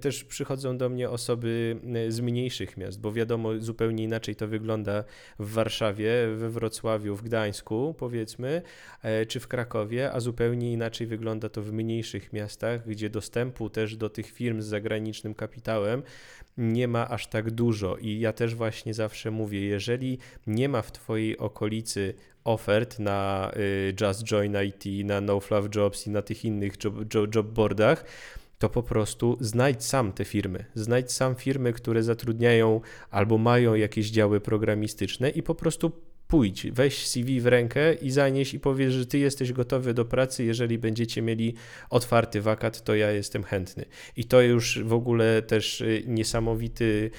też 0.00 0.24
przychodzą 0.24 0.78
do 0.78 0.88
mnie 0.88 1.10
osoby 1.10 1.76
z 2.08 2.20
mniejszych 2.20 2.76
miast, 2.76 3.00
bo 3.00 3.12
wiadomo, 3.12 3.50
zupełnie 3.58 4.04
inaczej 4.04 4.36
to 4.36 4.48
wygląda 4.48 5.04
w 5.38 5.52
Warszawie, 5.52 6.12
we 6.36 6.50
Wrocławiu, 6.50 7.16
w 7.16 7.22
Gdańsku 7.22 7.94
powiedzmy, 7.98 8.62
e, 9.02 9.26
czy 9.26 9.40
w 9.40 9.48
Krakowie, 9.48 10.12
a 10.12 10.20
zupełnie 10.20 10.72
inaczej 10.72 11.06
wygląda 11.06 11.48
to 11.48 11.62
w 11.62 11.72
mniejszych 11.72 12.32
miastach, 12.32 12.88
gdzie 12.88 13.10
dostępu 13.10 13.70
też 13.70 13.96
do 13.96 14.10
tych 14.10 14.30
firm 14.30 14.62
z 14.62 14.66
zagranicznym 14.66 15.34
kapitałem 15.34 16.02
nie 16.58 16.88
ma 16.88 17.08
aż 17.08 17.26
tak 17.26 17.50
dużo 17.50 17.96
i 17.96 18.20
ja 18.20 18.32
też 18.32 18.54
właśnie 18.54 18.94
zawsze 18.94 19.30
mówię, 19.30 19.60
jeżeli 19.60 20.18
nie 20.46 20.68
ma 20.68 20.82
w 20.82 20.92
Twojej 20.92 21.38
okolicy 21.38 22.14
ofert 22.44 22.98
na 22.98 23.50
y, 23.56 23.94
Just 24.00 24.24
Join 24.30 24.56
IT, 24.66 25.06
na 25.06 25.20
No 25.20 25.40
Fluff 25.40 25.68
Jobs 25.74 26.06
i 26.06 26.10
na 26.10 26.22
tych 26.22 26.44
innych 26.44 26.72
job, 26.84 27.14
job, 27.14 27.34
job 27.34 27.46
boardach, 27.46 28.04
to 28.58 28.68
po 28.68 28.82
prostu 28.82 29.36
znajdź 29.40 29.84
sam 29.84 30.12
te 30.12 30.24
firmy. 30.24 30.64
Znajdź 30.74 31.12
sam 31.12 31.34
firmy, 31.34 31.72
które 31.72 32.02
zatrudniają 32.02 32.80
albo 33.10 33.38
mają 33.38 33.74
jakieś 33.74 34.10
działy 34.10 34.40
programistyczne 34.40 35.30
i 35.30 35.42
po 35.42 35.54
prostu 35.54 35.92
pójdź, 36.28 36.66
weź 36.70 37.06
CV 37.06 37.40
w 37.40 37.46
rękę 37.46 37.94
i 37.94 38.10
zanieś 38.10 38.54
i 38.54 38.60
powiedz, 38.60 38.92
że 38.92 39.06
ty 39.06 39.18
jesteś 39.18 39.52
gotowy 39.52 39.94
do 39.94 40.04
pracy, 40.04 40.44
jeżeli 40.44 40.78
będziecie 40.78 41.22
mieli 41.22 41.54
otwarty 41.90 42.40
wakat, 42.40 42.84
to 42.84 42.94
ja 42.94 43.10
jestem 43.10 43.42
chętny. 43.42 43.84
I 44.16 44.24
to 44.24 44.42
już 44.42 44.82
w 44.82 44.92
ogóle 44.92 45.42
też 45.42 45.80
y, 45.80 46.02
niesamowity 46.06 47.10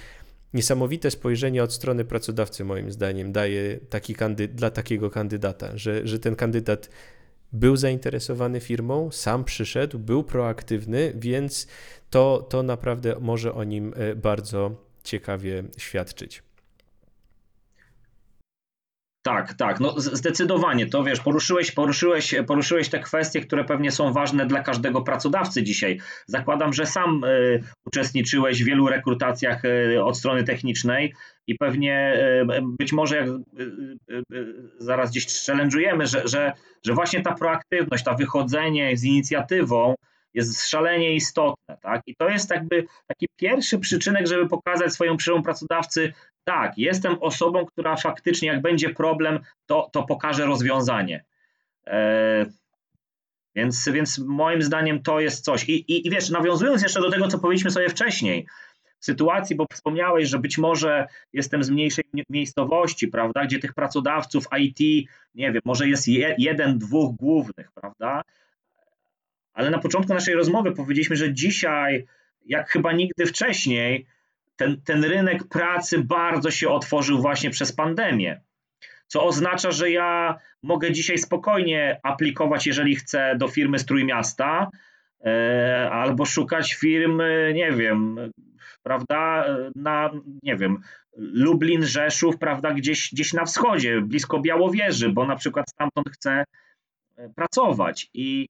niesamowite 0.53 1.11
spojrzenie 1.11 1.63
od 1.63 1.73
strony 1.73 2.05
pracodawcy, 2.05 2.65
moim 2.65 2.91
zdaniem, 2.91 3.31
daje 3.31 3.79
taki 3.89 4.15
kandy- 4.15 4.47
dla 4.47 4.69
takiego 4.69 5.09
kandydata, 5.09 5.77
że, 5.77 6.07
że 6.07 6.19
ten 6.19 6.35
kandydat 6.35 6.89
był 7.53 7.75
zainteresowany 7.75 8.59
firmą, 8.59 9.11
sam 9.11 9.43
przyszedł, 9.43 9.99
był 9.99 10.23
proaktywny, 10.23 11.13
więc 11.15 11.67
to, 12.09 12.47
to 12.49 12.63
naprawdę 12.63 13.15
może 13.19 13.53
o 13.53 13.63
nim 13.63 13.93
y, 13.93 14.15
bardzo 14.15 14.87
ciekawie 15.03 15.63
świadczyć. 15.77 16.46
Tak, 19.27 19.53
tak, 19.53 19.79
no 19.79 19.93
zdecydowanie. 19.97 20.85
To 20.85 21.03
wiesz, 21.03 21.19
poruszyłeś, 21.19 21.71
poruszyłeś, 21.71 22.35
poruszyłeś 22.47 22.89
te 22.89 22.99
kwestie, 22.99 23.41
które 23.41 23.63
pewnie 23.63 23.91
są 23.91 24.13
ważne 24.13 24.45
dla 24.45 24.63
każdego 24.63 25.01
pracodawcy 25.01 25.63
dzisiaj. 25.63 25.99
Zakładam, 26.27 26.73
że 26.73 26.85
sam 26.85 27.23
y, 27.23 27.63
uczestniczyłeś 27.85 28.63
w 28.63 28.65
wielu 28.65 28.87
rekrutacjach 28.87 29.65
y, 29.65 30.03
od 30.03 30.17
strony 30.17 30.43
technicznej 30.43 31.13
i 31.47 31.55
pewnie 31.55 32.13
y, 32.51 32.61
być 32.79 32.93
może 32.93 33.17
jak 33.17 33.27
zaraz 34.79 35.11
gdzieś 35.11 35.25
challenge'ujemy, 35.25 36.05
że, 36.05 36.27
że, 36.27 36.53
że 36.85 36.93
właśnie 36.93 37.21
ta 37.21 37.35
proaktywność, 37.35 38.03
ta 38.03 38.13
wychodzenie 38.13 38.97
z 38.97 39.03
inicjatywą 39.03 39.95
jest 40.33 40.69
szalenie 40.69 41.15
istotne. 41.15 41.77
Tak? 41.81 42.01
I 42.07 42.15
to 42.15 42.29
jest 42.29 42.51
jakby 42.51 42.85
taki 43.07 43.27
pierwszy 43.37 43.79
przyczynek, 43.79 44.27
żeby 44.27 44.47
pokazać 44.47 44.93
swojemu 44.93 45.17
przyszłemu 45.17 45.43
pracodawcy, 45.43 46.13
tak, 46.47 46.77
jestem 46.77 47.17
osobą, 47.21 47.65
która 47.65 47.95
faktycznie 47.95 48.47
jak 48.47 48.61
będzie 48.61 48.89
problem, 48.89 49.39
to, 49.65 49.89
to 49.93 50.03
pokaże 50.03 50.45
rozwiązanie. 50.45 51.23
E, 51.87 52.45
więc, 53.55 53.89
więc 53.93 54.17
moim 54.17 54.61
zdaniem 54.61 55.03
to 55.03 55.19
jest 55.19 55.43
coś. 55.43 55.69
I, 55.69 55.91
i, 55.91 56.07
I 56.07 56.09
wiesz, 56.09 56.29
nawiązując 56.29 56.83
jeszcze 56.83 57.01
do 57.01 57.11
tego, 57.11 57.27
co 57.27 57.39
powiedzieliśmy 57.39 57.71
sobie 57.71 57.89
wcześniej, 57.89 58.47
w 58.99 59.05
sytuacji, 59.05 59.55
bo 59.55 59.65
wspomniałeś, 59.73 60.29
że 60.29 60.39
być 60.39 60.57
może 60.57 61.07
jestem 61.33 61.63
z 61.63 61.69
mniejszej 61.69 62.03
miejscowości, 62.29 63.07
prawda, 63.07 63.45
gdzie 63.45 63.59
tych 63.59 63.73
pracodawców 63.73 64.45
IT, 64.59 65.09
nie 65.35 65.51
wiem, 65.51 65.61
może 65.65 65.87
jest 65.87 66.07
je, 66.07 66.35
jeden, 66.37 66.77
dwóch 66.77 67.15
głównych, 67.15 67.71
prawda, 67.71 68.21
ale 69.53 69.69
na 69.69 69.79
początku 69.79 70.13
naszej 70.13 70.35
rozmowy 70.35 70.71
powiedzieliśmy, 70.71 71.15
że 71.15 71.33
dzisiaj, 71.33 72.05
jak 72.45 72.69
chyba 72.69 72.91
nigdy 72.91 73.25
wcześniej, 73.25 74.05
ten, 74.57 74.81
ten 74.81 75.03
rynek 75.03 75.47
pracy 75.47 76.03
bardzo 76.03 76.51
się 76.51 76.69
otworzył 76.69 77.21
właśnie 77.21 77.49
przez 77.49 77.71
pandemię. 77.71 78.41
Co 79.07 79.23
oznacza, 79.23 79.71
że 79.71 79.91
ja 79.91 80.39
mogę 80.63 80.91
dzisiaj 80.91 81.17
spokojnie 81.17 81.99
aplikować, 82.03 82.67
jeżeli 82.67 82.95
chcę, 82.95 83.35
do 83.37 83.47
firmy 83.47 83.79
Strójmiasta, 83.79 84.69
e, 85.25 85.89
albo 85.91 86.25
szukać 86.25 86.73
firmy, 86.73 87.51
nie 87.55 87.71
wiem, 87.71 88.31
prawda, 88.83 89.45
na, 89.75 90.11
nie 90.43 90.55
wiem, 90.55 90.81
Lublin, 91.17 91.85
Rzeszów, 91.85 92.37
prawda, 92.37 92.73
gdzieś, 92.73 93.09
gdzieś 93.13 93.33
na 93.33 93.45
wschodzie, 93.45 94.01
blisko 94.01 94.39
Białowieży, 94.39 95.09
bo 95.09 95.25
na 95.25 95.35
przykład 95.35 95.69
stamtąd 95.69 96.09
chcę 96.09 96.43
e, 97.17 97.29
pracować. 97.29 98.09
I, 98.13 98.47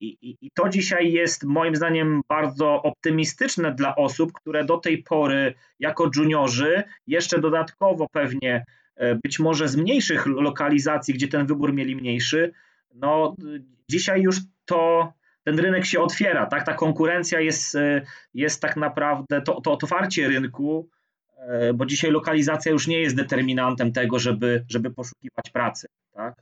i, 0.00 0.36
I, 0.40 0.50
to 0.50 0.68
dzisiaj 0.68 1.12
jest 1.12 1.44
moim 1.44 1.76
zdaniem 1.76 2.22
bardzo 2.28 2.82
optymistyczne 2.82 3.74
dla 3.74 3.96
osób, 3.96 4.32
które 4.32 4.64
do 4.64 4.78
tej 4.78 5.02
pory 5.02 5.54
jako 5.78 6.10
juniorzy, 6.16 6.82
jeszcze 7.06 7.40
dodatkowo 7.40 8.08
pewnie 8.12 8.64
e, 8.96 9.14
być 9.14 9.38
może 9.38 9.68
z 9.68 9.76
mniejszych 9.76 10.26
lokalizacji, 10.26 11.14
gdzie 11.14 11.28
ten 11.28 11.46
wybór 11.46 11.74
mieli 11.74 11.96
mniejszy, 11.96 12.52
no 12.94 13.36
dzisiaj 13.88 14.22
już 14.22 14.36
to 14.64 15.12
ten 15.44 15.58
rynek 15.58 15.84
się 15.84 16.00
otwiera, 16.00 16.46
tak? 16.46 16.66
Ta 16.66 16.74
konkurencja 16.74 17.40
jest, 17.40 17.74
e, 17.74 18.02
jest 18.34 18.62
tak 18.62 18.76
naprawdę 18.76 19.42
to, 19.42 19.60
to 19.60 19.72
otwarcie 19.72 20.28
rynku, 20.28 20.88
e, 21.38 21.74
bo 21.74 21.86
dzisiaj 21.86 22.10
lokalizacja 22.10 22.72
już 22.72 22.86
nie 22.86 23.00
jest 23.00 23.16
determinantem 23.16 23.92
tego, 23.92 24.18
żeby, 24.18 24.64
żeby 24.68 24.90
poszukiwać 24.90 25.50
pracy, 25.52 25.88
tak? 26.12 26.34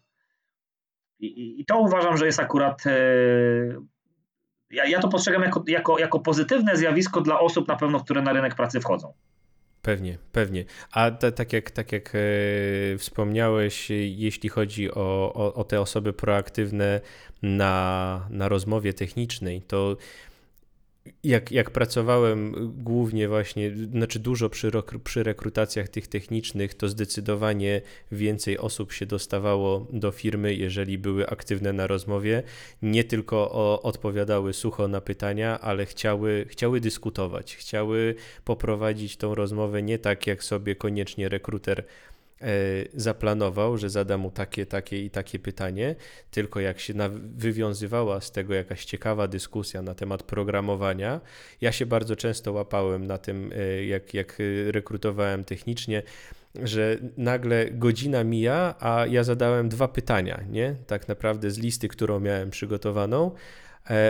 I, 1.26 1.64
to 1.64 1.78
uważam, 1.78 2.16
że 2.16 2.26
jest 2.26 2.40
akurat. 2.40 2.86
E, 2.86 2.92
ja, 4.70 4.86
ja 4.86 5.00
to 5.00 5.08
postrzegam 5.08 5.42
jako, 5.42 5.64
jako, 5.66 5.98
jako 5.98 6.20
pozytywne 6.20 6.76
zjawisko 6.76 7.20
dla 7.20 7.40
osób 7.40 7.68
na 7.68 7.76
pewno, 7.76 8.00
które 8.00 8.22
na 8.22 8.32
rynek 8.32 8.54
pracy 8.54 8.80
wchodzą. 8.80 9.12
Pewnie, 9.82 10.18
pewnie. 10.32 10.64
A 10.92 11.10
tak 11.10 11.52
jak, 11.52 11.70
tak 11.70 11.92
jak 11.92 12.12
e, 12.14 12.18
wspomniałeś, 12.98 13.90
jeśli 13.90 14.48
chodzi 14.48 14.90
o, 14.90 15.32
o, 15.34 15.54
o, 15.54 15.64
te 15.64 15.80
osoby 15.80 16.12
proaktywne 16.12 17.00
na, 17.42 18.26
na 18.30 18.48
rozmowie 18.48 18.94
technicznej, 18.94 19.62
to 19.62 19.96
jak, 21.24 21.52
jak 21.52 21.70
pracowałem 21.70 22.54
głównie 22.82 23.28
właśnie, 23.28 23.70
znaczy 23.92 24.18
dużo 24.18 24.50
przy, 24.50 24.70
przy 25.04 25.22
rekrutacjach 25.22 25.88
tych 25.88 26.08
technicznych, 26.08 26.74
to 26.74 26.88
zdecydowanie 26.88 27.80
więcej 28.12 28.58
osób 28.58 28.92
się 28.92 29.06
dostawało 29.06 29.86
do 29.92 30.10
firmy, 30.12 30.54
jeżeli 30.54 30.98
były 30.98 31.28
aktywne 31.28 31.72
na 31.72 31.86
rozmowie. 31.86 32.42
Nie 32.82 33.04
tylko 33.04 33.36
o, 33.52 33.82
odpowiadały 33.82 34.52
sucho 34.52 34.88
na 34.88 35.00
pytania, 35.00 35.60
ale 35.60 35.86
chciały, 35.86 36.46
chciały 36.48 36.80
dyskutować, 36.80 37.56
chciały 37.56 38.14
poprowadzić 38.44 39.16
tą 39.16 39.34
rozmowę 39.34 39.82
nie 39.82 39.98
tak, 39.98 40.26
jak 40.26 40.44
sobie 40.44 40.76
koniecznie 40.76 41.28
rekruter 41.28 41.84
zaplanował, 42.94 43.78
że 43.78 43.90
zada 43.90 44.18
mu 44.18 44.30
takie, 44.30 44.66
takie 44.66 45.04
i 45.04 45.10
takie 45.10 45.38
pytanie, 45.38 45.94
tylko 46.30 46.60
jak 46.60 46.80
się 46.80 46.94
wywiązywała 47.36 48.20
z 48.20 48.32
tego 48.32 48.54
jakaś 48.54 48.84
ciekawa 48.84 49.28
dyskusja 49.28 49.82
na 49.82 49.94
temat 49.94 50.22
programowania, 50.22 51.20
ja 51.60 51.72
się 51.72 51.86
bardzo 51.86 52.16
często 52.16 52.52
łapałem 52.52 53.06
na 53.06 53.18
tym, 53.18 53.52
e, 53.56 53.84
jak, 53.84 54.14
jak 54.14 54.38
rekrutowałem 54.66 55.44
technicznie, 55.44 56.02
że 56.62 56.98
nagle 57.16 57.70
godzina 57.70 58.24
mija, 58.24 58.74
a 58.80 59.06
ja 59.06 59.24
zadałem 59.24 59.68
dwa 59.68 59.88
pytania, 59.88 60.40
nie? 60.50 60.76
Tak 60.86 61.08
naprawdę 61.08 61.50
z 61.50 61.58
listy, 61.58 61.88
którą 61.88 62.20
miałem 62.20 62.50
przygotowaną, 62.50 63.30
E, 63.30 63.61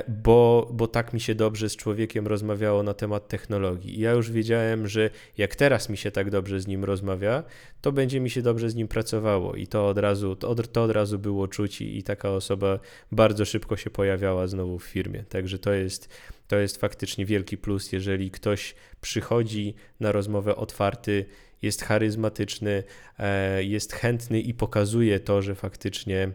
bo, 0.08 0.70
bo 0.72 0.88
tak 0.88 1.12
mi 1.12 1.20
się 1.20 1.34
dobrze 1.34 1.68
z 1.68 1.76
człowiekiem 1.76 2.26
rozmawiało 2.26 2.82
na 2.82 2.94
temat 2.94 3.28
technologii. 3.28 3.98
I 3.98 4.00
ja 4.00 4.12
już 4.12 4.30
wiedziałem, 4.30 4.88
że 4.88 5.10
jak 5.38 5.56
teraz 5.56 5.88
mi 5.88 5.96
się 5.96 6.10
tak 6.10 6.30
dobrze 6.30 6.60
z 6.60 6.66
nim 6.66 6.84
rozmawia, 6.84 7.42
to 7.80 7.92
będzie 7.92 8.20
mi 8.20 8.30
się 8.30 8.42
dobrze 8.42 8.70
z 8.70 8.74
nim 8.74 8.88
pracowało 8.88 9.54
i 9.54 9.66
to 9.66 9.88
od 9.88 9.98
razu, 9.98 10.36
to 10.36 10.48
od, 10.48 10.72
to 10.72 10.82
od 10.82 10.90
razu 10.90 11.18
było 11.18 11.48
czuć 11.48 11.80
i, 11.80 11.98
i 11.98 12.02
taka 12.02 12.30
osoba 12.30 12.78
bardzo 13.12 13.44
szybko 13.44 13.76
się 13.76 13.90
pojawiała 13.90 14.46
znowu 14.46 14.78
w 14.78 14.84
firmie. 14.84 15.24
Także 15.28 15.58
to 15.58 15.72
jest, 15.72 16.08
to 16.48 16.56
jest 16.56 16.76
faktycznie 16.76 17.26
wielki 17.26 17.56
plus, 17.56 17.92
jeżeli 17.92 18.30
ktoś 18.30 18.74
przychodzi 19.00 19.74
na 20.00 20.12
rozmowę 20.12 20.56
otwarty, 20.56 21.26
jest 21.62 21.82
charyzmatyczny, 21.82 22.82
e, 23.18 23.64
jest 23.64 23.92
chętny 23.92 24.40
i 24.40 24.54
pokazuje 24.54 25.20
to, 25.20 25.42
że 25.42 25.54
faktycznie 25.54 26.32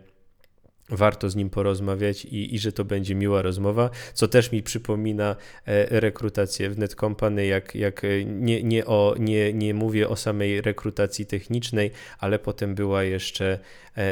warto 0.90 1.30
z 1.30 1.36
nim 1.36 1.50
porozmawiać 1.50 2.26
i, 2.26 2.56
i 2.56 2.60
że 2.60 2.72
to 2.72 2.86
będzie 2.86 3.16
miła 3.16 3.42
rozmowa, 3.42 3.90
co 4.14 4.28
też 4.28 4.52
mi 4.52 4.64
przypomina 4.64 5.36
e, 5.66 6.00
rekrutację 6.00 6.70
w 6.70 6.78
Netcompany, 6.78 7.46
jak, 7.46 7.76
jak 7.76 8.04
e, 8.04 8.26
nie, 8.26 8.64
nie, 8.64 8.86
o, 8.86 9.16
nie, 9.20 9.54
nie 9.54 9.74
mówię 9.74 10.10
o 10.10 10.16
samej 10.16 10.62
rekrutacji 10.62 11.26
technicznej, 11.26 11.92
ale 12.20 12.40
potem 12.40 12.76
była 12.76 13.04
jeszcze 13.04 13.60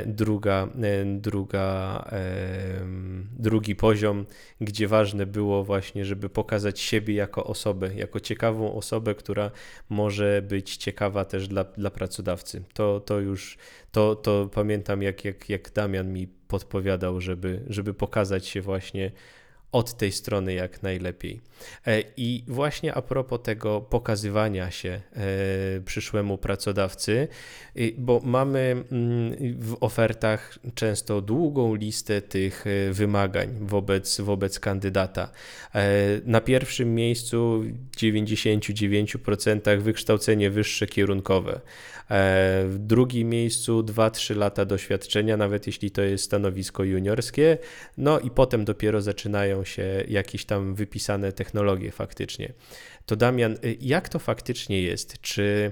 druga, 0.05 0.69
druga, 1.05 2.05
drugi 3.39 3.75
poziom, 3.75 4.25
gdzie 4.61 4.87
ważne 4.87 5.25
było 5.25 5.63
właśnie, 5.63 6.05
żeby 6.05 6.29
pokazać 6.29 6.79
siebie 6.79 7.13
jako 7.13 7.43
osobę, 7.43 7.95
jako 7.95 8.19
ciekawą 8.19 8.75
osobę, 8.75 9.15
która 9.15 9.51
może 9.89 10.41
być 10.47 10.77
ciekawa 10.77 11.25
też 11.25 11.47
dla, 11.47 11.63
dla 11.63 11.89
pracodawcy. 11.89 12.63
To, 12.73 12.99
to 12.99 13.19
już, 13.19 13.57
to, 13.91 14.15
to 14.15 14.49
pamiętam 14.53 15.01
jak, 15.01 15.25
jak, 15.25 15.49
jak 15.49 15.71
Damian 15.71 16.13
mi 16.13 16.27
podpowiadał, 16.27 17.21
żeby, 17.21 17.61
żeby 17.67 17.93
pokazać 17.93 18.47
się 18.47 18.61
właśnie 18.61 19.11
od 19.75 19.93
tej 19.93 20.11
strony 20.11 20.53
jak 20.53 20.83
najlepiej. 20.83 21.41
E, 21.87 22.03
I 22.17 22.43
właśnie 22.47 22.93
a 22.93 23.01
propos 23.01 23.39
tego 23.43 23.81
pokazywania 23.81 24.71
się 24.71 24.89
e, 24.89 25.01
przyszłemu 25.85 26.37
pracodawcy, 26.37 27.27
y, 27.77 27.93
bo 27.97 28.21
mamy 28.23 28.59
mm, 28.91 29.35
w 29.59 29.77
ofertach 29.79 30.59
często 30.75 31.21
długą 31.21 31.75
listę 31.75 32.21
tych 32.21 32.65
e, 32.67 32.93
wymagań 32.93 33.49
wobec, 33.61 34.21
wobec 34.21 34.59
kandydata. 34.59 35.31
Na 36.25 36.41
pierwszym 36.41 36.95
miejscu 36.95 37.63
w 37.91 37.97
99% 37.97 39.79
wykształcenie 39.79 40.49
wyższe 40.49 40.87
kierunkowe. 40.87 41.61
W 42.65 42.75
drugim 42.79 43.29
miejscu 43.29 43.83
2-3 43.83 44.35
lata 44.35 44.65
doświadczenia, 44.65 45.37
nawet 45.37 45.67
jeśli 45.67 45.91
to 45.91 46.01
jest 46.01 46.23
stanowisko 46.23 46.83
juniorskie. 46.83 47.57
No 47.97 48.19
i 48.19 48.31
potem 48.31 48.65
dopiero 48.65 49.01
zaczynają 49.01 49.63
się 49.65 50.03
jakieś 50.07 50.45
tam 50.45 50.75
wypisane 50.75 51.31
technologie 51.31 51.91
faktycznie. 51.91 52.53
To 53.05 53.15
Damian, 53.15 53.53
y, 53.53 53.77
jak 53.81 54.09
to 54.09 54.19
faktycznie 54.19 54.81
jest? 54.81 55.21
Czy 55.21 55.71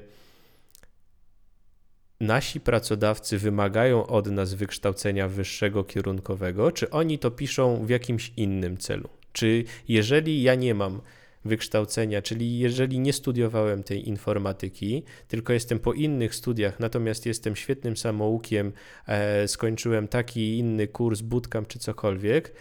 nasi 2.19 2.59
pracodawcy 2.59 3.37
wymagają 3.37 4.07
od 4.07 4.27
nas 4.27 4.53
wykształcenia 4.53 5.27
wyższego 5.27 5.83
kierunkowego, 5.83 6.71
czy 6.71 6.89
oni 6.89 7.19
to 7.19 7.31
piszą 7.31 7.85
w 7.85 7.89
jakimś 7.89 8.31
innym 8.37 8.77
celu? 8.77 9.09
Czy 9.33 9.63
jeżeli 9.87 10.41
ja 10.41 10.55
nie 10.55 10.75
mam 10.75 11.01
wykształcenia, 11.45 12.21
czyli 12.21 12.59
jeżeli 12.59 12.99
nie 12.99 13.13
studiowałem 13.13 13.83
tej 13.83 14.09
informatyki, 14.09 15.03
tylko 15.27 15.53
jestem 15.53 15.79
po 15.79 15.93
innych 15.93 16.35
studiach, 16.35 16.79
natomiast 16.79 17.25
jestem 17.25 17.55
świetnym 17.55 17.97
samoukiem, 17.97 18.73
e, 19.07 19.47
skończyłem 19.47 20.07
taki 20.07 20.57
inny 20.57 20.87
kurs, 20.87 21.21
bootcamp 21.21 21.67
czy 21.67 21.79
cokolwiek, 21.79 22.53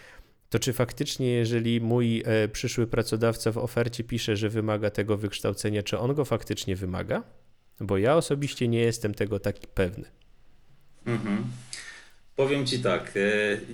to 0.53 0.59
czy 0.59 0.73
faktycznie, 0.73 1.27
jeżeli 1.27 1.81
mój 1.81 2.23
e, 2.25 2.47
przyszły 2.47 2.87
pracodawca 2.87 3.51
w 3.51 3.57
ofercie 3.57 4.03
pisze, 4.03 4.35
że 4.35 4.49
wymaga 4.49 4.89
tego 4.89 5.17
wykształcenia, 5.17 5.83
czy 5.83 5.99
on 5.99 6.13
go 6.13 6.25
faktycznie 6.25 6.75
wymaga? 6.75 7.23
Bo 7.79 7.97
ja 7.97 8.15
osobiście 8.15 8.67
nie 8.67 8.79
jestem 8.79 9.13
tego 9.13 9.39
taki 9.39 9.67
pewny. 9.67 10.05
Mhm. 11.05 11.43
Powiem 12.35 12.65
ci 12.65 12.79
tak, 12.79 13.11
e, 13.15 13.19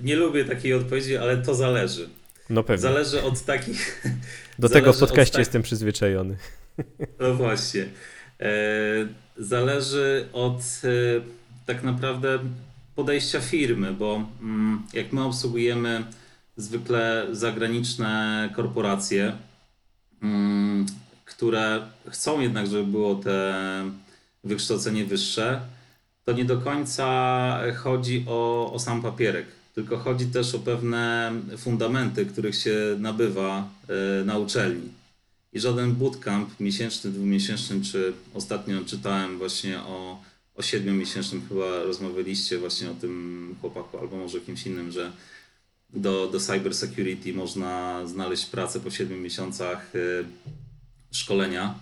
nie 0.02 0.16
lubię 0.16 0.44
takiej 0.44 0.74
odpowiedzi, 0.74 1.16
ale 1.16 1.36
to 1.36 1.54
zależy. 1.54 2.08
No 2.50 2.62
pewnie. 2.62 2.82
Zależy 2.82 3.22
od 3.22 3.44
takich. 3.44 4.02
Do 4.58 4.68
tego 4.68 4.92
w 4.92 4.98
podcaście 4.98 5.32
tak... 5.32 5.38
jestem 5.38 5.62
przyzwyczajony. 5.62 6.36
No 7.20 7.34
właśnie. 7.34 7.88
E, 8.40 8.52
zależy 9.38 10.28
od 10.32 10.62
tak 11.66 11.82
naprawdę 11.82 12.38
podejścia 12.94 13.40
firmy, 13.40 13.92
bo 13.92 14.28
mm, 14.42 14.82
jak 14.92 15.12
my 15.12 15.24
obsługujemy 15.24 16.04
zwykle 16.60 17.26
zagraniczne 17.32 18.50
korporacje, 18.56 19.32
mm, 20.22 20.86
które 21.24 21.82
chcą 22.08 22.40
jednak, 22.40 22.66
żeby 22.66 22.84
było 22.84 23.14
te 23.14 23.54
wykształcenie 24.44 25.04
wyższe, 25.04 25.60
to 26.24 26.32
nie 26.32 26.44
do 26.44 26.58
końca 26.58 27.58
chodzi 27.76 28.24
o, 28.28 28.72
o 28.72 28.78
sam 28.78 29.02
papierek, 29.02 29.46
tylko 29.74 29.98
chodzi 29.98 30.26
też 30.26 30.54
o 30.54 30.58
pewne 30.58 31.32
fundamenty, 31.58 32.26
których 32.26 32.54
się 32.54 32.76
nabywa 32.98 33.68
e, 33.88 34.24
na 34.24 34.38
uczelni. 34.38 34.88
I 35.52 35.60
żaden 35.60 35.94
bootcamp 35.94 36.60
miesięczny, 36.60 37.10
dwumiesięczny, 37.10 37.80
czy 37.84 38.12
ostatnio 38.34 38.84
czytałem 38.84 39.38
właśnie 39.38 39.78
o, 39.78 40.22
o 40.56 40.62
siedmiomiesięcznym, 40.62 41.42
chyba 41.48 41.82
rozmawialiście 41.82 42.58
właśnie 42.58 42.90
o 42.90 42.94
tym 42.94 43.54
chłopaku, 43.60 43.98
albo 43.98 44.16
może 44.16 44.40
kimś 44.40 44.66
innym, 44.66 44.92
że 44.92 45.12
do, 45.92 46.26
do 46.26 46.40
cyber 46.40 46.74
security 46.74 47.32
można 47.32 48.06
znaleźć 48.06 48.46
pracę 48.46 48.80
po 48.80 48.90
7 48.90 49.22
miesiącach 49.22 49.94
y, 49.94 50.24
szkolenia. 51.12 51.74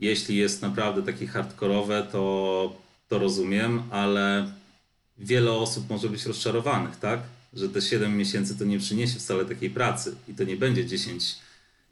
Jeśli 0.00 0.36
jest 0.36 0.62
naprawdę 0.62 1.02
takie 1.02 1.26
hardkorowe, 1.26 2.06
to, 2.12 2.76
to 3.08 3.18
rozumiem, 3.18 3.82
ale 3.90 4.52
wiele 5.18 5.52
osób 5.52 5.90
może 5.90 6.08
być 6.08 6.26
rozczarowanych, 6.26 6.96
tak? 6.96 7.20
Że 7.54 7.68
te 7.68 7.82
7 7.82 8.16
miesięcy 8.16 8.58
to 8.58 8.64
nie 8.64 8.78
przyniesie 8.78 9.18
wcale 9.18 9.44
takiej 9.44 9.70
pracy 9.70 10.14
i 10.28 10.34
to 10.34 10.44
nie 10.44 10.56
będzie 10.56 10.86
10 10.86 11.34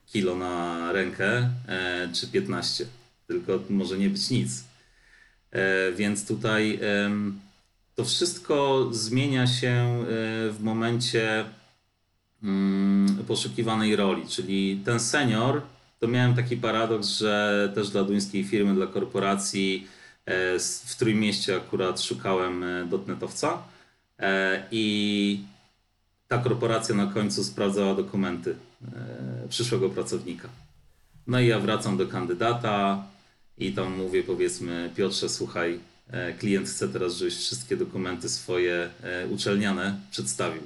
kilo 0.07 0.37
na 0.37 0.93
rękę 0.93 1.51
e, 1.69 2.09
czy 2.13 2.29
15, 2.29 2.87
tylko 3.27 3.61
może 3.71 3.99
nie 3.99 4.11
być 4.11 4.31
nic. 4.31 4.65
E, 5.53 5.93
więc 5.93 6.27
tutaj 6.27 6.81
to 7.95 8.05
wszystko 8.05 8.89
zmienia 8.91 9.47
się 9.47 9.69
e, 9.69 10.05
w 10.51 10.59
momencie 10.61 11.45
mm, 12.43 13.25
poszukiwanej 13.27 13.97
roli, 13.97 14.29
czyli 14.29 14.81
ten 14.85 15.01
senior, 15.01 15.63
to 16.01 16.09
miałem 16.09 16.35
taki 16.35 16.57
paradoks, 16.57 17.09
że 17.09 17.73
też 17.75 17.91
dla 17.91 18.05
duńskiej 18.05 18.45
firmy, 18.45 18.75
dla 18.75 18.87
korporacji 18.87 19.87
e, 20.27 20.59
w 20.85 20.97
Trójmieście 20.99 21.57
akurat 21.57 22.01
szukałem 22.01 22.63
e, 22.63 22.85
dotnetowca 22.87 23.63
i 24.71 25.41
ta 26.29 26.39
korporacja 26.39 26.95
na 26.95 27.07
końcu 27.07 27.45
sprawdzała 27.45 27.95
dokumenty 27.95 28.57
przyszłego 29.49 29.91
pracownika. 29.91 30.49
No 31.27 31.41
i 31.41 31.47
ja 31.47 31.59
wracam 31.59 31.97
do 31.97 32.07
kandydata 32.07 33.05
i 33.59 33.73
tam 33.73 33.97
mówię 33.97 34.23
powiedzmy 34.23 34.91
Piotrze, 34.97 35.29
słuchaj, 35.29 35.81
E, 35.94 35.94
klient 36.39 36.69
chce 36.69 36.89
teraz, 36.89 37.17
żebyś 37.17 37.37
wszystkie 37.37 37.77
dokumenty 37.77 38.29
swoje 38.29 38.91
e, 39.03 39.27
uczelniane 39.27 39.97
przedstawił. 40.11 40.63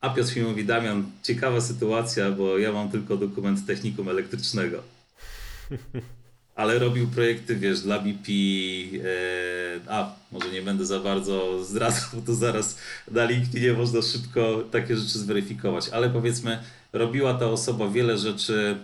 A 0.00 0.10
Piotr 0.10 0.36
mi 0.36 0.42
mówi, 0.42 0.64
Damian, 0.64 1.10
ciekawa 1.22 1.60
sytuacja, 1.60 2.30
bo 2.30 2.58
ja 2.58 2.72
mam 2.72 2.90
tylko 2.90 3.16
dokument 3.16 3.66
technikum 3.66 4.08
elektrycznego. 4.08 4.82
Ale 6.54 6.78
robił 6.78 7.08
projekty, 7.08 7.56
wiesz, 7.56 7.80
dla 7.80 7.98
BP, 7.98 8.32
e, 8.32 9.92
a 9.92 10.14
może 10.32 10.50
nie 10.50 10.62
będę 10.62 10.86
za 10.86 11.00
bardzo 11.00 11.64
zdradzał, 11.64 12.08
bo 12.12 12.20
to 12.20 12.34
zaraz 12.34 12.78
na 13.10 13.24
LinkedInie 13.24 13.72
można 13.72 14.02
szybko 14.02 14.64
takie 14.70 14.96
rzeczy 14.96 15.18
zweryfikować. 15.18 15.88
Ale 15.88 16.10
powiedzmy, 16.10 16.62
robiła 16.92 17.34
ta 17.34 17.46
osoba 17.46 17.88
wiele 17.88 18.18
rzeczy 18.18 18.76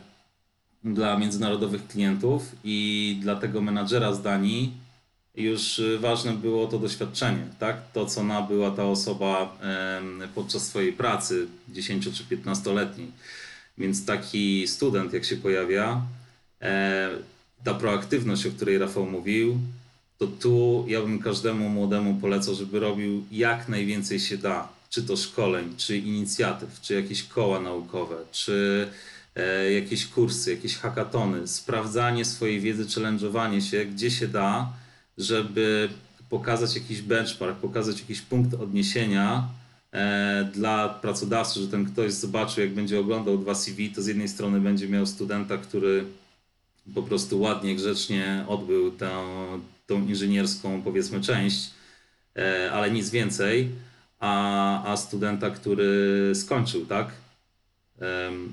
dla 0.85 1.19
międzynarodowych 1.19 1.87
klientów 1.89 2.57
i 2.65 3.19
dla 3.23 3.37
tego 3.37 3.61
menadżera 3.61 4.15
z 4.15 4.23
Danii 4.23 4.86
już 5.37 5.79
y, 5.79 5.99
ważne 5.99 6.33
było 6.33 6.67
to 6.67 6.79
doświadczenie, 6.79 7.47
tak? 7.59 7.77
To, 7.93 8.07
co 8.07 8.25
nabyła 8.25 8.71
ta 8.71 8.85
osoba 8.85 9.59
podczas 10.35 10.67
swojej 10.67 10.93
pracy 10.93 11.47
10 11.69 12.09
czy 12.13 12.37
15-letniej. 12.37 13.11
Więc 13.79 14.07
taki 14.07 14.69
student, 14.69 15.13
jak 15.13 15.25
się 15.25 15.37
pojawia, 15.37 16.03
e, 16.63 17.11
ta 17.65 17.75
proaktywność, 17.75 18.47
o 18.47 18.51
której 18.51 18.79
Rafał 18.79 19.07
mówił, 19.07 19.59
to 20.19 20.27
tu 20.27 20.85
ja 20.89 21.01
bym 21.01 21.19
każdemu 21.19 21.69
młodemu 21.69 22.15
polecał, 22.15 22.55
żeby 22.55 22.81
robił 22.81 23.25
jak 23.33 23.69
najwięcej 23.69 24.21
się 24.21 24.39
da. 24.39 24.69
Czy 24.91 25.03
to 25.03 25.17
szkoleń, 25.17 25.75
czy 25.77 25.97
inicjatyw, 25.97 26.81
czy 26.81 26.95
jakieś 26.95 27.23
koła 27.23 27.61
naukowe, 27.61 28.17
czy 28.33 28.89
e, 29.35 29.73
jakieś 29.73 30.07
kursy, 30.07 30.51
jakieś 30.51 30.77
hackatony, 30.77 31.49
sprawdzanie 31.49 32.25
swojej 32.25 32.61
wiedzy, 32.61 32.85
challenge'owanie 32.85 33.61
się, 33.61 33.85
gdzie 33.85 34.11
się 34.11 34.29
da, 34.29 34.73
żeby 35.19 35.89
pokazać 36.29 36.75
jakiś 36.75 37.03
benchmark, 37.03 37.57
pokazać 37.57 38.01
jakiś 38.01 38.21
punkt 38.21 38.55
odniesienia 38.55 39.49
e, 39.93 40.49
dla 40.55 40.89
pracodawcy, 40.89 41.61
że 41.61 41.69
ten 41.69 41.85
ktoś 41.85 42.13
zobaczył, 42.13 42.65
jak 42.65 42.75
będzie 42.75 43.01
oglądał 43.01 43.39
dwa 43.39 43.55
CV, 43.55 43.91
to 43.91 44.03
z 44.03 44.07
jednej 44.07 44.29
strony 44.29 44.61
będzie 44.61 44.89
miał 44.89 45.07
studenta, 45.07 45.59
który 45.59 46.05
po 46.95 47.03
prostu 47.03 47.41
ładnie, 47.41 47.77
grzecznie 47.77 48.45
odbył 48.49 48.91
tę, 48.91 49.11
tą 49.87 50.07
inżynierską, 50.07 50.83
powiedzmy, 50.83 51.21
część, 51.21 51.71
e, 52.37 52.73
ale 52.73 52.91
nic 52.91 53.11
więcej, 53.11 53.69
a, 54.19 54.93
a 54.93 54.97
studenta, 54.97 55.51
który 55.51 56.33
skończył, 56.35 56.87
tak? 56.87 57.13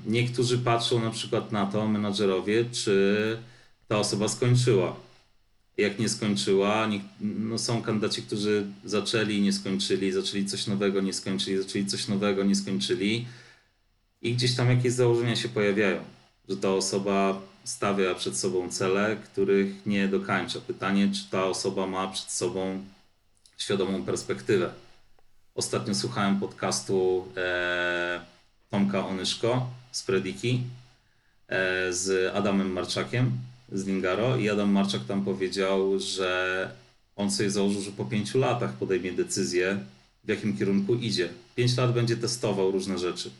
Niektórzy 0.06 0.58
patrzą 0.58 1.04
na 1.04 1.10
przykład 1.10 1.52
na 1.52 1.66
to, 1.66 1.88
menadżerowie, 1.88 2.64
czy 2.72 3.36
ta 3.88 3.98
osoba 3.98 4.28
skończyła 4.28 4.96
jak 5.76 5.98
nie 5.98 6.08
skończyła. 6.08 6.88
No 7.20 7.58
są 7.58 7.82
kandydaci, 7.82 8.22
którzy 8.22 8.66
zaczęli, 8.84 9.40
nie 9.40 9.52
skończyli, 9.52 10.12
zaczęli 10.12 10.46
coś 10.46 10.66
nowego, 10.66 11.00
nie 11.00 11.12
skończyli, 11.12 11.62
zaczęli 11.62 11.86
coś 11.86 12.08
nowego, 12.08 12.44
nie 12.44 12.54
skończyli. 12.54 13.26
I 14.22 14.34
gdzieś 14.34 14.54
tam 14.54 14.70
jakieś 14.70 14.92
założenia 14.92 15.36
się 15.36 15.48
pojawiają, 15.48 16.04
że 16.48 16.56
ta 16.56 16.70
osoba 16.70 17.40
stawia 17.64 18.14
przed 18.14 18.38
sobą 18.38 18.68
cele, 18.68 19.16
których 19.16 19.86
nie 19.86 20.08
dokańcza. 20.08 20.60
Pytanie, 20.60 21.08
czy 21.14 21.30
ta 21.30 21.44
osoba 21.44 21.86
ma 21.86 22.08
przed 22.08 22.30
sobą 22.30 22.84
świadomą 23.58 24.04
perspektywę. 24.04 24.70
Ostatnio 25.54 25.94
słuchałem 25.94 26.40
podcastu 26.40 27.28
e, 27.36 28.20
Tomka 28.70 29.06
Onyszko 29.06 29.70
z 29.92 30.02
Prediki 30.02 30.62
e, 31.48 31.92
z 31.92 32.34
Adamem 32.34 32.72
Marczakiem 32.72 33.38
z 33.72 33.86
Lingaro 33.86 34.36
i 34.36 34.50
Adam 34.50 34.72
Marczak 34.72 35.04
tam 35.04 35.24
powiedział, 35.24 35.98
że 35.98 36.70
on 37.16 37.30
sobie 37.30 37.50
założył, 37.50 37.82
że 37.82 37.90
po 37.90 38.04
pięciu 38.04 38.38
latach 38.38 38.72
podejmie 38.72 39.12
decyzję, 39.12 39.78
w 40.24 40.28
jakim 40.28 40.56
kierunku 40.56 40.94
idzie. 40.94 41.28
Pięć 41.54 41.76
lat 41.76 41.92
będzie 41.92 42.16
testował 42.16 42.70
różne 42.70 42.98
rzeczy. 42.98 43.30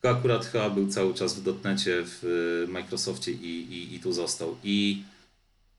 tylko 0.00 0.18
akurat 0.18 0.46
chyba 0.46 0.70
był 0.70 0.88
cały 0.88 1.14
czas 1.14 1.34
w 1.34 1.42
dotnecie 1.42 2.02
w 2.04 2.24
y, 2.64 2.72
Microsoftie 2.72 3.32
i, 3.32 3.72
i, 3.72 3.94
i 3.94 4.00
tu 4.00 4.12
został. 4.12 4.56
I 4.64 5.02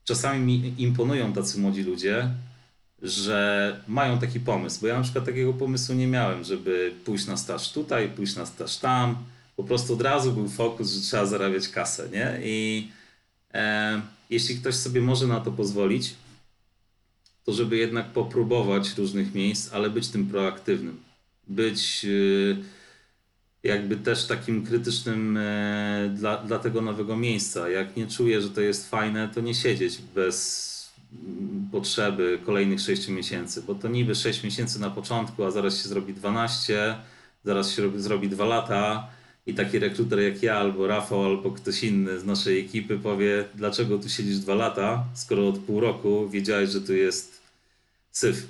czasami 0.04 0.40
mi 0.40 0.74
imponują 0.78 1.32
tacy 1.32 1.58
młodzi 1.58 1.82
ludzie, 1.82 2.30
że 3.02 3.80
mają 3.88 4.18
taki 4.18 4.40
pomysł, 4.40 4.80
bo 4.80 4.86
ja 4.86 4.96
na 4.96 5.02
przykład 5.02 5.24
takiego 5.24 5.52
pomysłu 5.52 5.94
nie 5.94 6.06
miałem, 6.06 6.44
żeby 6.44 6.92
pójść 7.04 7.26
na 7.26 7.36
staż 7.36 7.72
tutaj, 7.72 8.08
pójść 8.08 8.36
na 8.36 8.46
staż 8.46 8.76
tam. 8.76 9.16
Po 9.56 9.64
prostu 9.64 9.94
od 9.94 10.02
razu 10.02 10.32
był 10.32 10.48
fokus, 10.48 10.92
że 10.92 11.00
trzeba 11.00 11.26
zarabiać 11.26 11.68
kasę, 11.68 12.08
nie? 12.12 12.40
I 12.44 12.88
jeśli 14.30 14.56
ktoś 14.56 14.74
sobie 14.74 15.00
może 15.00 15.26
na 15.26 15.40
to 15.40 15.52
pozwolić, 15.52 16.14
to 17.44 17.52
żeby 17.52 17.76
jednak 17.76 18.06
popróbować 18.06 18.96
różnych 18.98 19.34
miejsc, 19.34 19.72
ale 19.72 19.90
być 19.90 20.08
tym 20.08 20.26
proaktywnym. 20.26 21.00
Być 21.46 22.04
y, 22.04 22.56
jakby 23.62 23.96
też 23.96 24.26
takim 24.26 24.66
krytycznym 24.66 25.36
e, 25.36 26.10
dla, 26.14 26.36
dla 26.36 26.58
tego 26.58 26.80
nowego 26.80 27.16
miejsca. 27.16 27.68
Jak 27.68 27.96
nie 27.96 28.06
czuję, 28.06 28.40
że 28.40 28.50
to 28.50 28.60
jest 28.60 28.90
fajne, 28.90 29.28
to 29.34 29.40
nie 29.40 29.54
siedzieć 29.54 29.98
bez 30.14 30.74
mm, 31.12 31.68
potrzeby 31.72 32.38
kolejnych 32.46 32.80
6 32.80 33.08
miesięcy, 33.08 33.62
bo 33.62 33.74
to 33.74 33.88
niby 33.88 34.14
6 34.14 34.42
miesięcy 34.42 34.80
na 34.80 34.90
początku, 34.90 35.44
a 35.44 35.50
zaraz 35.50 35.82
się 35.82 35.88
zrobi 35.88 36.14
12, 36.14 36.94
zaraz 37.44 37.72
się 37.72 37.82
robi, 37.82 38.00
zrobi 38.00 38.28
2 38.28 38.44
lata 38.44 39.08
i 39.46 39.54
taki 39.54 39.78
rekruter 39.78 40.18
jak 40.20 40.42
ja, 40.42 40.56
albo 40.56 40.86
Rafał, 40.86 41.24
albo 41.24 41.50
ktoś 41.50 41.82
inny 41.84 42.20
z 42.20 42.24
naszej 42.24 42.60
ekipy 42.60 42.98
powie, 42.98 43.44
dlaczego 43.54 43.98
tu 43.98 44.08
siedzisz 44.08 44.38
2 44.38 44.54
lata, 44.54 45.04
skoro 45.14 45.48
od 45.48 45.58
pół 45.58 45.80
roku 45.80 46.28
wiedziałeś, 46.28 46.70
że 46.70 46.80
tu 46.80 46.94
jest 46.94 47.42
syf. 48.10 48.46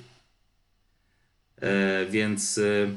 E, 1.60 2.06
więc 2.06 2.58
e, 2.58 2.90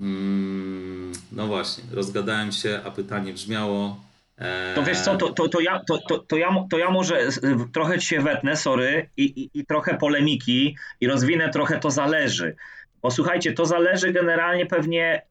mm, 0.00 1.12
no 1.32 1.46
właśnie, 1.46 1.84
rozgadałem 1.92 2.52
się, 2.52 2.80
a 2.84 2.90
pytanie 2.90 3.32
brzmiało. 3.32 4.00
E, 4.38 4.74
To 4.74 4.82
wiesz 4.82 5.00
co, 5.00 5.16
to, 5.16 5.32
to, 5.32 5.48
to, 5.48 5.60
ja, 5.60 5.80
to, 5.86 5.98
to, 6.08 6.18
to, 6.18 6.36
ja, 6.36 6.48
to 6.70 6.78
ja 6.78 6.90
może 6.90 7.28
trochę 7.72 7.98
ci 7.98 8.06
się 8.06 8.20
wetnę, 8.20 8.56
sorry, 8.56 9.08
i, 9.16 9.22
i, 9.22 9.50
i 9.54 9.66
trochę 9.66 9.98
polemiki 9.98 10.76
i 11.00 11.06
rozwinę 11.06 11.50
trochę 11.50 11.78
to 11.78 11.90
zależy. 11.90 12.56
Bo 13.02 13.10
słuchajcie, 13.10 13.52
to 13.52 13.66
zależy 13.66 14.12
generalnie 14.12 14.66
pewnie 14.66 15.22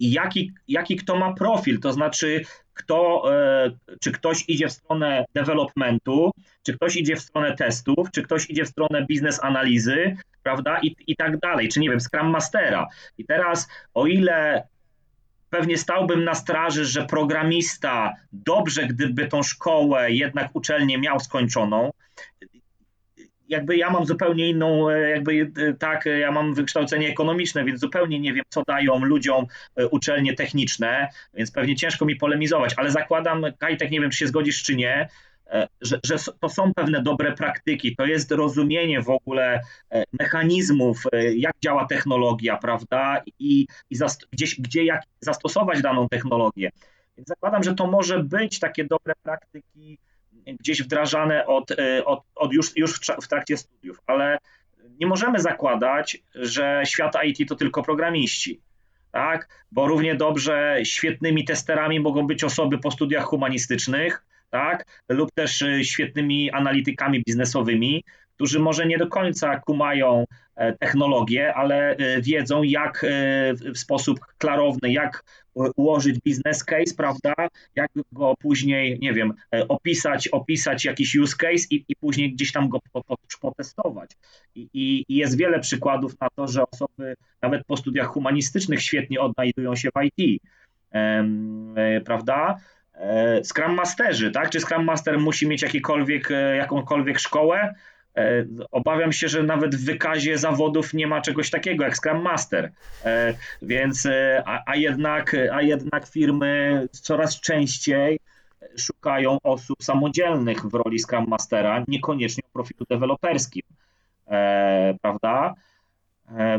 jaki, 0.00 0.52
jaki 0.68 0.96
kto 0.96 1.16
ma 1.16 1.32
profil, 1.32 1.80
to 1.80 1.92
znaczy 1.92 2.42
kto, 2.74 3.22
e, 3.34 3.70
czy 4.00 4.12
ktoś 4.12 4.44
idzie 4.48 4.68
w 4.68 4.72
stronę 4.72 5.24
developmentu, 5.34 6.30
czy 6.62 6.74
ktoś 6.74 6.96
idzie 6.96 7.16
w 7.16 7.20
stronę 7.20 7.56
testów, 7.56 8.10
czy 8.10 8.22
ktoś 8.22 8.50
idzie 8.50 8.64
w 8.64 8.68
stronę 8.68 9.06
biznes 9.06 9.44
analizy, 9.44 10.16
prawda, 10.42 10.78
i, 10.82 10.96
i 11.06 11.16
tak 11.16 11.38
dalej, 11.38 11.68
czy 11.68 11.80
nie 11.80 11.90
wiem, 11.90 12.00
Scrum 12.00 12.30
Mastera. 12.30 12.86
I 13.18 13.24
teraz 13.24 13.68
o 13.94 14.06
ile 14.06 14.68
pewnie 15.50 15.78
stałbym 15.78 16.24
na 16.24 16.34
straży, 16.34 16.84
że 16.84 17.06
programista 17.06 18.14
dobrze, 18.32 18.86
gdyby 18.86 19.26
tą 19.26 19.42
szkołę 19.42 20.12
jednak 20.12 20.50
uczelnię 20.54 20.98
miał 20.98 21.20
skończoną. 21.20 21.90
Jakby 23.48 23.76
ja 23.76 23.90
mam 23.90 24.06
zupełnie 24.06 24.48
inną, 24.48 24.90
e, 24.90 25.10
jakby 25.10 25.52
e, 25.56 25.74
tak, 25.74 26.06
e, 26.06 26.18
ja 26.18 26.32
mam 26.32 26.54
wykształcenie 26.54 27.08
ekonomiczne, 27.08 27.64
więc 27.64 27.80
zupełnie 27.80 28.20
nie 28.20 28.32
wiem, 28.32 28.44
co 28.48 28.62
dają 28.66 29.04
ludziom 29.04 29.46
uczelnie 29.90 30.34
techniczne, 30.34 31.08
więc 31.34 31.50
pewnie 31.50 31.76
ciężko 31.76 32.04
mi 32.04 32.16
polemizować, 32.16 32.74
ale 32.76 32.90
zakładam, 32.90 33.44
Kajtek, 33.58 33.90
nie 33.90 34.00
wiem, 34.00 34.10
czy 34.10 34.18
się 34.18 34.26
zgodzisz, 34.26 34.62
czy 34.62 34.76
nie, 34.76 35.08
że, 35.80 36.00
że 36.04 36.16
to 36.40 36.48
są 36.48 36.74
pewne 36.74 37.02
dobre 37.02 37.32
praktyki, 37.32 37.96
to 37.96 38.06
jest 38.06 38.30
rozumienie 38.30 39.02
w 39.02 39.10
ogóle 39.10 39.60
mechanizmów, 40.20 41.02
jak 41.36 41.54
działa 41.64 41.86
technologia, 41.86 42.56
prawda, 42.56 43.22
i, 43.38 43.66
i 43.90 43.96
zast- 43.96 44.26
gdzieś, 44.32 44.60
gdzie 44.60 44.84
jak 44.84 45.02
zastosować 45.20 45.82
daną 45.82 46.08
technologię. 46.08 46.70
Więc 47.16 47.28
zakładam, 47.28 47.62
że 47.62 47.74
to 47.74 47.86
może 47.86 48.24
być 48.24 48.58
takie 48.58 48.84
dobre 48.84 49.14
praktyki 49.22 49.98
gdzieś 50.46 50.82
wdrażane 50.82 51.46
od, 51.46 51.70
e, 51.70 52.04
od, 52.04 52.22
od 52.34 52.52
już, 52.52 52.76
już 52.76 52.94
w 52.94 53.00
tra- 53.00 53.22
w 53.22 53.28
trakcie 53.28 53.56
studiów, 53.56 54.00
ale 54.06 54.38
nie 55.00 55.06
możemy 55.06 55.40
zakładać, 55.40 56.18
że 56.34 56.82
świat 56.86 57.14
IT 57.24 57.48
to 57.48 57.56
tylko 57.56 57.82
programiści. 57.82 58.60
Tak? 59.12 59.48
Bo 59.72 59.86
równie 59.86 60.14
dobrze 60.14 60.78
świetnymi 60.84 61.44
testerami 61.44 62.00
mogą 62.00 62.26
być 62.26 62.44
osoby 62.44 62.78
po 62.78 62.90
studiach 62.90 63.24
humanistycznych, 63.24 64.26
tak? 64.50 65.02
lub 65.08 65.30
też 65.34 65.62
e, 65.62 65.84
świetnymi 65.84 66.50
analitykami 66.50 67.22
biznesowymi, 67.26 68.04
którzy 68.34 68.60
może 68.60 68.86
nie 68.86 68.98
do 68.98 69.06
końca 69.06 69.60
kumają 69.60 70.24
e, 70.56 70.72
technologię, 70.72 71.54
ale 71.54 71.96
wiedzą, 72.20 72.62
jak 72.62 73.06
w 73.74 73.78
sposób 73.78 74.20
klarowny, 74.38 74.92
jak 74.92 75.24
ułożyć 75.76 76.20
biznes 76.20 76.64
case, 76.64 76.94
prawda? 76.96 77.34
Jak 77.74 77.90
go 78.12 78.34
później, 78.38 78.98
nie 79.02 79.12
wiem, 79.12 79.34
e, 79.54 79.68
opisać, 79.68 80.28
opisać 80.28 80.84
jakiś 80.84 81.14
use 81.14 81.36
case 81.36 81.66
i, 81.70 81.84
i 81.88 81.96
później 81.96 82.32
gdzieś 82.32 82.52
tam 82.52 82.68
go 82.68 82.78
po, 82.92 83.04
po, 83.04 83.16
potestować. 83.40 84.10
I, 84.54 84.68
i, 84.74 85.04
I 85.08 85.16
jest 85.16 85.36
wiele 85.36 85.60
przykładów 85.60 86.20
na 86.20 86.28
to, 86.36 86.48
że 86.48 86.70
osoby 86.70 87.14
nawet 87.42 87.64
po 87.66 87.76
studiach 87.76 88.06
humanistycznych 88.06 88.82
świetnie 88.82 89.20
odnajdują 89.20 89.76
się 89.76 89.88
w 89.96 90.04
IT, 90.04 90.42
e, 90.92 91.24
prawda? 92.04 92.58
E, 92.94 93.44
Scrum 93.44 93.74
Masterzy, 93.74 94.30
tak? 94.30 94.50
Czy 94.50 94.60
Scrum 94.60 94.84
Master 94.84 95.18
musi 95.18 95.48
mieć 95.48 95.62
jakikolwiek, 95.62 96.28
jakąkolwiek 96.56 97.18
szkołę? 97.18 97.74
E, 98.18 98.44
Obawiam 98.70 99.12
się, 99.12 99.28
że 99.28 99.42
nawet 99.42 99.76
w 99.76 99.84
wykazie 99.84 100.38
zawodów 100.38 100.94
nie 100.94 101.06
ma 101.06 101.20
czegoś 101.20 101.50
takiego 101.50 101.84
jak 101.84 101.96
Scrum 101.96 102.22
Master. 102.22 102.72
E, 103.04 103.34
Więc, 103.62 104.06
e, 104.06 104.42
a, 104.46 104.62
a, 104.66 104.76
jednak, 104.76 105.36
a 105.52 105.62
jednak 105.62 106.08
firmy 106.08 106.86
coraz 106.92 107.40
częściej 107.40 108.18
szukają 108.78 109.38
osób 109.42 109.82
samodzielnych 109.82 110.66
w 110.66 110.74
roli 110.74 110.98
Scrum 110.98 111.26
Mastera, 111.28 111.84
niekoniecznie 111.88 112.42
o 112.44 112.52
profilu 112.52 112.86
deweloperskim. 112.90 113.62
Prawda? 115.02 115.54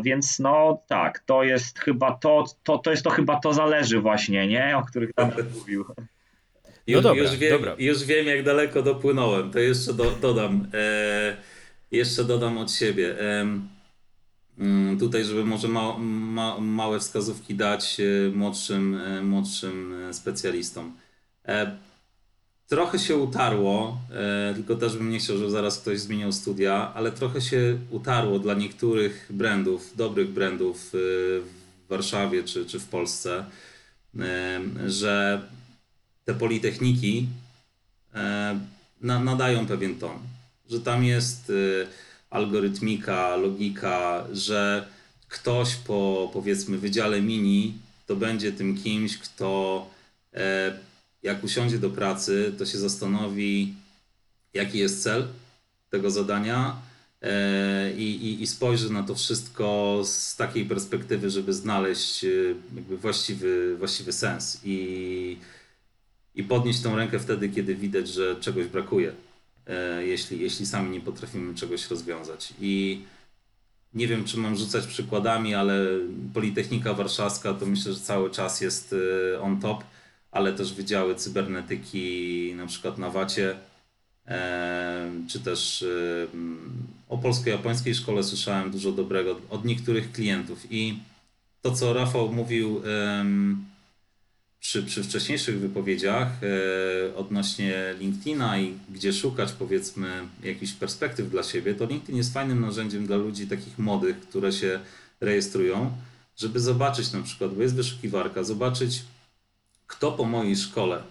Więc 0.03 0.39
no 0.39 0.81
tak, 0.87 1.19
to 1.19 1.43
jest 1.43 1.79
chyba 1.79 2.11
to, 2.11 2.43
to, 2.63 2.77
to 2.77 2.91
jest 2.91 3.03
to 3.03 3.09
chyba 3.09 3.39
to 3.39 3.53
zależy 3.53 3.99
właśnie, 3.99 4.47
nie? 4.47 4.77
O 4.77 4.83
których 4.83 5.13
tam 5.13 5.31
mówił. 5.59 5.85
Już, 6.89 7.03
dobra, 7.03 7.23
już, 7.23 7.35
wiem, 7.35 7.51
dobra. 7.51 7.75
już 7.79 8.05
wiem, 8.05 8.27
jak 8.27 8.43
daleko 8.43 8.81
dopłynąłem. 8.81 9.51
To 9.51 9.59
jeszcze 9.59 9.93
do, 9.93 10.11
dodam. 10.11 10.67
E, 10.73 11.37
jeszcze 11.91 12.23
dodam 12.23 12.57
od 12.57 12.71
siebie. 12.71 13.15
Mm, 14.59 14.99
tutaj, 14.99 15.25
żeby 15.25 15.45
może 15.45 15.67
ma, 15.67 15.97
ma, 15.97 16.59
małe 16.59 16.99
wskazówki 16.99 17.55
dać 17.55 17.97
e, 17.99 18.31
młodszym, 18.35 18.95
e, 18.95 19.21
młodszym 19.21 19.93
e, 19.93 20.13
specjalistom. 20.13 20.93
Trochę 22.67 22.99
się 22.99 23.17
utarło, 23.17 23.97
tylko 24.55 24.75
też 24.75 24.97
bym 24.97 25.09
nie 25.09 25.19
chciał, 25.19 25.37
żeby 25.37 25.51
zaraz 25.51 25.79
ktoś 25.79 25.99
zmieniał 25.99 26.31
studia, 26.31 26.93
ale 26.95 27.11
trochę 27.11 27.41
się 27.41 27.77
utarło 27.91 28.39
dla 28.39 28.53
niektórych 28.53 29.27
brandów, 29.29 29.95
dobrych 29.95 30.29
brandów 30.29 30.89
w 30.93 31.87
Warszawie 31.89 32.43
czy, 32.43 32.65
czy 32.65 32.79
w 32.79 32.85
Polsce, 32.85 33.45
że 34.87 35.41
te 36.25 36.33
politechniki 36.33 37.27
na, 39.01 39.19
nadają 39.19 39.67
pewien 39.67 39.95
ton, 39.95 40.19
że 40.69 40.79
tam 40.79 41.03
jest 41.03 41.49
e, 41.49 41.87
algorytmika, 42.29 43.35
logika, 43.35 44.27
że 44.33 44.87
ktoś 45.27 45.75
po 45.75 46.29
powiedzmy 46.33 46.77
wydziale 46.77 47.21
mini 47.21 47.73
to 48.07 48.15
będzie 48.15 48.51
tym 48.51 48.77
kimś, 48.77 49.17
kto 49.17 49.87
e, 50.33 50.79
jak 51.23 51.43
usiądzie 51.43 51.79
do 51.79 51.89
pracy, 51.89 52.53
to 52.57 52.65
się 52.65 52.77
zastanowi, 52.77 53.73
jaki 54.53 54.77
jest 54.77 55.03
cel 55.03 55.27
tego 55.89 56.11
zadania 56.11 56.81
e, 57.21 57.93
i, 57.93 58.25
i, 58.25 58.41
i 58.41 58.47
spojrzy 58.47 58.93
na 58.93 59.03
to 59.03 59.15
wszystko 59.15 60.01
z 60.05 60.35
takiej 60.35 60.65
perspektywy, 60.65 61.29
żeby 61.29 61.53
znaleźć 61.53 62.23
e, 62.23 62.29
właściwy, 62.95 63.75
właściwy 63.77 64.13
sens 64.13 64.61
i, 64.63 65.37
i 66.35 66.43
podnieść 66.43 66.81
tą 66.81 66.95
rękę 66.95 67.19
wtedy, 67.19 67.49
kiedy 67.49 67.75
widać, 67.75 68.07
że 68.07 68.35
czegoś 68.35 68.67
brakuje, 68.67 69.11
jeśli, 69.99 70.39
jeśli 70.39 70.65
sami 70.65 70.89
nie 70.89 71.01
potrafimy 71.01 71.55
czegoś 71.55 71.89
rozwiązać. 71.89 72.53
I 72.61 73.01
nie 73.93 74.07
wiem, 74.07 74.25
czy 74.25 74.37
mam 74.37 74.55
rzucać 74.55 74.87
przykładami, 74.87 75.55
ale 75.55 75.85
Politechnika 76.33 76.93
Warszawska 76.93 77.53
to 77.53 77.65
myślę, 77.65 77.93
że 77.93 77.99
cały 77.99 78.31
czas 78.31 78.61
jest 78.61 78.95
e, 79.33 79.41
on 79.41 79.59
top, 79.59 79.83
ale 80.31 80.53
też 80.53 80.73
wydziały 80.73 81.15
cybernetyki 81.15 82.53
na 82.57 82.67
przykład 82.67 82.97
na 82.97 83.09
Wacie, 83.09 83.55
e, 84.27 85.11
czy 85.29 85.39
też 85.39 85.83
e, 85.83 86.33
mm, 86.33 86.87
o 87.09 87.17
polsko-japońskiej 87.17 87.95
szkole 87.95 88.23
słyszałem 88.23 88.71
dużo 88.71 88.91
dobrego 88.91 89.39
od 89.49 89.65
niektórych 89.65 90.11
klientów. 90.11 90.67
I 90.69 90.99
to, 91.61 91.71
co 91.71 91.93
Rafał 91.93 92.33
mówił 92.33 92.81
przy, 94.59 94.83
przy 94.83 95.03
wcześniejszych 95.03 95.59
wypowiedziach 95.59 96.27
e, 96.43 97.15
odnośnie 97.15 97.95
LinkedIna 97.99 98.59
i 98.59 98.73
gdzie 98.89 99.13
szukać 99.13 99.51
powiedzmy 99.51 100.27
jakichś 100.43 100.73
perspektyw 100.73 101.29
dla 101.29 101.43
siebie, 101.43 101.75
to 101.75 101.85
LinkedIn 101.85 102.17
jest 102.17 102.33
fajnym 102.33 102.61
narzędziem 102.61 103.07
dla 103.07 103.17
ludzi 103.17 103.47
takich 103.47 103.79
młodych, 103.79 104.19
które 104.19 104.51
się 104.51 104.79
rejestrują, 105.21 105.91
żeby 106.37 106.59
zobaczyć 106.59 107.11
na 107.11 107.21
przykład, 107.21 107.53
bo 107.53 107.61
jest 107.61 107.75
wyszukiwarka, 107.75 108.43
zobaczyć, 108.43 109.01
kto 109.87 110.11
po 110.11 110.25
mojej 110.25 110.55
szkole 110.55 111.03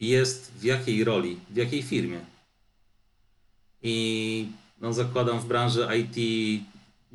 jest 0.00 0.52
w 0.58 0.64
jakiej 0.64 1.04
roli, 1.04 1.40
w 1.50 1.56
jakiej 1.56 1.82
firmie. 1.82 2.20
I 3.82 4.48
no, 4.80 4.92
zakładam 4.92 5.40
w 5.40 5.46
branży 5.46 5.88
IT 5.98 6.16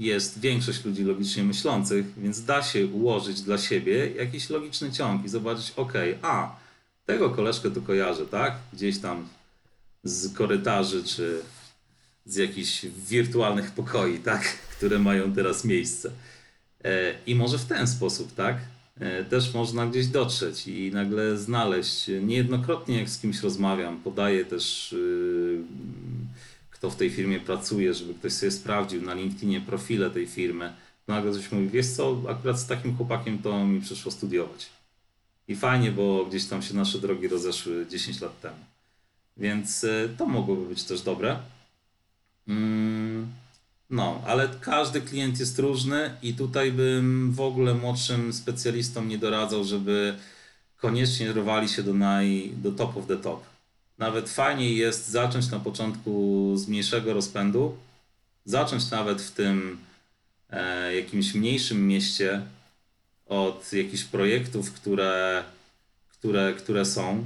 jest 0.05 0.39
większość 0.39 0.85
ludzi 0.85 1.03
logicznie 1.03 1.43
myślących, 1.43 2.05
więc 2.17 2.45
da 2.45 2.63
się 2.63 2.87
ułożyć 2.87 3.41
dla 3.41 3.57
siebie 3.57 4.11
jakiś 4.11 4.49
logiczny 4.49 4.91
ciąg 4.91 5.25
i 5.25 5.29
zobaczyć, 5.29 5.73
ok, 5.75 5.93
a 6.21 6.55
tego 7.05 7.29
koleżkę 7.29 7.71
to 7.71 7.81
kojarzę, 7.81 8.25
tak? 8.25 8.53
Gdzieś 8.73 8.99
tam 8.99 9.27
z 10.03 10.33
korytarzy 10.33 11.03
czy 11.03 11.41
z 12.25 12.35
jakichś 12.35 12.85
wirtualnych 12.85 13.71
pokoi, 13.71 14.19
tak? 14.19 14.57
Które 14.77 14.99
mają 14.99 15.33
teraz 15.33 15.65
miejsce. 15.65 16.11
E, 16.83 17.13
I 17.25 17.35
może 17.35 17.57
w 17.57 17.65
ten 17.65 17.87
sposób, 17.87 18.35
tak? 18.35 18.57
E, 18.99 19.23
też 19.23 19.53
można 19.53 19.87
gdzieś 19.87 20.07
dotrzeć 20.07 20.67
i 20.67 20.91
nagle 20.93 21.37
znaleźć. 21.37 22.07
Niejednokrotnie, 22.21 22.99
jak 22.99 23.09
z 23.09 23.19
kimś 23.19 23.41
rozmawiam, 23.41 23.99
podaję 23.99 24.45
też, 24.45 24.93
y, 24.93 25.61
kto 26.81 26.89
w 26.89 26.95
tej 26.95 27.09
firmie 27.09 27.39
pracuje, 27.39 27.93
żeby 27.93 28.13
ktoś 28.13 28.33
sobie 28.33 28.51
sprawdził 28.51 29.01
na 29.01 29.13
LinkedInie 29.13 29.61
profile 29.61 30.09
tej 30.09 30.27
firmy. 30.27 30.73
Nagle 31.07 31.31
ktoś 31.31 31.51
mówi, 31.51 31.69
wiesz 31.69 31.87
co, 31.87 32.21
akurat 32.29 32.59
z 32.59 32.67
takim 32.67 32.97
chłopakiem 32.97 33.39
to 33.39 33.65
mi 33.65 33.81
przyszło 33.81 34.11
studiować. 34.11 34.69
I 35.47 35.55
fajnie, 35.55 35.91
bo 35.91 36.25
gdzieś 36.25 36.45
tam 36.45 36.61
się 36.61 36.75
nasze 36.75 36.99
drogi 36.99 37.27
rozeszły 37.27 37.85
10 37.89 38.21
lat 38.21 38.41
temu. 38.41 38.57
Więc 39.37 39.83
y, 39.83 40.09
to 40.17 40.25
mogłoby 40.25 40.65
być 40.65 40.83
też 40.83 41.01
dobre. 41.01 41.39
Mm, 42.47 43.27
no, 43.89 44.21
ale 44.27 44.49
każdy 44.61 45.01
klient 45.01 45.39
jest 45.39 45.59
różny 45.59 46.17
i 46.21 46.33
tutaj 46.33 46.71
bym 46.71 47.31
w 47.31 47.41
ogóle 47.41 47.73
młodszym 47.73 48.33
specjalistom 48.33 49.07
nie 49.07 49.17
doradzał, 49.17 49.63
żeby 49.63 50.15
koniecznie 50.77 51.33
rwali 51.33 51.69
się 51.69 51.83
do, 51.83 51.93
naj, 51.93 52.51
do 52.55 52.71
top 52.71 52.97
of 52.97 53.07
the 53.07 53.17
top. 53.17 53.50
Nawet 54.01 54.29
fajniej 54.29 54.77
jest 54.77 55.07
zacząć 55.07 55.51
na 55.51 55.59
początku 55.59 56.53
z 56.55 56.67
mniejszego 56.67 57.13
rozpędu, 57.13 57.77
zacząć 58.45 58.91
nawet 58.91 59.21
w 59.21 59.31
tym 59.31 59.77
e, 60.49 60.95
jakimś 60.95 61.33
mniejszym 61.33 61.87
mieście 61.87 62.41
od 63.25 63.73
jakichś 63.73 64.03
projektów, 64.03 64.71
które, 64.73 65.43
które, 66.09 66.53
które 66.53 66.85
są. 66.85 67.25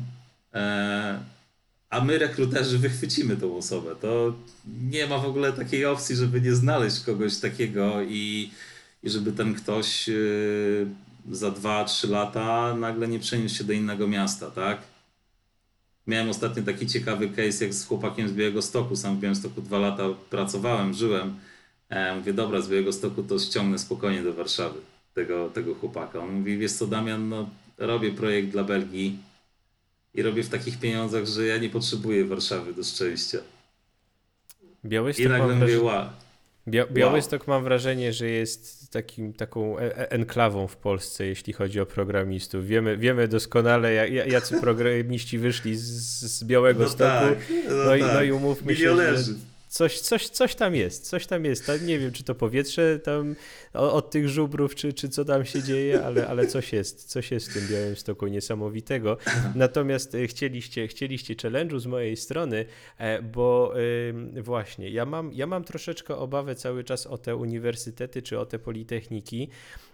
E, 0.53 1.19
a 1.89 2.01
my, 2.01 2.17
rekruterzy, 2.17 2.80
wychwycimy 2.80 3.38
tą 3.38 3.57
osobę. 3.57 3.95
To 4.01 4.36
nie 4.82 5.07
ma 5.07 5.17
w 5.17 5.26
ogóle 5.26 5.53
takiej 5.53 5.86
opcji, 5.86 6.15
żeby 6.15 6.41
nie 6.41 6.55
znaleźć 6.55 6.99
kogoś 6.99 7.38
takiego 7.38 8.01
i, 8.01 8.51
i 9.03 9.09
żeby 9.09 9.32
ten 9.32 9.53
ktoś 9.53 10.07
yy, 10.07 10.88
za 11.32 11.49
2-3 11.49 12.09
lata 12.09 12.76
nagle 12.76 13.07
nie 13.07 13.19
przeniósł 13.19 13.55
się 13.55 13.63
do 13.63 13.73
innego 13.73 14.07
miasta, 14.07 14.51
tak? 14.51 14.95
Miałem 16.08 16.30
ostatnio 16.30 16.64
taki 16.64 16.88
ciekawy 16.88 17.30
case 17.30 17.66
jak 17.66 17.74
z 17.74 17.88
chłopakiem 17.88 18.30
z 18.30 18.34
Białego 18.34 18.62
Stoku. 18.62 18.95
Sam 18.95 19.18
w 19.18 19.20
Białym 19.20 19.36
Stoku 19.36 19.62
dwa 19.62 19.80
lata 19.80 20.03
pracowałem, 20.30 20.93
żyłem. 20.93 21.36
E, 21.89 22.16
mówię, 22.16 22.34
dobra, 22.34 22.62
z 22.62 22.70
Białego 22.70 22.93
Stoku 22.93 23.24
to 23.24 23.39
ściągnę 23.39 23.80
spokojnie 23.80 24.24
do 24.24 24.34
Warszawy 24.34 24.80
tego, 25.14 25.49
tego 25.49 25.76
chłopaka. 25.76 26.20
On 26.20 26.32
mówi, 26.34 26.58
wiesz 26.58 26.72
co 26.72 26.88
Damian, 26.88 27.30
no 27.30 27.49
robię 27.78 28.12
projekt 28.12 28.49
dla 28.49 28.64
Belgii, 28.64 29.18
i 30.16 30.22
robię 30.22 30.43
w 30.43 30.49
takich 30.49 30.80
pieniądzach, 30.80 31.26
że 31.26 31.45
ja 31.45 31.58
nie 31.58 31.70
potrzebuję 31.70 32.26
Warszawy 32.26 32.74
do 32.74 32.84
szczęścia. 32.84 33.38
Białystok 34.86 35.26
I 35.26 35.30
nagle 35.30 35.56
mówię, 35.56 35.82
wow. 35.82 36.06
Bia 36.68 36.86
Białystok 36.86 37.47
wow. 37.47 37.57
mam 37.57 37.63
wrażenie, 37.63 38.13
że 38.13 38.30
jest 38.30 38.91
takim, 38.91 39.34
taką 39.34 39.80
e, 39.80 39.97
e 39.97 40.11
enklawą 40.11 40.68
w 40.68 40.78
Polsce, 40.78 41.26
jeśli 41.26 41.53
chodzi 41.53 41.80
o 41.80 41.86
programistów. 41.86 42.68
Wiemy, 42.68 42.97
wiemy 42.97 43.28
doskonale, 43.28 44.09
jacy 44.09 44.61
programiści 44.61 45.38
wyszli 45.38 45.76
z, 45.76 45.84
z 46.22 46.43
Białego 46.43 46.84
no 46.84 46.89
Stoku. 46.89 47.03
Tak, 47.03 47.38
no, 47.70 47.76
no, 47.76 47.86
tak. 47.86 47.99
i, 47.99 48.03
no 48.03 48.24
i 48.24 48.32
umówmy 48.32 48.74
Milionerzy. 48.74 49.24
się, 49.26 49.32
że 49.32 49.55
coś, 49.76 49.99
coś, 49.99 50.30
coś 50.30 50.55
tam 50.55 50.76
jest, 50.76 51.09
coś 51.09 51.28
tam 51.28 51.45
jest. 51.45 51.71
nie 51.82 51.99
wiem, 51.99 52.11
czy 52.11 52.23
to 52.23 52.36
powietrze 52.36 52.99
tam 52.99 53.36
od 53.73 54.11
tych 54.11 54.30
żubrów, 54.30 54.76
czy, 54.76 54.93
czy 54.93 55.09
co 55.09 55.26
tam 55.26 55.45
się 55.45 55.63
dzieje, 55.63 56.05
ale, 56.05 56.28
ale 56.28 56.47
coś 56.47 56.73
jest, 56.73 57.03
coś 57.03 57.32
jest 57.32 57.49
w 57.49 57.53
tym 57.53 57.67
Białym 57.67 57.95
Stoku 57.95 58.28
niesamowitego. 58.28 59.17
Natomiast 59.55 60.15
e, 60.15 60.28
chcieliście, 60.28 60.88
chcieliście 60.88 61.36
challenge'u 61.36 61.80
z 61.80 61.86
mojej 61.86 62.17
strony, 62.17 62.65
e, 62.97 63.21
bo 63.21 63.73
właśnie, 64.41 64.89
ja 64.89 65.05
mam, 65.05 65.34
ja 65.34 65.47
mam 65.47 65.63
troszeczkę 65.63 66.15
obawę 66.15 66.55
cały 66.55 66.84
czas 66.84 67.07
o 67.07 67.17
te 67.17 67.36
uniwersytety, 67.36 68.21
czy 68.21 68.39
o 68.39 68.45
te 68.45 68.59
politechniki, 68.59 69.49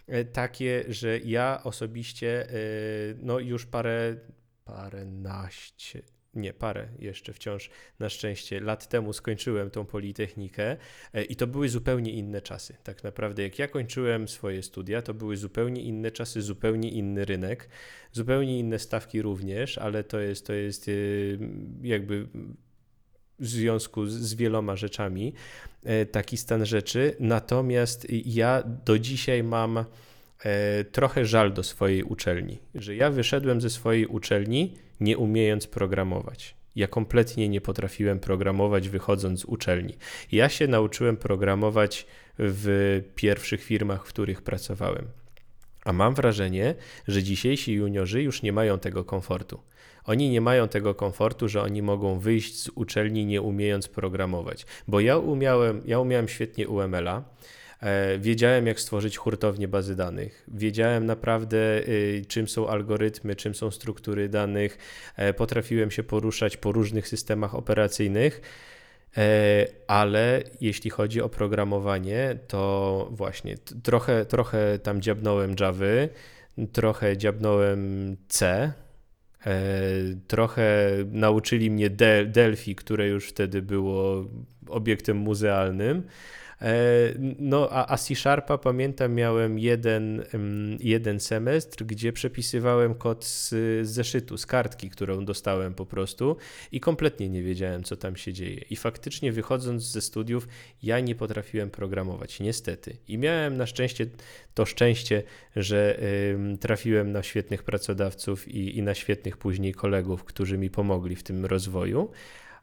e, 0.08 0.26
takie, 0.26 0.84
że 0.88 1.20
ja 1.20 1.62
osobiście 1.64 2.48
no 3.22 3.40
już 3.40 3.66
parę, 3.66 4.16
parę 4.66 5.06
naście, 5.06 6.02
nie, 6.34 6.54
parę 6.54 6.88
jeszcze 7.00 7.34
wciąż 7.34 7.70
na 8.00 8.10
szczęście 8.10 8.60
lat 8.60 8.90
temu 8.90 9.14
skończyłem 9.14 9.72
tą 9.72 9.86
Politechnikę 9.86 10.78
e, 11.14 11.24
i 11.24 11.36
to 11.36 11.48
były 11.48 11.70
zupełnie 11.70 12.12
inne 12.12 12.42
czasy. 12.42 12.76
Tak 12.84 13.04
naprawdę, 13.04 13.44
jak 13.44 13.60
ja 13.60 13.68
kończyłem 13.68 14.28
swoje 14.28 14.64
studia, 14.64 15.02
to 15.02 15.14
były 15.14 15.38
zupełnie 15.38 15.82
inne 15.82 16.12
czasy, 16.12 16.42
zupełnie 16.42 16.92
inny 16.92 17.26
rynek, 17.26 17.70
zupełnie 18.12 18.60
inne 18.60 18.80
stawki 18.80 19.22
również, 19.22 19.78
ale 19.78 20.04
to 20.04 20.20
jest, 20.20 20.48
to 20.48 20.54
jest 20.54 20.88
e, 20.88 20.92
jakby 21.82 22.28
w 23.40 23.48
związku 23.48 24.06
z 24.06 24.34
wieloma 24.34 24.76
rzeczami 24.76 25.34
e, 25.84 26.06
taki 26.06 26.38
stan 26.38 26.66
rzeczy. 26.66 27.16
Natomiast 27.20 28.08
ja 28.26 28.64
do 28.86 29.00
dzisiaj 29.00 29.44
mam 29.44 29.86
trochę 30.92 31.26
żal 31.26 31.54
do 31.54 31.64
swojej 31.64 32.04
uczelni, 32.04 32.60
że 32.76 32.96
ja 32.96 33.10
wyszedłem 33.10 33.62
ze 33.62 33.70
swojej 33.70 34.06
uczelni 34.06 34.74
nie 35.00 35.18
umiejąc 35.18 35.68
programować. 35.68 36.56
Ja 36.76 36.88
kompletnie 36.88 37.50
nie 37.50 37.62
potrafiłem 37.62 38.20
programować 38.20 38.90
wychodząc 38.90 39.40
z 39.40 39.46
uczelni. 39.46 39.94
Ja 40.32 40.50
się 40.50 40.68
nauczyłem 40.68 41.18
programować 41.18 42.08
w 42.40 43.02
pierwszych 43.16 43.64
firmach, 43.64 44.06
w 44.06 44.10
których 44.10 44.42
pracowałem. 44.42 45.08
A 45.86 45.94
mam 45.94 46.14
wrażenie, 46.14 46.76
że 47.08 47.24
dzisiejsi 47.24 47.74
juniorzy 47.74 48.22
już 48.24 48.42
nie 48.42 48.54
mają 48.54 48.80
tego 48.80 49.04
komfortu. 49.04 49.60
Oni 50.04 50.30
nie 50.30 50.42
mają 50.42 50.68
tego 50.68 50.96
komfortu, 50.96 51.48
że 51.50 51.62
oni 51.62 51.82
mogą 51.82 52.20
wyjść 52.20 52.60
z 52.60 52.70
uczelni 52.76 53.26
nie 53.26 53.42
umiejąc 53.42 53.88
programować. 53.88 54.66
Bo 54.88 55.00
ja 55.00 55.18
umiałem, 55.18 55.82
ja 55.86 56.00
umiałem 56.00 56.28
świetnie 56.28 56.68
UML-a, 56.68 57.24
E, 57.24 57.24
wiedziałem, 58.20 58.68
jak 58.68 58.80
stworzyć 58.80 59.18
hurtownię 59.18 59.68
bazy 59.68 59.96
danych. 59.96 60.46
Wiedziałem 60.48 61.06
naprawdę, 61.06 61.58
y, 61.88 62.26
czym 62.28 62.48
są 62.48 62.68
algorytmy, 62.68 63.36
czym 63.36 63.56
są 63.56 63.72
struktury 63.72 64.30
danych. 64.30 64.78
E, 65.16 65.34
potrafiłem 65.34 65.92
się 65.92 66.04
poruszać 66.04 66.58
po 66.58 66.72
różnych 66.72 67.08
systemach 67.08 67.56
operacyjnych. 67.56 68.42
E, 69.18 69.66
ale 69.88 70.44
jeśli 70.62 70.90
chodzi 70.90 71.22
o 71.22 71.30
programowanie, 71.30 72.38
to 72.48 73.08
właśnie 73.12 73.58
trochę, 73.84 74.26
trochę 74.26 74.80
tam 74.80 75.02
dziabnąłem 75.02 75.56
Java, 75.60 75.86
trochę 76.72 77.18
dziabnąłem 77.18 78.16
C, 78.28 78.74
trochę 80.28 80.90
nauczyli 81.12 81.72
mnie 81.72 81.90
Delphi, 82.26 82.76
które 82.76 83.08
już 83.08 83.30
wtedy 83.30 83.62
było 83.62 84.26
obiektem 84.68 85.18
muzealnym. 85.18 86.04
E, 86.62 87.14
no 87.40 87.70
a, 87.72 87.94
a 87.94 87.98
C-Sharpa 87.98 88.58
pamiętam 88.58 89.14
miałem 89.14 89.60
jeden, 89.60 90.26
jeden 90.80 91.20
semestr, 91.20 91.86
gdzie 91.86 92.14
przepisywałem 92.14 92.96
kod 92.96 93.26
z, 93.26 93.50
z 93.50 93.90
zeszytu, 93.90 94.38
z 94.38 94.46
kartki, 94.46 94.90
którą 94.90 95.26
dostałem 95.26 95.74
po 95.74 95.86
prostu 95.86 96.38
i 96.72 96.80
kompletnie 96.80 97.30
nie 97.30 97.44
wiedziałem, 97.44 97.84
co 97.84 97.98
tam 97.98 98.16
się 98.16 98.34
dzieje. 98.34 98.62
I 98.70 98.76
faktycznie 98.76 99.32
wychodząc 99.32 99.84
ze 99.84 100.02
studiów, 100.02 100.48
ja 100.84 101.00
nie 101.00 101.16
potrafiłem 101.16 101.70
programować, 101.70 102.40
niestety. 102.40 102.98
I 103.08 103.18
miałem 103.18 103.58
na 103.58 103.66
szczęście 103.66 104.06
to 104.54 104.66
szczęście, 104.66 105.24
że 105.56 106.00
trafiłem 106.60 107.12
na 107.12 107.24
świetnych 107.24 107.64
pracodawców 107.64 108.48
i, 108.48 108.78
i 108.78 108.82
na 108.82 108.94
świetnych 108.94 109.38
później 109.38 109.74
kolegów, 109.74 110.24
którzy 110.24 110.58
mi 110.58 110.70
pomogli 110.70 111.16
w 111.16 111.24
tym 111.24 111.46
rozwoju. 111.46 112.12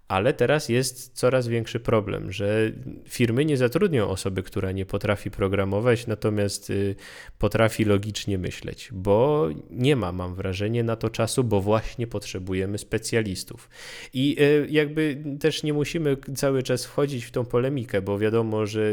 Ale 0.08 0.34
teraz 0.34 0.68
jest 0.68 1.10
coraz 1.14 1.48
większy 1.48 1.80
problem, 1.80 2.32
że 2.32 2.72
firmy 3.08 3.44
nie 3.44 3.56
zatrudnią 3.56 4.08
osoby, 4.08 4.42
która 4.42 4.72
nie 4.72 4.86
potrafi 4.86 5.30
programować, 5.30 6.06
natomiast 6.06 6.70
y, 6.70 6.94
potrafi 7.38 7.84
logicznie 7.84 8.38
myśleć, 8.38 8.88
bo 8.92 9.48
nie 9.70 9.96
ma, 9.96 10.12
mam 10.12 10.34
wrażenie, 10.34 10.84
na 10.84 10.96
to 10.96 11.10
czasu, 11.10 11.44
bo 11.44 11.60
właśnie 11.60 12.06
potrzebujemy 12.06 12.78
specjalistów. 12.78 13.68
I 14.14 14.36
y, 14.40 14.66
jakby 14.70 15.24
też 15.40 15.62
nie 15.62 15.72
musimy 15.72 16.16
cały 16.34 16.62
czas 16.62 16.84
wchodzić 16.84 17.24
w 17.24 17.30
tą 17.30 17.44
polemikę, 17.44 18.02
bo 18.02 18.18
wiadomo, 18.18 18.66
że 18.66 18.92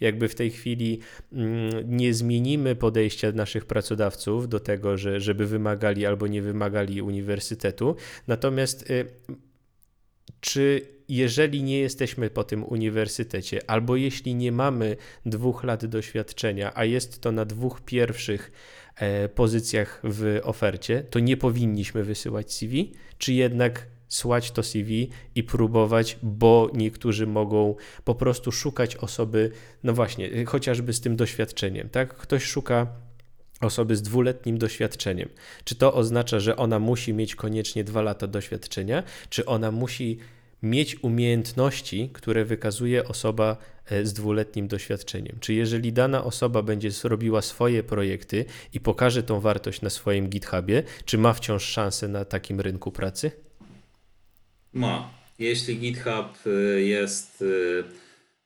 jakby 0.00 0.28
w 0.28 0.34
tej 0.34 0.50
chwili 0.50 1.00
mm, 1.32 1.70
nie 1.96 2.14
zmienimy 2.14 2.76
podejścia 2.76 3.32
naszych 3.32 3.64
pracodawców 3.64 4.48
do 4.48 4.60
tego, 4.60 4.96
że, 4.96 5.20
żeby 5.20 5.46
wymagali 5.46 6.06
albo 6.06 6.26
nie 6.26 6.42
wymagali 6.42 7.02
uniwersytetu. 7.02 7.96
Natomiast 8.28 8.90
y, 8.90 9.06
czy 10.40 10.94
jeżeli 11.08 11.62
nie 11.62 11.78
jesteśmy 11.78 12.30
po 12.30 12.44
tym 12.44 12.64
uniwersytecie, 12.64 13.70
albo 13.70 13.96
jeśli 13.96 14.34
nie 14.34 14.52
mamy 14.52 14.96
dwóch 15.26 15.64
lat 15.64 15.86
doświadczenia, 15.86 16.72
a 16.74 16.84
jest 16.84 17.20
to 17.20 17.32
na 17.32 17.44
dwóch 17.44 17.80
pierwszych 17.80 18.52
e, 18.96 19.28
pozycjach 19.28 20.00
w 20.04 20.40
ofercie, 20.42 21.02
to 21.10 21.18
nie 21.18 21.36
powinniśmy 21.36 22.04
wysyłać 22.04 22.52
CV, 22.52 22.92
czy 23.18 23.32
jednak 23.32 23.86
słać 24.08 24.50
to 24.50 24.62
CV 24.62 25.10
i 25.34 25.42
próbować, 25.42 26.18
bo 26.22 26.70
niektórzy 26.74 27.26
mogą 27.26 27.74
po 28.04 28.14
prostu 28.14 28.52
szukać 28.52 28.96
osoby, 28.96 29.50
no 29.82 29.92
właśnie, 29.92 30.44
chociażby 30.44 30.92
z 30.92 31.00
tym 31.00 31.16
doświadczeniem, 31.16 31.88
tak? 31.88 32.16
Ktoś 32.16 32.44
szuka 32.44 32.86
osoby 33.60 33.96
z 33.96 34.02
dwuletnim 34.02 34.58
doświadczeniem. 34.58 35.28
Czy 35.64 35.74
to 35.74 35.94
oznacza, 35.94 36.40
że 36.40 36.56
ona 36.56 36.78
musi 36.78 37.14
mieć 37.14 37.34
koniecznie 37.34 37.84
dwa 37.84 38.02
lata 38.02 38.26
doświadczenia, 38.26 39.02
czy 39.30 39.46
ona 39.46 39.70
musi 39.70 40.18
mieć 40.62 41.02
umiejętności, 41.02 42.10
które 42.12 42.44
wykazuje 42.44 43.08
osoba 43.08 43.56
e, 43.86 44.06
z 44.06 44.12
dwuletnim 44.12 44.68
doświadczeniem. 44.68 45.36
Czy 45.40 45.54
jeżeli 45.54 45.92
dana 45.92 46.24
osoba 46.24 46.62
będzie 46.62 46.90
robiła 47.04 47.42
swoje 47.42 47.82
projekty 47.82 48.44
i 48.72 48.80
pokaże 48.80 49.22
tą 49.22 49.40
wartość 49.40 49.80
na 49.82 49.90
swoim 49.90 50.28
GitHubie, 50.28 50.82
czy 51.04 51.18
ma 51.18 51.32
wciąż 51.32 51.64
szansę 51.64 52.08
na 52.08 52.24
takim 52.24 52.60
rynku 52.60 52.92
pracy? 52.92 53.30
Ma. 54.72 55.10
Jeśli 55.38 55.78
GitHub 55.78 56.46
y, 56.46 56.82
jest 56.82 57.42
y, 57.42 57.84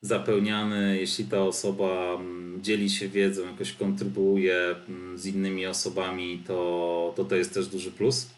zapełniany, 0.01 0.97
jeśli 0.99 1.25
ta 1.25 1.41
osoba 1.43 2.13
mm, 2.13 2.63
dzieli 2.63 2.89
się 2.89 3.09
wiedzą, 3.09 3.51
jakoś 3.51 3.73
kontybuuje 3.73 4.75
mm, 4.89 5.17
z 5.17 5.25
innymi 5.25 5.65
osobami, 5.65 6.43
to 6.47 7.13
to, 7.15 7.25
to 7.25 7.35
jest 7.35 7.53
też 7.53 7.67
duży 7.67 7.91
plus. 7.91 8.29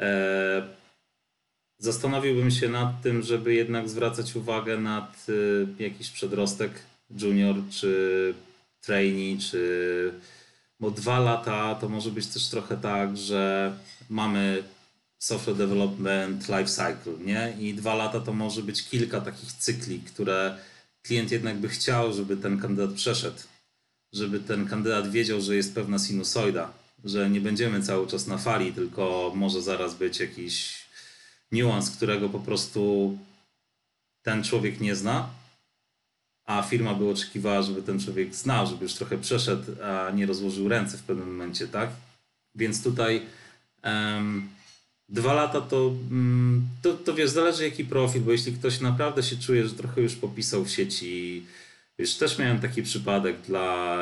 E, 0.00 0.80
zastanowiłbym 1.78 2.50
się 2.50 2.68
nad 2.68 3.02
tym, 3.02 3.22
żeby 3.22 3.54
jednak 3.54 3.88
zwracać 3.88 4.36
uwagę 4.36 4.78
nad 4.78 5.26
y, 5.28 5.66
jakiś 5.78 6.10
przedrostek 6.10 6.70
junior, 7.10 7.56
czy 7.70 8.34
trainee, 8.80 9.38
czy 9.38 10.12
bo 10.80 10.90
dwa 10.90 11.18
lata 11.18 11.74
to 11.74 11.88
może 11.88 12.10
być 12.10 12.26
też 12.26 12.48
trochę 12.48 12.76
tak, 12.76 13.16
że 13.16 13.72
mamy 14.10 14.62
software 15.20 15.56
development 15.56 16.48
life 16.48 16.64
cycle, 16.64 17.12
nie? 17.24 17.56
I 17.60 17.74
dwa 17.74 17.94
lata 17.94 18.20
to 18.20 18.32
może 18.32 18.62
być 18.62 18.88
kilka 18.88 19.20
takich 19.20 19.52
cykli, 19.52 20.00
które 20.00 20.58
klient 21.02 21.30
jednak 21.30 21.56
by 21.58 21.68
chciał, 21.68 22.12
żeby 22.12 22.36
ten 22.36 22.60
kandydat 22.60 22.92
przeszedł, 22.92 23.38
żeby 24.12 24.40
ten 24.40 24.68
kandydat 24.68 25.10
wiedział, 25.10 25.40
że 25.40 25.56
jest 25.56 25.74
pewna 25.74 25.98
sinusoida, 25.98 26.72
że 27.04 27.30
nie 27.30 27.40
będziemy 27.40 27.82
cały 27.82 28.06
czas 28.06 28.26
na 28.26 28.38
fali, 28.38 28.72
tylko 28.72 29.32
może 29.34 29.62
zaraz 29.62 29.94
być 29.94 30.20
jakiś 30.20 30.84
niuans, 31.52 31.90
którego 31.90 32.28
po 32.28 32.38
prostu 32.38 33.18
ten 34.22 34.44
człowiek 34.44 34.80
nie 34.80 34.96
zna, 34.96 35.30
a 36.46 36.62
firma 36.62 36.94
by 36.94 37.10
oczekiwała, 37.10 37.62
żeby 37.62 37.82
ten 37.82 38.00
człowiek 38.00 38.34
znał, 38.34 38.66
żeby 38.66 38.82
już 38.82 38.94
trochę 38.94 39.18
przeszedł, 39.18 39.82
a 39.82 40.10
nie 40.10 40.26
rozłożył 40.26 40.68
ręce 40.68 40.98
w 40.98 41.02
pewnym 41.02 41.32
momencie, 41.32 41.68
tak? 41.68 41.90
Więc 42.54 42.82
tutaj 42.82 43.22
um, 43.84 44.48
Dwa 45.10 45.34
lata 45.34 45.60
to, 45.60 45.92
mm, 46.10 46.68
to, 46.82 46.94
to 46.94 47.14
wiesz, 47.14 47.30
zależy 47.30 47.64
jaki 47.64 47.84
profil, 47.84 48.22
bo 48.22 48.32
jeśli 48.32 48.52
ktoś 48.52 48.80
naprawdę 48.80 49.22
się 49.22 49.36
czuje, 49.36 49.68
że 49.68 49.74
trochę 49.74 50.00
już 50.00 50.14
popisał 50.14 50.64
w 50.64 50.70
sieci, 50.70 51.42
wiesz, 51.98 52.16
też 52.16 52.38
miałem 52.38 52.60
taki 52.60 52.82
przypadek 52.82 53.40
dla 53.40 53.98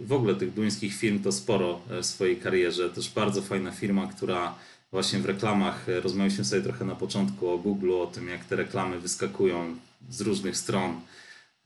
w 0.00 0.12
ogóle 0.12 0.34
tych 0.34 0.54
duńskich 0.54 0.94
firm, 0.94 1.22
to 1.22 1.32
sporo 1.32 1.80
w 2.02 2.06
swojej 2.06 2.36
karierze. 2.36 2.90
Też 2.90 3.10
bardzo 3.10 3.42
fajna 3.42 3.70
firma, 3.70 4.06
która 4.06 4.54
właśnie 4.92 5.18
w 5.18 5.26
reklamach, 5.26 5.86
rozmawialiśmy 6.02 6.44
sobie 6.44 6.62
trochę 6.62 6.84
na 6.84 6.94
początku 6.94 7.48
o 7.48 7.58
Google, 7.58 7.92
o 7.92 8.06
tym 8.06 8.28
jak 8.28 8.44
te 8.44 8.56
reklamy 8.56 9.00
wyskakują 9.00 9.76
z 10.10 10.20
różnych 10.20 10.56
stron. 10.56 11.00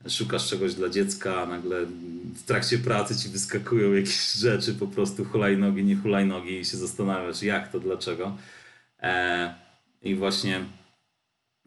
Szukasz 0.09 0.49
czegoś 0.49 0.73
dla 0.73 0.89
dziecka, 0.89 1.45
nagle 1.45 1.85
w 2.35 2.43
trakcie 2.43 2.77
pracy 2.77 3.15
ci 3.15 3.29
wyskakują 3.29 3.93
jakieś 3.93 4.31
rzeczy, 4.31 4.73
po 4.73 4.87
prostu 4.87 5.25
hulajnogi, 5.25 5.83
nie 5.83 5.95
hulajnogi 5.95 6.59
i 6.59 6.65
się 6.65 6.77
zastanawiasz 6.77 7.43
jak 7.43 7.71
to, 7.71 7.79
dlaczego. 7.79 8.37
E, 9.03 9.53
I 10.01 10.15
właśnie 10.15 10.65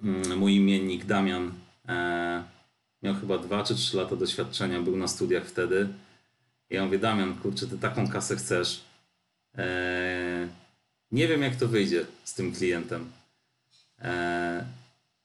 mm, 0.03 0.39
mój 0.39 0.55
imiennik 0.55 1.05
Damian 1.05 1.53
e, 1.89 2.45
miał 3.03 3.14
chyba 3.14 3.39
dwa 3.39 3.64
czy 3.64 3.74
trzy 3.74 3.97
lata 3.97 4.16
doświadczenia, 4.16 4.80
był 4.80 4.97
na 4.97 5.09
studiach 5.09 5.47
wtedy. 5.47 5.89
I 6.70 6.74
ja 6.74 6.84
mówię, 6.84 6.99
Damian, 6.99 7.34
kurczę, 7.34 7.66
ty 7.66 7.78
taką 7.78 8.09
kasę 8.09 8.37
chcesz. 8.37 8.84
E, 9.59 10.49
nie 11.12 11.28
wiem, 11.28 11.43
jak 11.43 11.57
to 11.57 11.68
wyjdzie 11.68 12.07
z 12.24 12.34
tym 12.34 12.53
klientem. 12.53 13.11